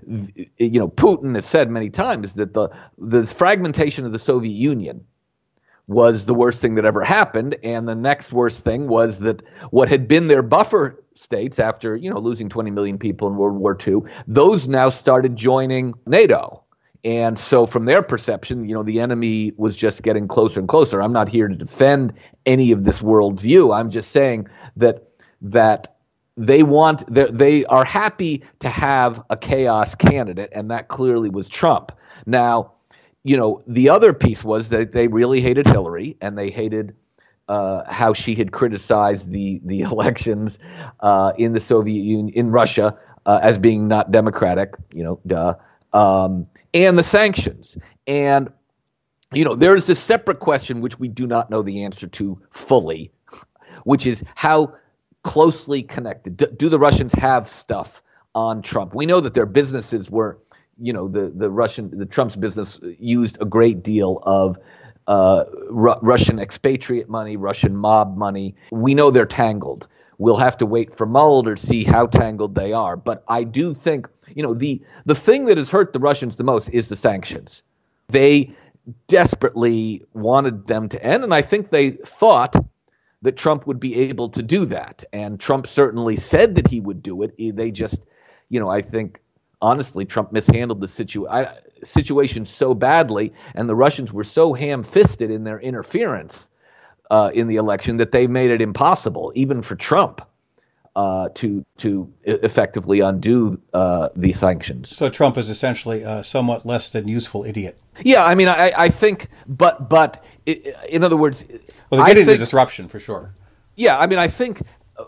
you 0.57 0.79
know, 0.79 0.89
Putin 0.89 1.35
has 1.35 1.45
said 1.45 1.69
many 1.69 1.91
times 1.91 2.33
that 2.35 2.55
the 2.55 2.71
the 2.97 3.27
fragmentation 3.27 4.07
of 4.07 4.13
the 4.13 4.19
Soviet 4.19 4.55
Union 4.55 5.05
was 5.87 6.25
the 6.25 6.33
worst 6.33 6.63
thing 6.63 6.77
that 6.77 6.87
ever 6.87 7.05
happened. 7.05 7.57
And 7.63 7.87
the 7.87 7.95
next 7.95 8.33
worst 8.33 8.65
thing 8.65 8.89
was 8.89 9.19
that 9.19 9.43
what 9.71 9.91
had 9.91 10.09
been 10.09 10.29
their 10.29 10.41
buffer 10.41 11.05
states 11.15 11.59
after, 11.59 11.95
you 11.95 12.09
know, 12.09 12.21
losing 12.21 12.49
20 12.49 12.71
million 12.71 12.97
people 12.97 13.29
in 13.29 13.37
World 13.37 13.59
War 13.59 13.77
II, 13.87 14.11
those 14.27 14.67
now 14.67 14.89
started 14.89 15.37
joining 15.37 15.93
NATO. 16.07 16.65
And 17.05 17.39
so, 17.39 17.67
from 17.67 17.85
their 17.85 18.03
perception, 18.03 18.67
you 18.67 18.75
know, 18.75 18.83
the 18.83 19.01
enemy 19.01 19.53
was 19.59 19.77
just 19.77 20.03
getting 20.03 20.27
closer 20.27 20.59
and 20.59 20.69
closer. 20.71 21.03
I'm 21.03 21.13
not 21.13 21.29
here 21.29 21.49
to 21.49 21.55
defend 21.55 22.15
any 22.47 22.73
of 22.73 22.83
this 22.83 23.03
worldview. 23.03 23.77
I'm 23.77 23.91
just 23.91 24.11
saying 24.11 24.49
that 24.77 25.09
that 25.43 25.91
they 26.37 26.62
want 26.62 27.05
they 27.09 27.64
are 27.66 27.85
happy 27.85 28.43
to 28.61 28.68
have 28.68 29.22
a 29.30 29.37
chaos 29.37 29.95
candidate, 29.95 30.51
and 30.53 30.70
that 30.70 30.89
clearly 30.89 31.28
was 31.28 31.49
Trump. 31.49 31.93
Now, 32.26 32.72
you 33.22 33.37
know, 33.37 33.62
the 33.66 33.89
other 33.89 34.12
piece 34.12 34.43
was 34.43 34.70
that 34.70 34.93
they 34.93 35.09
really 35.09 35.41
hated 35.41 35.66
Hillary 35.66 36.16
and 36.20 36.37
they 36.37 36.51
hated 36.51 36.95
uh, 37.49 37.83
how 37.87 38.12
she 38.12 38.35
had 38.35 38.53
criticized 38.53 39.30
the 39.30 39.61
the 39.64 39.80
elections 39.83 40.59
uh, 41.01 41.33
in 41.37 41.53
the 41.53 41.61
Soviet 41.61 42.03
Union 42.03 42.35
in 42.35 42.51
Russia 42.51 42.99
uh, 43.26 43.41
as 43.43 43.59
being 43.59 43.89
not 43.89 44.11
democratic. 44.11 44.74
You 44.93 45.05
know, 45.05 45.20
duh. 45.26 45.55
Um, 45.93 46.47
and 46.72 46.99
the 46.99 47.03
sanctions. 47.03 47.76
And 48.07 48.51
you 49.33 49.45
know, 49.45 49.55
there 49.55 49.76
is 49.76 49.89
a 49.89 49.95
separate 49.95 50.41
question 50.41 50.80
which 50.80 50.99
we 50.99 51.09
do 51.09 51.26
not 51.26 51.51
know 51.51 51.62
the 51.62 51.85
answer 51.85 52.07
to 52.07 52.41
fully, 52.51 53.11
which 53.85 54.07
is 54.07 54.22
how 54.35 54.74
closely 55.23 55.83
connected 55.83 56.37
do, 56.37 56.47
do 56.47 56.68
the 56.68 56.79
Russians 56.79 57.12
have 57.14 57.49
stuff 57.49 58.03
on 58.35 58.62
Trump? 58.62 58.95
We 58.95 59.07
know 59.07 59.20
that 59.20 59.35
their 59.35 59.47
businesses 59.47 60.11
were 60.11 60.39
you 60.79 60.93
know 60.93 61.09
the 61.09 61.33
the 61.35 61.51
Russian 61.51 61.97
the 61.97 62.07
Trump's 62.07 62.37
business 62.37 62.79
used 62.99 63.41
a 63.41 63.45
great 63.45 63.83
deal 63.83 64.20
of 64.23 64.59
uh, 65.07 65.45
Ru- 65.68 65.99
Russian 66.01 66.39
expatriate 66.39 67.09
money, 67.09 67.37
Russian 67.37 67.77
mob 67.77 68.16
money. 68.16 68.55
We 68.70 68.95
know 68.95 69.11
they're 69.11 69.27
tangled. 69.27 69.89
We'll 70.18 70.37
have 70.37 70.57
to 70.59 70.66
wait 70.66 70.95
for 70.95 71.07
Mueller 71.07 71.57
to 71.57 71.61
see 71.61 71.83
how 71.85 72.07
tangled 72.07 72.55
they 72.55 72.73
are. 72.73 72.97
But 72.97 73.25
I 73.29 73.45
do 73.45 73.75
think 73.75 74.09
you 74.35 74.43
know 74.43 74.55
the 74.55 74.81
the 75.05 75.14
thing 75.14 75.47
that 75.47 75.59
has 75.59 75.70
hurt 75.70 75.93
the 75.93 76.01
Russians 76.01 76.37
the 76.37 76.45
most 76.45 76.68
is 76.70 76.89
the 76.89 76.97
sanctions. 76.97 77.62
They 78.09 78.53
desperately 79.07 80.05
wanted 80.12 80.66
them 80.66 80.89
to 80.91 81.03
end, 81.05 81.25
and 81.25 81.35
I 81.35 81.43
think 81.43 81.70
they 81.70 81.91
thought 81.91 82.57
that 83.23 83.37
Trump 83.37 83.66
would 83.66 83.81
be 83.81 83.95
able 83.97 84.29
to 84.31 84.43
do 84.43 84.64
that. 84.66 85.05
And 85.12 85.39
Trump 85.39 85.66
certainly 85.66 86.16
said 86.16 86.57
that 86.57 86.68
he 86.68 86.81
would 86.81 87.03
do 87.03 87.23
it. 87.23 87.35
They 87.39 87.70
just, 87.70 88.03
you 88.49 88.61
know, 88.61 88.68
I 88.68 88.83
think 88.83 89.20
honestly, 89.62 90.05
Trump 90.05 90.33
mishandled 90.33 90.81
the 90.81 91.29
I, 91.31 91.59
situation 91.85 92.45
so 92.45 92.75
badly, 92.75 93.33
and 93.55 93.68
the 93.68 93.75
Russians 93.75 94.12
were 94.12 94.25
so 94.25 94.53
ham 94.53 94.83
fisted 94.83 95.31
in 95.31 95.45
their 95.45 95.61
interference 95.61 96.51
uh, 97.11 97.31
in 97.33 97.47
the 97.47 97.57
election 97.57 97.99
that 97.99 98.12
they 98.12 98.27
made 98.27 98.51
it 98.51 98.61
impossible, 98.61 99.33
even 99.35 99.62
for 99.62 99.77
Trump. 99.77 100.20
Uh, 100.95 101.28
to 101.34 101.64
to 101.78 102.12
effectively 102.24 103.01
undo 103.01 103.61
uh, 103.72 104.09
the 104.14 104.32
sanctions. 104.32 104.95
So 104.95 105.09
Trump 105.09 105.38
is 105.38 105.49
essentially 105.49 106.03
a 106.03 106.22
somewhat 106.22 106.66
less 106.66 106.90
than 106.90 107.09
useful 107.09 107.45
idiot. 107.45 107.78
Yeah, 108.03 108.24
I 108.24 108.34
mean, 108.34 108.49
I, 108.49 108.72
I 108.76 108.88
think, 108.88 109.28
but 109.47 109.88
but 109.88 110.24
in 110.47 111.05
other 111.05 111.16
words, 111.16 111.45
well, 111.90 111.99
they're 111.99 112.07
getting 112.07 112.26
think, 112.26 112.38
the 112.38 112.45
disruption 112.45 112.88
for 112.88 113.01
sure. 113.01 113.34
Yeah, 113.76 113.99
I 113.99 114.07
mean, 114.07 114.18
I 114.18 114.28
think 114.28 114.62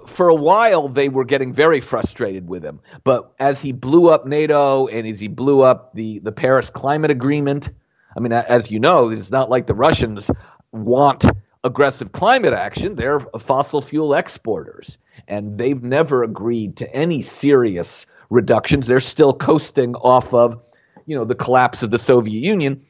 for 0.07 0.29
a 0.29 0.35
while 0.35 0.89
they 0.89 1.09
were 1.09 1.25
getting 1.25 1.53
very 1.53 1.81
frustrated 1.81 2.49
with 2.49 2.65
him, 2.65 2.81
but 3.05 3.33
as 3.39 3.61
he 3.61 3.73
blew 3.73 4.11
up 4.11 4.27
NATO 4.27 4.87
and 4.87 5.07
as 5.07 5.21
he 5.21 5.29
blew 5.29 5.61
up 5.63 5.95
the 5.95 6.19
the 6.21 6.33
Paris 6.33 6.71
Climate 6.71 7.11
Agreement, 7.11 7.71
I 8.17 8.21
mean, 8.21 8.33
as 8.33 8.71
you 8.71 8.79
know, 8.79 9.11
it's 9.11 9.31
not 9.31 9.51
like 9.51 9.67
the 9.67 9.75
Russians 9.75 10.31
want 10.73 11.25
aggressive 11.63 12.13
climate 12.13 12.53
action. 12.53 12.95
They're 12.95 13.21
fossil 13.21 13.81
fuel 13.81 14.15
exporters, 14.15 14.99
and 15.29 15.59
they've 15.59 15.83
never 15.83 16.23
agreed 16.23 16.77
to 16.77 16.95
any 16.95 17.23
serious 17.23 18.07
reductions. 18.31 18.87
They're 18.87 19.01
still 19.01 19.33
coasting 19.33 19.95
off 19.95 20.35
of 20.35 20.63
you 21.07 21.17
know 21.17 21.25
the 21.25 21.35
collapse 21.35 21.83
of 21.83 21.91
the 21.91 21.99
Soviet 21.99 22.43
Union 22.43 22.85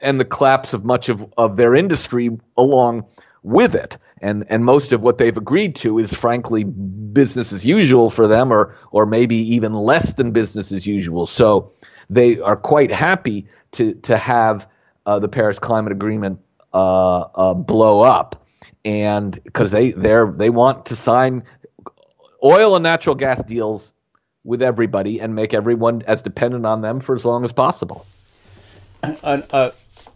and 0.00 0.20
the 0.20 0.24
collapse 0.24 0.74
of 0.74 0.84
much 0.84 1.08
of, 1.08 1.24
of 1.36 1.56
their 1.56 1.74
industry 1.74 2.30
along 2.56 3.06
with 3.42 3.74
it. 3.74 3.98
And 4.20 4.44
and 4.48 4.64
most 4.64 4.92
of 4.92 5.02
what 5.02 5.18
they've 5.18 5.36
agreed 5.36 5.76
to 5.76 5.98
is 5.98 6.12
frankly 6.12 6.64
business 6.64 7.52
as 7.52 7.64
usual 7.64 8.08
for 8.08 8.26
them 8.26 8.52
or 8.52 8.74
or 8.90 9.04
maybe 9.06 9.36
even 9.54 9.74
less 9.74 10.14
than 10.14 10.32
business 10.32 10.72
as 10.72 10.86
usual. 10.86 11.26
So 11.26 11.72
they 12.08 12.40
are 12.40 12.56
quite 12.56 12.90
happy 12.90 13.46
to 13.72 13.94
to 13.94 14.16
have 14.16 14.68
uh, 15.04 15.18
the 15.18 15.28
Paris 15.28 15.58
Climate 15.58 15.92
Agreement 15.92 16.40
uh, 16.72 17.20
uh, 17.34 17.54
blow 17.54 18.00
up, 18.00 18.45
and 18.86 19.42
because 19.42 19.72
they 19.72 19.90
they 19.90 20.14
they 20.36 20.48
want 20.48 20.86
to 20.86 20.96
sign 20.96 21.42
oil 22.42 22.76
and 22.76 22.84
natural 22.84 23.16
gas 23.16 23.42
deals 23.42 23.92
with 24.44 24.62
everybody 24.62 25.20
and 25.20 25.34
make 25.34 25.52
everyone 25.52 26.02
as 26.06 26.22
dependent 26.22 26.64
on 26.64 26.80
them 26.80 27.00
for 27.00 27.16
as 27.16 27.24
long 27.24 27.44
as 27.44 27.52
possible. 27.52 28.06
Uh, 29.02 29.70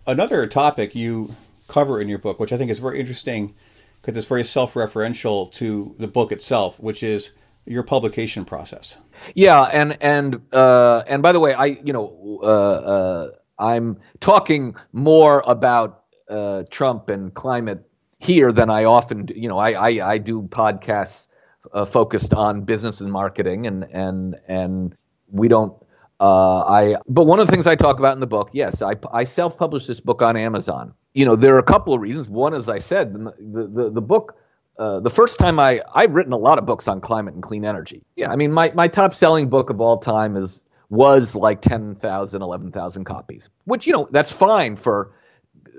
another 0.07 0.47
topic 0.47 0.95
you 0.95 1.35
cover 1.67 2.01
in 2.01 2.09
your 2.09 2.19
book, 2.19 2.39
which 2.39 2.53
I 2.53 2.57
think 2.57 2.71
is 2.71 2.79
very 2.79 3.01
interesting 3.01 3.55
because 4.01 4.17
it's 4.17 4.27
very 4.27 4.45
self-referential 4.45 5.53
to 5.55 5.95
the 5.99 6.07
book 6.07 6.31
itself, 6.33 6.79
which 6.79 7.03
is 7.03 7.33
your 7.67 7.83
publication 7.83 8.45
process. 8.45 8.97
Yeah, 9.35 9.63
and 9.63 9.99
and 10.01 10.41
uh, 10.53 11.03
and 11.09 11.23
by 11.23 11.33
the 11.33 11.41
way, 11.41 11.55
I 11.55 11.67
you 11.67 11.93
know 11.93 12.41
uh, 12.43 12.47
uh, 12.47 13.31
I'm 13.59 13.99
talking 14.21 14.77
more 14.93 15.43
about 15.45 16.05
uh, 16.29 16.63
Trump 16.71 17.11
and 17.11 17.35
climate 17.35 17.90
here 18.21 18.53
than 18.53 18.71
I 18.71 18.85
often 18.85 19.27
do. 19.27 19.35
You 19.35 19.49
know, 19.49 19.59
I 19.59 19.73
I, 19.73 20.13
I 20.13 20.19
do 20.19 20.43
podcasts 20.43 21.27
uh, 21.73 21.85
focused 21.85 22.33
on 22.33 22.63
business 22.63 23.01
and 23.01 23.11
marketing, 23.11 23.67
and 23.67 23.85
and 23.91 24.37
and 24.47 24.95
we 25.33 25.49
don't. 25.49 25.75
Uh, 26.21 26.61
I 26.61 26.97
but 27.09 27.25
one 27.25 27.41
of 27.41 27.47
the 27.47 27.51
things 27.51 27.67
I 27.67 27.75
talk 27.75 27.99
about 27.99 28.13
in 28.15 28.21
the 28.21 28.27
book, 28.27 28.51
yes, 28.53 28.83
I 28.83 28.95
I 29.13 29.25
self-published 29.25 29.89
this 29.89 30.01
book 30.01 30.23
on 30.23 30.37
Amazon. 30.37 30.95
You 31.15 31.25
know, 31.25 31.35
there 31.35 31.57
are 31.57 31.59
a 31.59 31.65
couple 31.65 31.93
of 31.95 32.01
reasons. 32.01 32.29
One, 32.29 32.55
as 32.55 32.69
I 32.69 32.79
said, 32.79 33.15
the 33.15 33.69
the, 33.73 33.91
the 33.91 34.03
book. 34.03 34.37
Uh, 34.79 34.99
the 34.99 35.11
first 35.11 35.39
time 35.39 35.59
I 35.59 35.83
I've 35.95 36.13
written 36.13 36.33
a 36.33 36.39
lot 36.39 36.57
of 36.59 36.65
books 36.65 36.89
on 36.89 37.03
climate 37.03 37.35
and 37.35 37.43
clean 37.43 37.67
energy. 37.67 38.03
Yeah, 38.17 38.31
I 38.31 38.37
mean 38.37 38.53
my 38.53 38.73
my 38.75 38.89
top 38.89 39.15
selling 39.15 39.51
book 39.51 39.69
of 39.69 39.81
all 39.81 39.99
time 39.99 40.37
is 40.37 40.63
was 40.89 41.37
like 41.37 41.61
10,000 41.61 42.43
11,000 42.43 43.05
copies, 43.05 43.51
which 43.65 43.87
you 43.87 43.93
know 43.93 44.09
that's 44.11 44.33
fine 44.33 44.77
for 44.77 45.13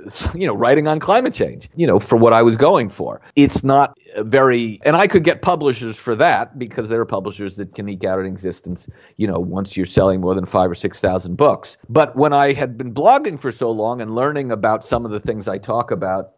you 0.36 0.47
know, 0.47 0.54
writing 0.54 0.88
on 0.88 0.99
climate 0.99 1.34
change, 1.34 1.70
you 1.76 1.88
know, 1.88 1.99
for 1.99 2.18
what 2.18 2.34
I 2.34 2.41
was 2.41 2.58
going 2.58 2.89
for. 2.89 3.22
It's 3.36 3.64
not 3.64 3.97
very, 4.18 4.80
and 4.84 4.95
I 4.95 5.08
could 5.08 5.24
get 5.24 5.41
publishers 5.41 5.97
for 5.97 6.16
that 6.16 6.58
because 6.58 6.89
there 6.89 7.02
are 7.02 7.06
publishers 7.06 7.56
that 7.58 7.76
can 7.76 7.88
eke 7.89 8.04
out 8.04 8.20
an 8.20 8.26
existence, 8.26 8.89
you 9.18 9.28
know, 9.28 9.39
once 9.39 9.76
you're 9.78 9.86
selling 9.86 10.22
more 10.22 10.36
than 10.36 10.45
five 10.45 10.70
or 10.70 10.76
6,000 10.76 11.36
books. 11.36 11.78
But 11.89 12.16
when 12.16 12.34
I 12.34 12.54
had 12.54 12.78
been 12.78 12.93
blogging 12.93 13.39
for 13.39 13.52
so 13.52 13.72
long 13.72 14.02
and 14.02 14.16
learning 14.16 14.52
about 14.52 14.86
some 14.86 15.06
of 15.06 15.12
the 15.12 15.20
things 15.20 15.47
I 15.47 15.58
talk 15.58 15.91
about 15.91 16.32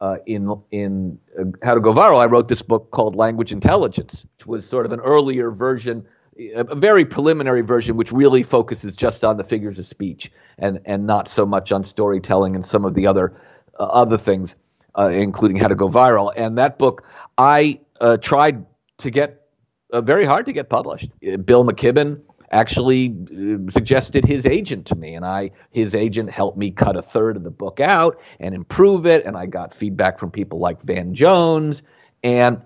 uh, 0.00 0.16
in 0.26 0.52
in 0.72 1.18
uh, 1.38 1.44
How 1.62 1.74
to 1.74 1.80
Go 1.80 1.92
Viral, 1.92 2.18
I 2.18 2.26
wrote 2.26 2.48
this 2.48 2.62
book 2.62 2.90
called 2.90 3.14
Language 3.14 3.52
Intelligence, 3.52 4.26
which 4.36 4.46
was 4.46 4.68
sort 4.68 4.84
of 4.84 4.92
an 4.92 4.98
earlier 4.98 5.52
version 5.52 6.06
a 6.38 6.74
very 6.74 7.04
preliminary 7.04 7.60
version 7.60 7.96
which 7.96 8.10
really 8.12 8.42
focuses 8.42 8.96
just 8.96 9.24
on 9.24 9.36
the 9.36 9.44
figures 9.44 9.78
of 9.78 9.86
speech 9.86 10.30
and 10.58 10.80
and 10.84 11.06
not 11.06 11.28
so 11.28 11.44
much 11.44 11.72
on 11.72 11.84
storytelling 11.84 12.54
and 12.54 12.64
some 12.64 12.84
of 12.84 12.94
the 12.94 13.06
other 13.06 13.34
uh, 13.78 13.84
other 13.84 14.16
things 14.16 14.56
uh, 14.98 15.08
including 15.08 15.56
how 15.56 15.68
to 15.68 15.74
go 15.74 15.88
viral 15.88 16.32
and 16.36 16.56
that 16.56 16.78
book 16.78 17.04
i 17.36 17.78
uh, 18.00 18.16
tried 18.16 18.64
to 18.98 19.10
get 19.10 19.46
uh, 19.92 20.00
very 20.00 20.24
hard 20.24 20.46
to 20.46 20.52
get 20.52 20.68
published 20.70 21.10
uh, 21.30 21.36
bill 21.36 21.64
mckibben 21.64 22.20
actually 22.50 23.14
uh, 23.30 23.70
suggested 23.70 24.24
his 24.24 24.46
agent 24.46 24.86
to 24.86 24.94
me 24.94 25.14
and 25.14 25.26
i 25.26 25.50
his 25.70 25.94
agent 25.94 26.30
helped 26.30 26.56
me 26.56 26.70
cut 26.70 26.96
a 26.96 27.02
third 27.02 27.36
of 27.36 27.44
the 27.44 27.50
book 27.50 27.78
out 27.78 28.18
and 28.40 28.54
improve 28.54 29.04
it 29.06 29.24
and 29.26 29.36
i 29.36 29.44
got 29.44 29.74
feedback 29.74 30.18
from 30.18 30.30
people 30.30 30.58
like 30.58 30.80
van 30.82 31.14
jones 31.14 31.82
and 32.22 32.62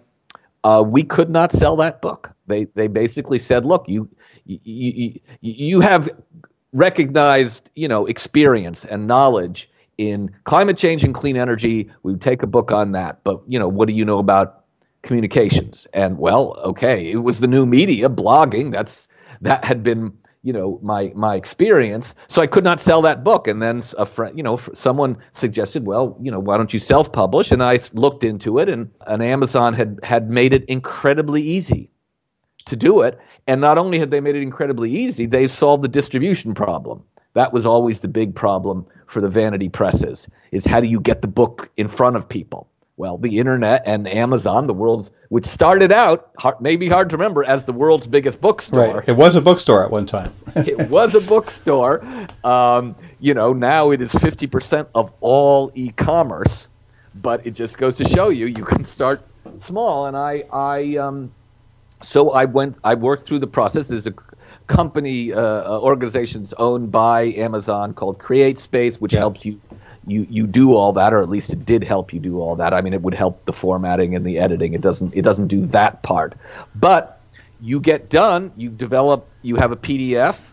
we 0.85 1.05
could 1.05 1.31
not 1.31 1.53
sell 1.53 1.77
that 1.77 2.03
book. 2.03 2.36
They 2.47 2.64
they 2.74 2.88
basically 2.88 3.38
said, 3.38 3.64
look, 3.64 3.84
you 3.88 4.09
you 4.44 4.61
you, 4.64 5.20
you 5.40 5.80
have 5.80 6.09
recognized 6.72 7.70
you 7.74 7.88
know 7.88 8.07
experience 8.07 8.84
and 8.84 9.07
knowledge 9.07 9.70
in 9.99 10.30
climate 10.44 10.76
change 10.76 11.05
and 11.05 11.14
clean 11.14 11.36
energy. 11.36 11.90
We 12.03 12.12
would 12.12 12.20
take 12.20 12.42
a 12.42 12.47
book 12.47 12.72
on 12.72 12.92
that, 12.92 13.24
but 13.24 13.40
you 13.47 13.59
know 13.59 13.68
what 13.68 13.88
do 13.88 13.94
you 13.94 14.05
know 14.05 14.18
about 14.18 14.64
communications? 15.03 15.86
And 15.92 16.18
well, 16.18 16.59
okay, 16.64 17.11
it 17.11 17.22
was 17.22 17.40
the 17.40 17.49
new 17.49 17.66
media, 17.66 18.09
blogging. 18.09 18.72
That's 18.72 19.09
that 19.40 19.64
had 19.64 19.82
been 19.82 20.12
you 20.47 20.53
know 20.53 20.78
my 20.80 21.12
my 21.16 21.34
experience 21.34 22.14
so 22.28 22.40
i 22.40 22.47
could 22.47 22.62
not 22.62 22.78
sell 22.78 23.03
that 23.03 23.24
book 23.24 23.49
and 23.49 23.61
then 23.61 23.82
a 23.99 24.07
friend 24.07 24.36
you 24.36 24.44
know 24.44 24.57
someone 24.57 25.16
suggested 25.32 25.84
well 25.84 26.16
you 26.22 26.30
know 26.30 26.38
why 26.38 26.57
don't 26.57 26.72
you 26.72 26.78
self 26.78 27.12
publish 27.12 27.51
and 27.51 27.64
i 27.64 27.78
looked 27.94 28.22
into 28.22 28.59
it 28.59 28.68
and, 28.68 28.88
and 29.09 29.24
amazon 29.24 29.74
had 29.74 29.99
had 30.05 30.30
made 30.30 30.53
it 30.53 30.64
incredibly 30.66 31.42
easy 31.42 31.90
to 32.67 32.77
do 32.77 33.01
it 33.03 33.19
and 33.47 33.61
not 33.61 33.79
only 33.79 33.99
have 33.99 34.11
they 34.11 34.21
made 34.21 34.37
it 34.37 34.43
incredibly 34.43 34.91
easy 34.91 35.27
they've 35.27 35.53
solved 35.53 35.83
the 35.83 35.89
distribution 35.89 36.55
problem 36.55 37.03
that 37.35 37.53
was 37.53 37.67
always 37.67 38.01
the 38.01 38.09
big 38.09 38.35
problem 38.35 38.85
for 39.07 39.21
the 39.21 39.29
vanity 39.29 39.69
presses 39.69 40.29
is 40.53 40.64
how 40.64 40.81
do 40.81 40.87
you 40.87 41.01
get 41.01 41.23
the 41.23 41.29
book 41.29 41.71
in 41.77 41.89
front 41.89 42.17
of 42.17 42.29
people 42.29 42.69
well, 42.99 43.19
the 43.19 43.39
internet 43.39 43.83
and 43.85 44.09
Amazon, 44.09 44.67
the 44.67 44.73
world's, 44.73 45.11
which 45.29 45.45
started 45.45 45.93
out, 45.93 46.31
hard, 46.39 46.62
maybe 46.62 46.89
hard 46.89 47.11
to 47.11 47.17
remember, 47.19 47.45
as 47.45 47.64
the 47.64 47.73
world's 47.75 48.07
biggest 48.07 48.41
bookstore. 48.41 48.95
Right. 48.97 49.09
It 49.09 49.17
was 49.17 49.37
a 49.37 49.43
bookstore 49.43 49.85
at 49.85 49.91
one 49.91 50.07
time. 50.07 50.33
it 50.57 50.89
was 50.89 51.14
a 51.14 51.21
bookstore. 51.21 52.03
Um, 52.43 52.97
you 53.21 53.35
know, 53.35 53.53
now 53.53 53.91
it 53.91 54.01
is 54.01 54.12
50% 54.12 54.87
of 54.95 55.12
all 55.21 55.71
e 55.75 55.91
commerce, 55.91 56.69
but 57.14 57.47
it 57.47 57.51
just 57.51 57.77
goes 57.77 57.97
to 57.97 58.07
show 58.07 58.31
you, 58.31 58.47
you 58.47 58.64
can 58.64 58.83
start 58.83 59.23
small. 59.61 60.07
And 60.07 60.17
I, 60.17 60.45
I, 60.51 60.97
um, 60.97 61.33
so 62.03 62.30
I 62.30 62.44
went, 62.44 62.76
I 62.84 62.94
worked 62.94 63.24
through 63.24 63.38
the 63.40 63.47
process. 63.47 63.88
There's 63.88 64.07
a 64.07 64.14
company, 64.66 65.32
uh, 65.32 65.40
uh 65.40 65.80
organizations 65.80 66.53
owned 66.59 66.92
by 66.92 67.24
Amazon 67.34 67.94
called 67.94 68.18
CreateSpace, 68.18 68.97
which 68.97 69.12
yeah. 69.12 69.20
helps 69.20 69.44
you 69.44 69.61
you 70.07 70.26
you 70.30 70.47
do 70.47 70.74
all 70.74 70.92
that, 70.92 71.12
or 71.12 71.20
at 71.20 71.28
least 71.28 71.53
it 71.53 71.64
did 71.64 71.82
help 71.82 72.12
you 72.12 72.20
do 72.20 72.40
all 72.40 72.57
that. 72.57 72.72
I 72.72 72.80
mean, 72.80 72.94
it 72.94 73.03
would 73.03 73.14
help 73.14 73.44
the 73.44 73.53
formatting 73.53 74.14
and 74.14 74.24
the 74.24 74.38
editing. 74.38 74.74
It 74.74 74.80
doesn't 74.80 75.14
it 75.14 75.22
doesn't 75.22 75.49
do 75.49 75.66
that 75.66 76.03
part, 76.03 76.34
but 76.74 77.20
you 77.61 77.80
get 77.80 78.09
done. 78.09 78.53
You 78.57 78.70
develop. 78.70 79.28
You 79.42 79.57
have 79.57 79.72
a 79.72 79.76
PDF 79.76 80.53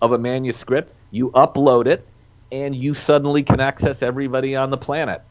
of 0.00 0.12
a 0.12 0.18
manuscript. 0.18 0.94
You 1.10 1.30
upload 1.30 1.86
it, 1.86 2.06
and 2.52 2.74
you 2.74 2.94
suddenly 2.94 3.42
can 3.42 3.60
access 3.60 4.02
everybody 4.02 4.54
on 4.56 4.70
the 4.70 4.78
planet. 4.78 5.22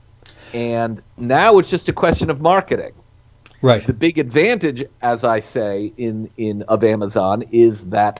And 0.54 1.02
now 1.18 1.58
it's 1.58 1.70
just 1.70 1.90
a 1.90 1.94
question 1.94 2.30
of 2.30 2.42
marketing. 2.42 2.94
Right. 3.64 3.82
The 3.88 3.94
big 3.94 4.20
advantage, 4.20 4.84
as 5.02 5.24
I 5.24 5.40
say, 5.40 5.94
in 5.96 6.30
in 6.36 6.64
of 6.64 6.84
Amazon 6.84 7.46
is 7.54 7.88
that 7.90 8.20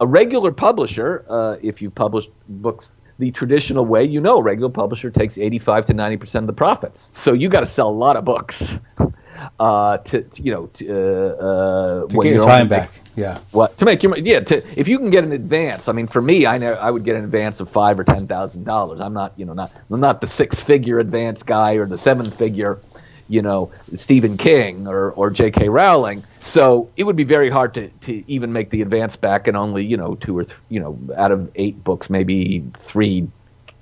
a 0.00 0.06
regular 0.06 0.50
publisher, 0.50 1.24
uh, 1.28 1.56
if 1.62 1.80
you've 1.80 1.94
published 1.94 2.28
books 2.48 2.90
the 3.20 3.30
traditional 3.30 3.86
way, 3.86 4.02
you 4.02 4.20
know, 4.20 4.38
a 4.38 4.42
regular 4.42 4.70
publisher 4.70 5.12
takes 5.12 5.38
85 5.38 5.86
to 5.86 5.94
90 5.94 6.16
percent 6.16 6.42
of 6.42 6.46
the 6.48 6.54
profits. 6.54 7.08
So 7.12 7.32
you 7.32 7.48
got 7.48 7.60
to 7.60 7.66
sell 7.66 7.88
a 7.88 7.90
lot 7.90 8.16
of 8.16 8.24
books 8.24 8.80
uh, 9.60 9.98
to, 9.98 10.22
to, 10.22 10.42
you 10.42 10.52
know 10.52 10.66
to, 10.66 10.88
uh, 10.88 11.44
uh 11.44 12.06
to 12.08 12.16
get 12.16 12.34
your 12.34 12.42
time 12.42 12.66
back. 12.66 12.90
yeah. 13.14 13.38
What 13.52 13.78
to 13.78 13.84
make 13.84 14.02
your 14.02 14.18
yeah 14.18 14.40
to 14.40 14.56
if 14.76 14.88
you 14.88 14.98
can 14.98 15.10
get 15.10 15.22
an 15.22 15.30
advance. 15.30 15.88
I 15.88 15.92
mean, 15.92 16.08
for 16.08 16.20
me, 16.20 16.46
I 16.46 16.58
know 16.58 16.72
I 16.72 16.90
would 16.90 17.04
get 17.04 17.14
an 17.14 17.22
advance 17.22 17.60
of 17.60 17.70
five 17.70 18.00
or 18.00 18.02
ten 18.02 18.26
thousand 18.26 18.64
dollars. 18.64 19.00
I'm 19.00 19.14
not 19.14 19.34
you 19.36 19.44
know 19.44 19.52
not 19.52 19.72
I'm 19.88 20.00
not 20.00 20.20
the 20.20 20.26
six 20.26 20.60
figure 20.60 20.98
advance 20.98 21.44
guy 21.44 21.74
or 21.74 21.86
the 21.86 21.96
seven 21.96 22.28
figure 22.28 22.80
you 23.28 23.42
know 23.42 23.70
Stephen 23.94 24.36
King 24.36 24.86
or 24.86 25.10
or 25.12 25.30
J.K. 25.30 25.68
Rowling. 25.68 26.22
So 26.40 26.90
it 26.96 27.04
would 27.04 27.16
be 27.16 27.24
very 27.24 27.50
hard 27.50 27.74
to 27.74 27.88
to 27.88 28.24
even 28.30 28.52
make 28.52 28.70
the 28.70 28.82
advance 28.82 29.16
back, 29.16 29.46
and 29.46 29.56
only 29.56 29.84
you 29.84 29.96
know 29.96 30.14
two 30.14 30.38
or 30.38 30.44
th- 30.44 30.58
you 30.68 30.80
know 30.80 30.98
out 31.16 31.32
of 31.32 31.50
eight 31.54 31.82
books, 31.82 32.10
maybe 32.10 32.64
three, 32.76 33.28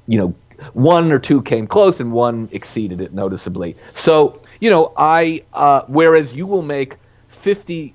you 0.06 0.18
know, 0.18 0.34
one 0.72 1.12
or 1.12 1.18
two 1.18 1.42
came 1.42 1.66
close, 1.66 2.00
and 2.00 2.12
one 2.12 2.48
exceeded 2.52 3.00
it 3.00 3.12
noticeably. 3.12 3.76
So 3.92 4.40
you 4.60 4.70
know, 4.70 4.92
I 4.96 5.44
uh, 5.52 5.82
whereas 5.88 6.32
you 6.32 6.46
will 6.46 6.62
make 6.62 6.96
50 7.28 7.94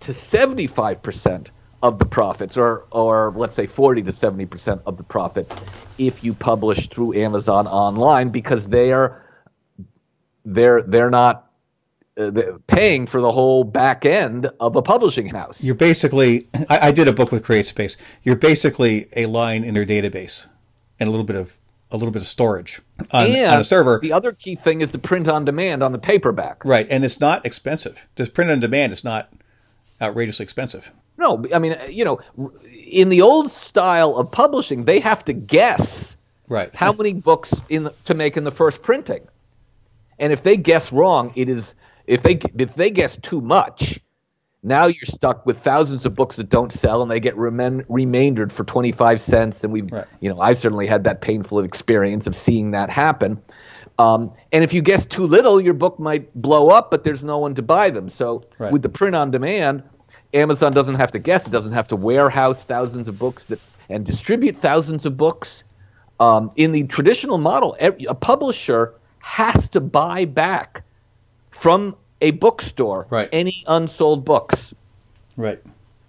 to 0.00 0.12
75% 0.12 1.50
of 1.82 1.98
the 1.98 2.06
profits 2.06 2.56
or 2.56 2.84
or 2.90 3.32
let's 3.36 3.52
say 3.54 3.66
40 3.66 4.04
to 4.04 4.12
70% 4.12 4.80
of 4.86 4.96
the 4.96 5.02
profits 5.02 5.54
if 5.98 6.24
you 6.24 6.32
publish 6.32 6.88
through 6.88 7.14
Amazon 7.14 7.66
online 7.66 8.30
because 8.30 8.66
they 8.66 8.92
are 8.92 9.23
they're 10.44 10.82
they're 10.82 11.10
not 11.10 11.50
uh, 12.16 12.30
they're 12.30 12.58
paying 12.60 13.06
for 13.06 13.20
the 13.20 13.30
whole 13.30 13.64
back 13.64 14.04
end 14.04 14.50
of 14.60 14.76
a 14.76 14.82
publishing 14.82 15.26
house. 15.26 15.62
You're 15.62 15.74
basically 15.74 16.48
I, 16.68 16.88
I 16.88 16.92
did 16.92 17.08
a 17.08 17.12
book 17.12 17.32
with 17.32 17.44
CreateSpace. 17.44 17.96
You're 18.22 18.36
basically 18.36 19.08
a 19.16 19.26
line 19.26 19.64
in 19.64 19.74
their 19.74 19.86
database 19.86 20.46
and 21.00 21.08
a 21.08 21.10
little 21.10 21.26
bit 21.26 21.36
of 21.36 21.56
a 21.90 21.96
little 21.96 22.12
bit 22.12 22.22
of 22.22 22.28
storage 22.28 22.80
on, 23.12 23.26
on, 23.30 23.60
a 23.60 23.64
server. 23.64 24.00
The 24.00 24.12
other 24.12 24.32
key 24.32 24.56
thing 24.56 24.80
is 24.80 24.90
the 24.90 24.98
print 24.98 25.28
on 25.28 25.44
demand 25.44 25.82
on 25.82 25.92
the 25.92 25.98
paperback. 25.98 26.64
Right, 26.64 26.86
and 26.90 27.04
it's 27.04 27.20
not 27.20 27.46
expensive. 27.46 28.06
Just 28.16 28.34
print 28.34 28.50
on 28.50 28.58
demand 28.58 28.92
is 28.92 29.04
not 29.04 29.32
outrageously 30.02 30.42
expensive. 30.42 30.90
No, 31.16 31.44
I 31.54 31.60
mean, 31.60 31.76
you 31.88 32.04
know, 32.04 32.20
in 32.90 33.08
the 33.08 33.22
old 33.22 33.52
style 33.52 34.16
of 34.16 34.30
publishing, 34.32 34.84
they 34.84 34.98
have 35.00 35.24
to 35.26 35.32
guess 35.32 36.16
right 36.48 36.74
how 36.74 36.92
many 36.92 37.14
books 37.14 37.54
in 37.68 37.84
the, 37.84 37.94
to 38.06 38.14
make 38.14 38.36
in 38.36 38.44
the 38.44 38.50
first 38.50 38.82
printing, 38.82 39.26
and 40.18 40.32
if 40.32 40.42
they 40.42 40.56
guess 40.56 40.92
wrong, 40.92 41.32
it 41.36 41.48
is 41.48 41.74
if 42.06 42.22
they 42.22 42.38
if 42.58 42.74
they 42.74 42.90
guess 42.90 43.16
too 43.16 43.40
much, 43.40 44.00
now 44.62 44.86
you're 44.86 45.04
stuck 45.04 45.44
with 45.44 45.58
thousands 45.58 46.06
of 46.06 46.14
books 46.14 46.36
that 46.36 46.48
don't 46.48 46.72
sell 46.72 47.02
and 47.02 47.10
they 47.10 47.20
get 47.20 47.36
remen- 47.36 47.84
remaindered 47.88 48.50
for 48.50 48.64
25 48.64 49.20
cents. 49.20 49.62
And 49.62 49.72
we've, 49.72 49.92
right. 49.92 50.06
you 50.20 50.30
know, 50.30 50.40
I've 50.40 50.56
certainly 50.56 50.86
had 50.86 51.04
that 51.04 51.20
painful 51.20 51.60
experience 51.60 52.26
of 52.26 52.34
seeing 52.34 52.70
that 52.70 52.88
happen. 52.88 53.42
Um, 53.98 54.32
and 54.52 54.64
if 54.64 54.72
you 54.72 54.80
guess 54.80 55.04
too 55.04 55.26
little, 55.26 55.60
your 55.60 55.74
book 55.74 56.00
might 56.00 56.34
blow 56.34 56.70
up, 56.70 56.90
but 56.90 57.04
there's 57.04 57.22
no 57.22 57.38
one 57.38 57.54
to 57.56 57.62
buy 57.62 57.90
them. 57.90 58.08
So 58.08 58.44
right. 58.58 58.72
with 58.72 58.82
the 58.82 58.88
print 58.88 59.14
on 59.14 59.30
demand, 59.30 59.82
Amazon 60.32 60.72
doesn't 60.72 60.96
have 60.96 61.12
to 61.12 61.18
guess. 61.18 61.46
It 61.46 61.50
doesn't 61.50 61.72
have 61.72 61.88
to 61.88 61.96
warehouse 61.96 62.64
thousands 62.64 63.06
of 63.06 63.18
books 63.18 63.44
that 63.44 63.60
and 63.90 64.04
distribute 64.04 64.56
thousands 64.56 65.04
of 65.04 65.16
books. 65.16 65.62
Um, 66.20 66.50
in 66.56 66.72
the 66.72 66.84
traditional 66.84 67.38
model, 67.38 67.76
a 67.80 68.14
publisher 68.14 68.94
has 69.24 69.70
to 69.70 69.80
buy 69.80 70.26
back 70.26 70.82
from 71.50 71.96
a 72.20 72.32
bookstore 72.32 73.06
right. 73.08 73.28
any 73.32 73.64
unsold 73.66 74.22
books. 74.22 74.74
Right. 75.36 75.62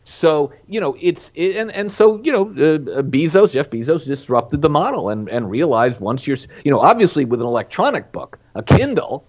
So 0.04 0.52
you 0.68 0.82
know 0.82 0.98
it's 1.00 1.32
it, 1.34 1.56
and 1.56 1.72
and 1.72 1.92
so 1.92 2.22
you 2.22 2.32
know 2.32 2.50
uh, 2.50 3.02
Bezos 3.02 3.54
Jeff 3.54 3.70
Bezos 3.70 4.06
disrupted 4.06 4.62
the 4.62 4.70
model 4.70 5.10
and 5.10 5.30
and 5.30 5.50
realized 5.50 6.02
once 6.02 6.28
you're 6.28 6.38
you 6.66 6.70
know 6.70 6.80
obviously 6.80 7.24
with 7.24 7.40
an 7.40 7.48
electronic 7.48 8.12
book 8.12 8.38
a 8.54 8.62
Kindle 8.62 9.26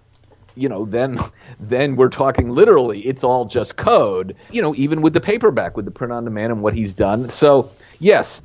you 0.57 0.69
know 0.69 0.85
then 0.85 1.19
then 1.61 1.95
we're 1.97 2.09
talking 2.09 2.51
literally 2.51 3.01
it's 3.07 3.23
all 3.25 3.45
just 3.47 3.77
code 3.77 4.35
you 4.51 4.61
know 4.61 4.75
even 4.75 5.01
with 5.01 5.15
the 5.15 5.21
paperback 5.21 5.77
with 5.77 5.87
the 5.87 5.91
print 5.91 6.13
on 6.13 6.25
demand 6.25 6.53
and 6.53 6.63
what 6.63 6.75
he's 6.75 6.93
done 6.93 7.31
so 7.31 7.71
yes 8.01 8.43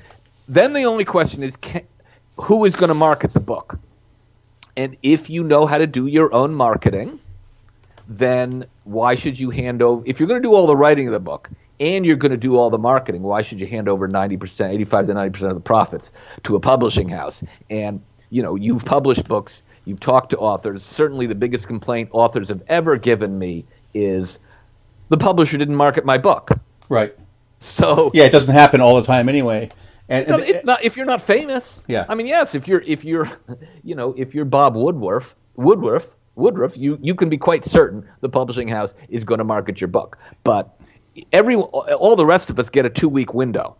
then 0.47 0.73
the 0.73 0.83
only 0.83 1.05
question 1.05 1.43
is 1.43 1.57
can, 1.57 1.85
who 2.37 2.63
is 2.63 2.75
going 2.75 2.89
to 2.89 2.93
market 2.93 3.33
the 3.33 3.39
book 3.39 3.77
and 4.77 4.95
if 5.03 5.29
you 5.29 5.43
know 5.43 5.65
how 5.65 5.77
to 5.77 5.87
do 5.87 6.07
your 6.07 6.33
own 6.33 6.53
marketing 6.53 7.19
then 8.07 8.65
why 8.83 9.15
should 9.15 9.39
you 9.39 9.49
hand 9.49 9.81
over 9.81 10.03
if 10.05 10.19
you're 10.19 10.27
going 10.27 10.41
to 10.41 10.47
do 10.47 10.53
all 10.53 10.67
the 10.67 10.75
writing 10.75 11.07
of 11.07 11.13
the 11.13 11.19
book 11.19 11.49
and 11.79 12.05
you're 12.05 12.15
going 12.15 12.31
to 12.31 12.37
do 12.37 12.57
all 12.57 12.69
the 12.69 12.77
marketing 12.77 13.21
why 13.21 13.41
should 13.41 13.59
you 13.59 13.67
hand 13.67 13.87
over 13.87 14.07
90% 14.07 14.69
85 14.69 15.07
to 15.07 15.13
90% 15.13 15.43
of 15.49 15.55
the 15.55 15.61
profits 15.61 16.11
to 16.43 16.55
a 16.55 16.59
publishing 16.59 17.09
house? 17.09 17.43
And 17.69 18.01
you 18.29 18.43
know 18.43 18.55
you've 18.55 18.85
published 18.85 19.27
books 19.27 19.63
you've 19.85 19.99
talked 19.99 20.29
to 20.31 20.37
authors. 20.37 20.83
Certainly 20.83 21.27
the 21.27 21.35
biggest 21.35 21.67
complaint 21.67 22.09
authors 22.11 22.49
have 22.49 22.61
ever 22.67 22.97
given 22.97 23.37
me 23.37 23.65
is 23.93 24.39
the 25.09 25.17
publisher 25.17 25.57
didn't 25.57 25.75
market 25.75 26.05
my 26.05 26.17
book. 26.17 26.51
Right. 26.89 27.15
So 27.59 28.11
yeah 28.13 28.25
it 28.25 28.31
doesn't 28.31 28.53
happen 28.53 28.81
all 28.81 28.95
the 28.95 29.03
time 29.03 29.29
anyway 29.29 29.69
and, 30.11 30.27
no, 30.27 30.37
not 30.63 30.83
if 30.83 30.97
you're 30.97 31.05
not 31.05 31.21
famous 31.21 31.81
yeah 31.87 32.05
i 32.09 32.15
mean 32.15 32.27
yes 32.27 32.53
if 32.53 32.67
you're 32.67 32.81
if 32.81 33.03
you're 33.03 33.31
you 33.83 33.95
know 33.95 34.13
if 34.17 34.35
you're 34.35 34.45
bob 34.45 34.75
woodruff 34.75 35.35
woodruff 35.55 36.09
Woodruff, 36.35 36.77
you, 36.77 36.97
you 37.01 37.13
can 37.13 37.29
be 37.29 37.37
quite 37.37 37.65
certain 37.65 38.07
the 38.21 38.29
publishing 38.29 38.67
house 38.67 38.93
is 39.09 39.23
going 39.23 39.39
to 39.39 39.43
market 39.43 39.81
your 39.81 39.89
book. 39.89 40.17
But 40.43 40.79
every 41.31 41.55
all 41.55 42.15
the 42.15 42.25
rest 42.25 42.49
of 42.49 42.59
us 42.59 42.69
get 42.69 42.85
a 42.85 42.89
two 42.89 43.09
week 43.09 43.33
window. 43.33 43.75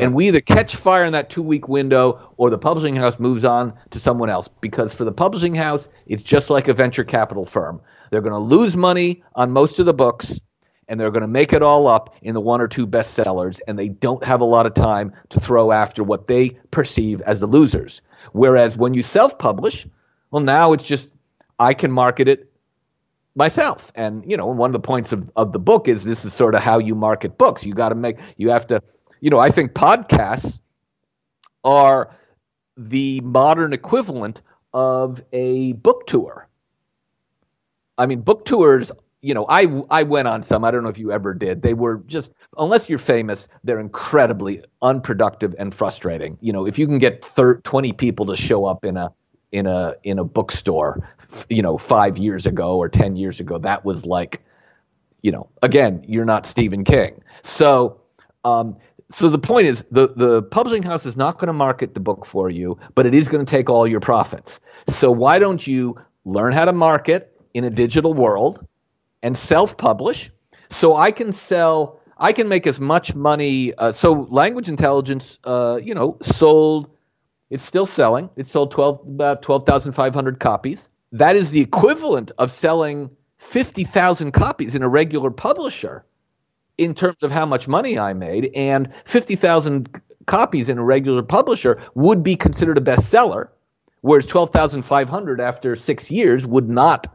And 0.00 0.14
we 0.14 0.28
either 0.28 0.40
catch 0.40 0.76
fire 0.76 1.04
in 1.04 1.12
that 1.12 1.28
two 1.28 1.42
week 1.42 1.66
window 1.66 2.32
or 2.36 2.50
the 2.50 2.58
publishing 2.58 2.94
house 2.94 3.18
moves 3.18 3.44
on 3.44 3.72
to 3.90 3.98
someone 3.98 4.30
else. 4.30 4.46
Because 4.46 4.94
for 4.94 5.04
the 5.04 5.10
publishing 5.10 5.56
house, 5.56 5.88
it's 6.06 6.22
just 6.22 6.50
like 6.50 6.68
a 6.68 6.74
venture 6.74 7.02
capital 7.02 7.44
firm. 7.44 7.80
They're 8.10 8.20
going 8.20 8.32
to 8.32 8.38
lose 8.38 8.76
money 8.76 9.24
on 9.34 9.50
most 9.50 9.80
of 9.80 9.86
the 9.86 9.94
books 9.94 10.38
and 10.88 10.98
they're 10.98 11.10
going 11.10 11.22
to 11.22 11.28
make 11.28 11.52
it 11.52 11.62
all 11.62 11.86
up 11.86 12.14
in 12.22 12.34
the 12.34 12.40
one 12.40 12.60
or 12.60 12.68
two 12.68 12.86
bestsellers. 12.86 13.60
And 13.68 13.78
they 13.78 13.88
don't 13.88 14.24
have 14.24 14.40
a 14.40 14.44
lot 14.44 14.66
of 14.66 14.74
time 14.74 15.12
to 15.30 15.40
throw 15.40 15.70
after 15.70 16.02
what 16.02 16.26
they 16.26 16.50
perceive 16.70 17.20
as 17.22 17.40
the 17.40 17.46
losers. 17.46 18.02
Whereas 18.32 18.76
when 18.76 18.94
you 18.94 19.02
self 19.02 19.38
publish, 19.38 19.86
well, 20.30 20.42
now 20.42 20.72
it's 20.72 20.84
just 20.84 21.08
I 21.58 21.74
can 21.74 21.92
market 21.92 22.28
it 22.28 22.50
myself. 23.34 23.92
And, 23.94 24.28
you 24.28 24.36
know, 24.36 24.46
one 24.46 24.70
of 24.70 24.72
the 24.72 24.80
points 24.80 25.12
of, 25.12 25.30
of 25.36 25.52
the 25.52 25.58
book 25.58 25.88
is 25.88 26.04
this 26.04 26.24
is 26.24 26.32
sort 26.32 26.54
of 26.54 26.62
how 26.62 26.78
you 26.78 26.94
market 26.94 27.38
books. 27.38 27.64
You 27.64 27.74
got 27.74 27.90
to 27.90 27.94
make, 27.94 28.18
you 28.36 28.50
have 28.50 28.66
to, 28.68 28.82
you 29.20 29.30
know, 29.30 29.38
I 29.38 29.50
think 29.50 29.72
podcasts 29.72 30.60
are 31.64 32.14
the 32.76 33.20
modern 33.20 33.72
equivalent 33.72 34.42
of 34.72 35.22
a 35.32 35.72
book 35.72 36.06
tour. 36.06 36.48
I 37.96 38.06
mean, 38.06 38.20
book 38.20 38.44
tours, 38.44 38.92
you 39.20 39.34
know, 39.34 39.46
I, 39.48 39.66
I 39.90 40.04
went 40.04 40.28
on 40.28 40.42
some. 40.42 40.64
I 40.64 40.70
don't 40.70 40.82
know 40.82 40.90
if 40.90 40.98
you 40.98 41.10
ever 41.12 41.34
did. 41.34 41.62
They 41.62 41.74
were 41.74 42.02
just, 42.06 42.32
unless 42.56 42.88
you're 42.88 42.98
famous, 42.98 43.48
they're 43.64 43.80
incredibly 43.80 44.62
unproductive 44.80 45.54
and 45.58 45.74
frustrating. 45.74 46.38
You 46.40 46.52
know, 46.52 46.66
if 46.66 46.78
you 46.78 46.86
can 46.86 46.98
get 46.98 47.24
30, 47.24 47.62
20 47.62 47.92
people 47.94 48.26
to 48.26 48.36
show 48.36 48.64
up 48.64 48.84
in 48.84 48.96
a 48.96 49.12
in 49.52 49.66
a 49.66 49.94
in 50.02 50.18
a 50.18 50.24
bookstore, 50.24 51.08
you 51.48 51.62
know, 51.62 51.78
five 51.78 52.18
years 52.18 52.46
ago 52.46 52.76
or 52.76 52.88
ten 52.88 53.16
years 53.16 53.40
ago. 53.40 53.58
That 53.58 53.84
was 53.84 54.04
like, 54.04 54.42
you 55.22 55.32
know, 55.32 55.48
again, 55.62 56.04
you're 56.06 56.24
not 56.24 56.46
Stephen 56.46 56.84
King. 56.84 57.22
So, 57.42 58.00
um, 58.44 58.76
so 59.10 59.28
the 59.30 59.38
point 59.38 59.66
is, 59.66 59.84
the 59.90 60.08
the 60.08 60.42
publishing 60.42 60.82
house 60.82 61.06
is 61.06 61.16
not 61.16 61.38
going 61.38 61.46
to 61.46 61.54
market 61.54 61.94
the 61.94 62.00
book 62.00 62.26
for 62.26 62.50
you, 62.50 62.78
but 62.94 63.06
it 63.06 63.14
is 63.14 63.28
going 63.28 63.44
to 63.44 63.50
take 63.50 63.70
all 63.70 63.86
your 63.86 64.00
profits. 64.00 64.60
So 64.88 65.10
why 65.10 65.38
don't 65.38 65.66
you 65.66 65.96
learn 66.24 66.52
how 66.52 66.66
to 66.66 66.72
market 66.72 67.34
in 67.54 67.64
a 67.64 67.70
digital 67.70 68.12
world 68.12 68.66
and 69.22 69.36
self-publish? 69.36 70.30
So 70.70 70.96
I 70.96 71.10
can 71.10 71.32
sell. 71.32 72.00
I 72.16 72.32
can 72.32 72.48
make 72.48 72.66
as 72.66 72.80
much 72.80 73.14
money. 73.14 73.74
Uh, 73.74 73.92
so 73.92 74.26
language 74.30 74.68
intelligence, 74.68 75.38
uh, 75.44 75.80
you 75.82 75.94
know, 75.94 76.18
sold 76.20 76.90
it's 77.50 77.64
still 77.64 77.86
selling. 77.86 78.30
It 78.36 78.46
sold 78.46 78.70
12, 78.72 79.00
about 79.06 79.42
12,500 79.42 80.38
copies. 80.38 80.88
That 81.12 81.36
is 81.36 81.50
the 81.50 81.60
equivalent 81.60 82.30
of 82.38 82.50
selling 82.50 83.10
50,000 83.38 84.32
copies 84.32 84.74
in 84.74 84.82
a 84.82 84.88
regular 84.88 85.30
publisher 85.30 86.04
in 86.76 86.94
terms 86.94 87.22
of 87.22 87.32
how 87.32 87.46
much 87.46 87.66
money 87.66 87.98
I 87.98 88.12
made. 88.12 88.50
And 88.54 88.92
50,000 89.06 90.00
copies 90.26 90.68
in 90.68 90.78
a 90.78 90.84
regular 90.84 91.22
publisher 91.22 91.80
would 91.94 92.22
be 92.22 92.36
considered 92.36 92.76
a 92.76 92.82
bestseller, 92.82 93.48
whereas 94.02 94.26
12,500 94.26 95.40
after 95.40 95.74
six 95.74 96.10
years 96.10 96.44
would 96.44 96.68
not. 96.68 97.06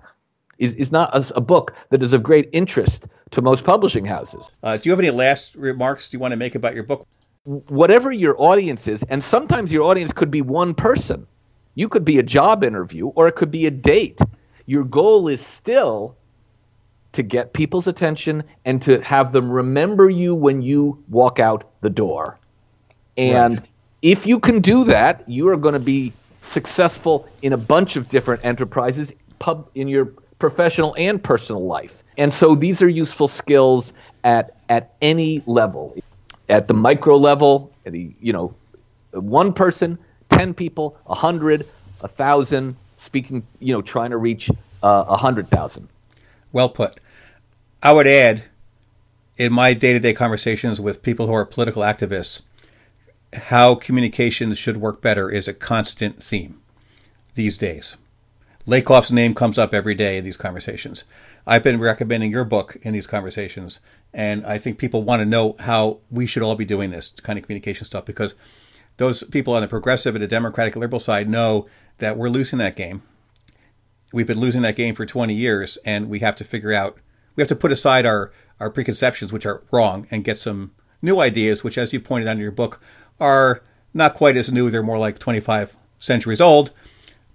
Is, 0.59 0.75
is 0.75 0.91
not 0.91 1.15
a, 1.17 1.37
a, 1.37 1.41
book 1.41 1.75
that 1.89 2.03
is 2.03 2.13
of 2.13 2.21
great 2.21 2.47
interest 2.53 3.07
to 3.31 3.41
most 3.41 3.63
publishing 3.63 4.05
houses. 4.05 4.51
Uh, 4.61 4.77
do 4.77 4.87
you 4.87 4.91
have 4.91 4.99
any 4.99 5.09
last 5.09 5.55
remarks 5.55 6.09
do 6.09 6.15
you 6.15 6.19
want 6.19 6.31
to 6.31 6.37
make 6.37 6.53
about 6.53 6.75
your 6.75 6.83
book? 6.83 7.07
whatever 7.43 8.11
your 8.11 8.35
audience 8.37 8.87
is, 8.87 9.03
and 9.03 9.23
sometimes 9.23 9.71
your 9.71 9.83
audience 9.83 10.13
could 10.13 10.31
be 10.31 10.41
one 10.41 10.73
person. 10.73 11.27
You 11.75 11.89
could 11.89 12.05
be 12.05 12.17
a 12.19 12.23
job 12.23 12.63
interview 12.63 13.07
or 13.07 13.27
it 13.27 13.35
could 13.35 13.51
be 13.51 13.65
a 13.65 13.71
date. 13.71 14.19
Your 14.65 14.83
goal 14.83 15.27
is 15.27 15.45
still 15.45 16.15
to 17.13 17.23
get 17.23 17.53
people's 17.53 17.87
attention 17.87 18.43
and 18.65 18.81
to 18.83 19.01
have 19.01 19.31
them 19.31 19.51
remember 19.51 20.09
you 20.09 20.33
when 20.33 20.61
you 20.61 21.03
walk 21.09 21.39
out 21.39 21.69
the 21.81 21.89
door. 21.89 22.39
And 23.17 23.57
right. 23.57 23.69
if 24.01 24.25
you 24.25 24.39
can 24.39 24.61
do 24.61 24.85
that, 24.85 25.27
you 25.27 25.47
are 25.49 25.57
going 25.57 25.73
to 25.73 25.79
be 25.79 26.13
successful 26.41 27.27
in 27.41 27.53
a 27.53 27.57
bunch 27.57 27.95
of 27.95 28.09
different 28.09 28.43
enterprises 28.45 29.13
pub 29.39 29.69
in 29.75 29.87
your 29.87 30.13
professional 30.43 30.93
and 30.97 31.23
personal 31.23 31.63
life. 31.63 32.03
And 32.17 32.33
so 32.33 32.53
these 32.53 32.81
are 32.81 32.89
useful 32.89 33.29
skills 33.29 33.93
at 34.25 34.57
at 34.67 34.93
any 35.01 35.41
level 35.45 35.95
at 36.49 36.67
the 36.67 36.73
micro 36.73 37.15
level, 37.15 37.71
the 37.85 38.11
you 38.19 38.33
know, 38.33 38.53
one 39.11 39.53
person, 39.53 39.97
ten 40.27 40.53
people, 40.53 40.97
a 41.07 41.15
hundred, 41.15 41.65
a 42.01 42.09
thousand, 42.09 42.75
speaking, 42.97 43.47
you 43.61 43.73
know, 43.73 43.81
trying 43.81 44.09
to 44.09 44.17
reach 44.17 44.49
uh, 44.83 45.05
a 45.07 45.15
hundred 45.15 45.49
thousand. 45.49 45.87
Well 46.51 46.67
put. 46.67 46.99
I 47.81 47.93
would 47.93 48.07
add, 48.07 48.43
in 49.37 49.53
my 49.53 49.73
day-to-day 49.73 50.13
conversations 50.13 50.81
with 50.81 51.03
people 51.03 51.27
who 51.27 51.33
are 51.33 51.45
political 51.45 51.83
activists, 51.83 52.41
how 53.33 53.75
communications 53.75 54.57
should 54.57 54.75
work 54.75 55.01
better 55.01 55.29
is 55.29 55.47
a 55.47 55.53
constant 55.53 56.21
theme 56.21 56.61
these 57.35 57.57
days. 57.57 57.95
Lakoff's 58.66 59.11
name 59.11 59.36
comes 59.36 59.57
up 59.57 59.74
every 59.74 59.93
day 59.93 60.18
in 60.18 60.24
these 60.24 60.38
conversations. 60.38 61.03
I've 61.45 61.64
been 61.64 61.82
recommending 61.82 62.32
your 62.32 62.45
book 62.45 62.78
in 62.82 62.93
these 62.93 63.07
conversations, 63.07 63.82
and 64.14 64.45
I 64.45 64.57
think 64.57 64.78
people 64.78 65.03
want 65.03 65.22
to 65.22 65.26
know 65.26 65.57
how 65.59 65.99
we 66.09 66.26
should 66.26 66.43
all 66.43 66.55
be 66.55 66.64
doing 66.64 66.89
this 66.89 67.09
kind 67.09 67.38
of 67.38 67.43
communication 67.43 67.86
stuff 67.86 68.05
because 68.05 68.36
those 68.97 69.24
people 69.24 69.53
on 69.53 69.61
the 69.61 69.68
progressive 69.68 70.16
and 70.16 70.24
the 70.24 70.28
Democratic 70.28 70.78
liberal 70.78 71.01
side 71.01 71.28
know 71.28 71.68
that 71.97 72.18
we're 72.18 72.30
losing 72.30 72.59
that 72.59 72.78
game. 72.78 73.01
We've 74.14 74.28
been 74.28 74.39
losing 74.39 74.61
that 74.61 74.78
game 74.78 74.95
for 74.95 75.05
20 75.05 75.34
years, 75.34 75.78
and 75.84 76.09
we 76.09 76.20
have 76.20 76.36
to 76.38 76.45
figure 76.45 76.72
out, 76.72 76.97
we 77.36 77.41
have 77.41 77.49
to 77.49 77.55
put 77.55 77.72
aside 77.72 78.05
our, 78.05 78.32
our 78.61 78.70
preconceptions, 78.70 79.34
which 79.34 79.45
are 79.45 79.64
wrong, 79.72 80.07
and 80.09 80.24
get 80.24 80.38
some 80.38 80.72
new 81.01 81.20
ideas, 81.20 81.64
which, 81.66 81.78
as 81.78 81.91
you 81.91 81.99
pointed 81.99 82.30
out 82.30 82.34
in 82.34 82.39
your 82.39 82.51
book, 82.51 82.80
are 83.20 83.61
not 83.93 84.14
quite 84.14 84.38
as 84.38 84.51
new. 84.51 84.70
They're 84.70 84.84
more 84.84 84.99
like 84.99 85.20
25 85.20 85.76
centuries 85.99 86.39
old, 86.39 86.72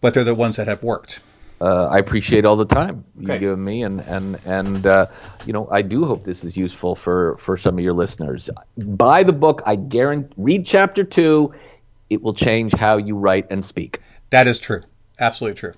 but 0.01 0.14
they're 0.14 0.24
the 0.24 0.34
ones 0.34 0.57
that 0.57 0.68
have 0.68 0.82
worked. 0.82 1.20
Uh, 1.61 1.86
I 1.86 1.99
appreciate 1.99 2.44
all 2.44 2.55
the 2.55 2.66
time 2.66 3.05
you 3.18 3.28
okay. 3.28 3.40
give 3.40 3.59
me, 3.59 3.82
and 3.82 4.01
and 4.01 4.38
and 4.44 4.86
uh, 4.86 5.07
you 5.44 5.53
know 5.53 5.68
I 5.72 5.82
do 5.82 6.05
hope 6.05 6.24
this 6.24 6.44
is 6.44 6.57
useful 6.57 6.94
for 6.94 7.36
for 7.38 7.57
some 7.57 7.78
of 7.78 7.84
your 7.84 7.94
listeners. 7.94 8.49
Buy 8.76 9.24
the 9.24 9.32
book. 9.32 9.62
I 9.66 9.74
guarantee. 9.74 10.32
Read 10.36 10.66
chapter 10.66 11.03
two. 11.03 11.53
It 12.11 12.22
will 12.22 12.34
change 12.34 12.72
how 12.72 12.96
you 12.96 13.16
write 13.16 13.49
and 13.51 13.66
speak. 13.66 14.01
That 14.30 14.46
is 14.46 14.59
true. 14.59 14.82
Absolutely 15.18 15.59
true. 15.59 15.74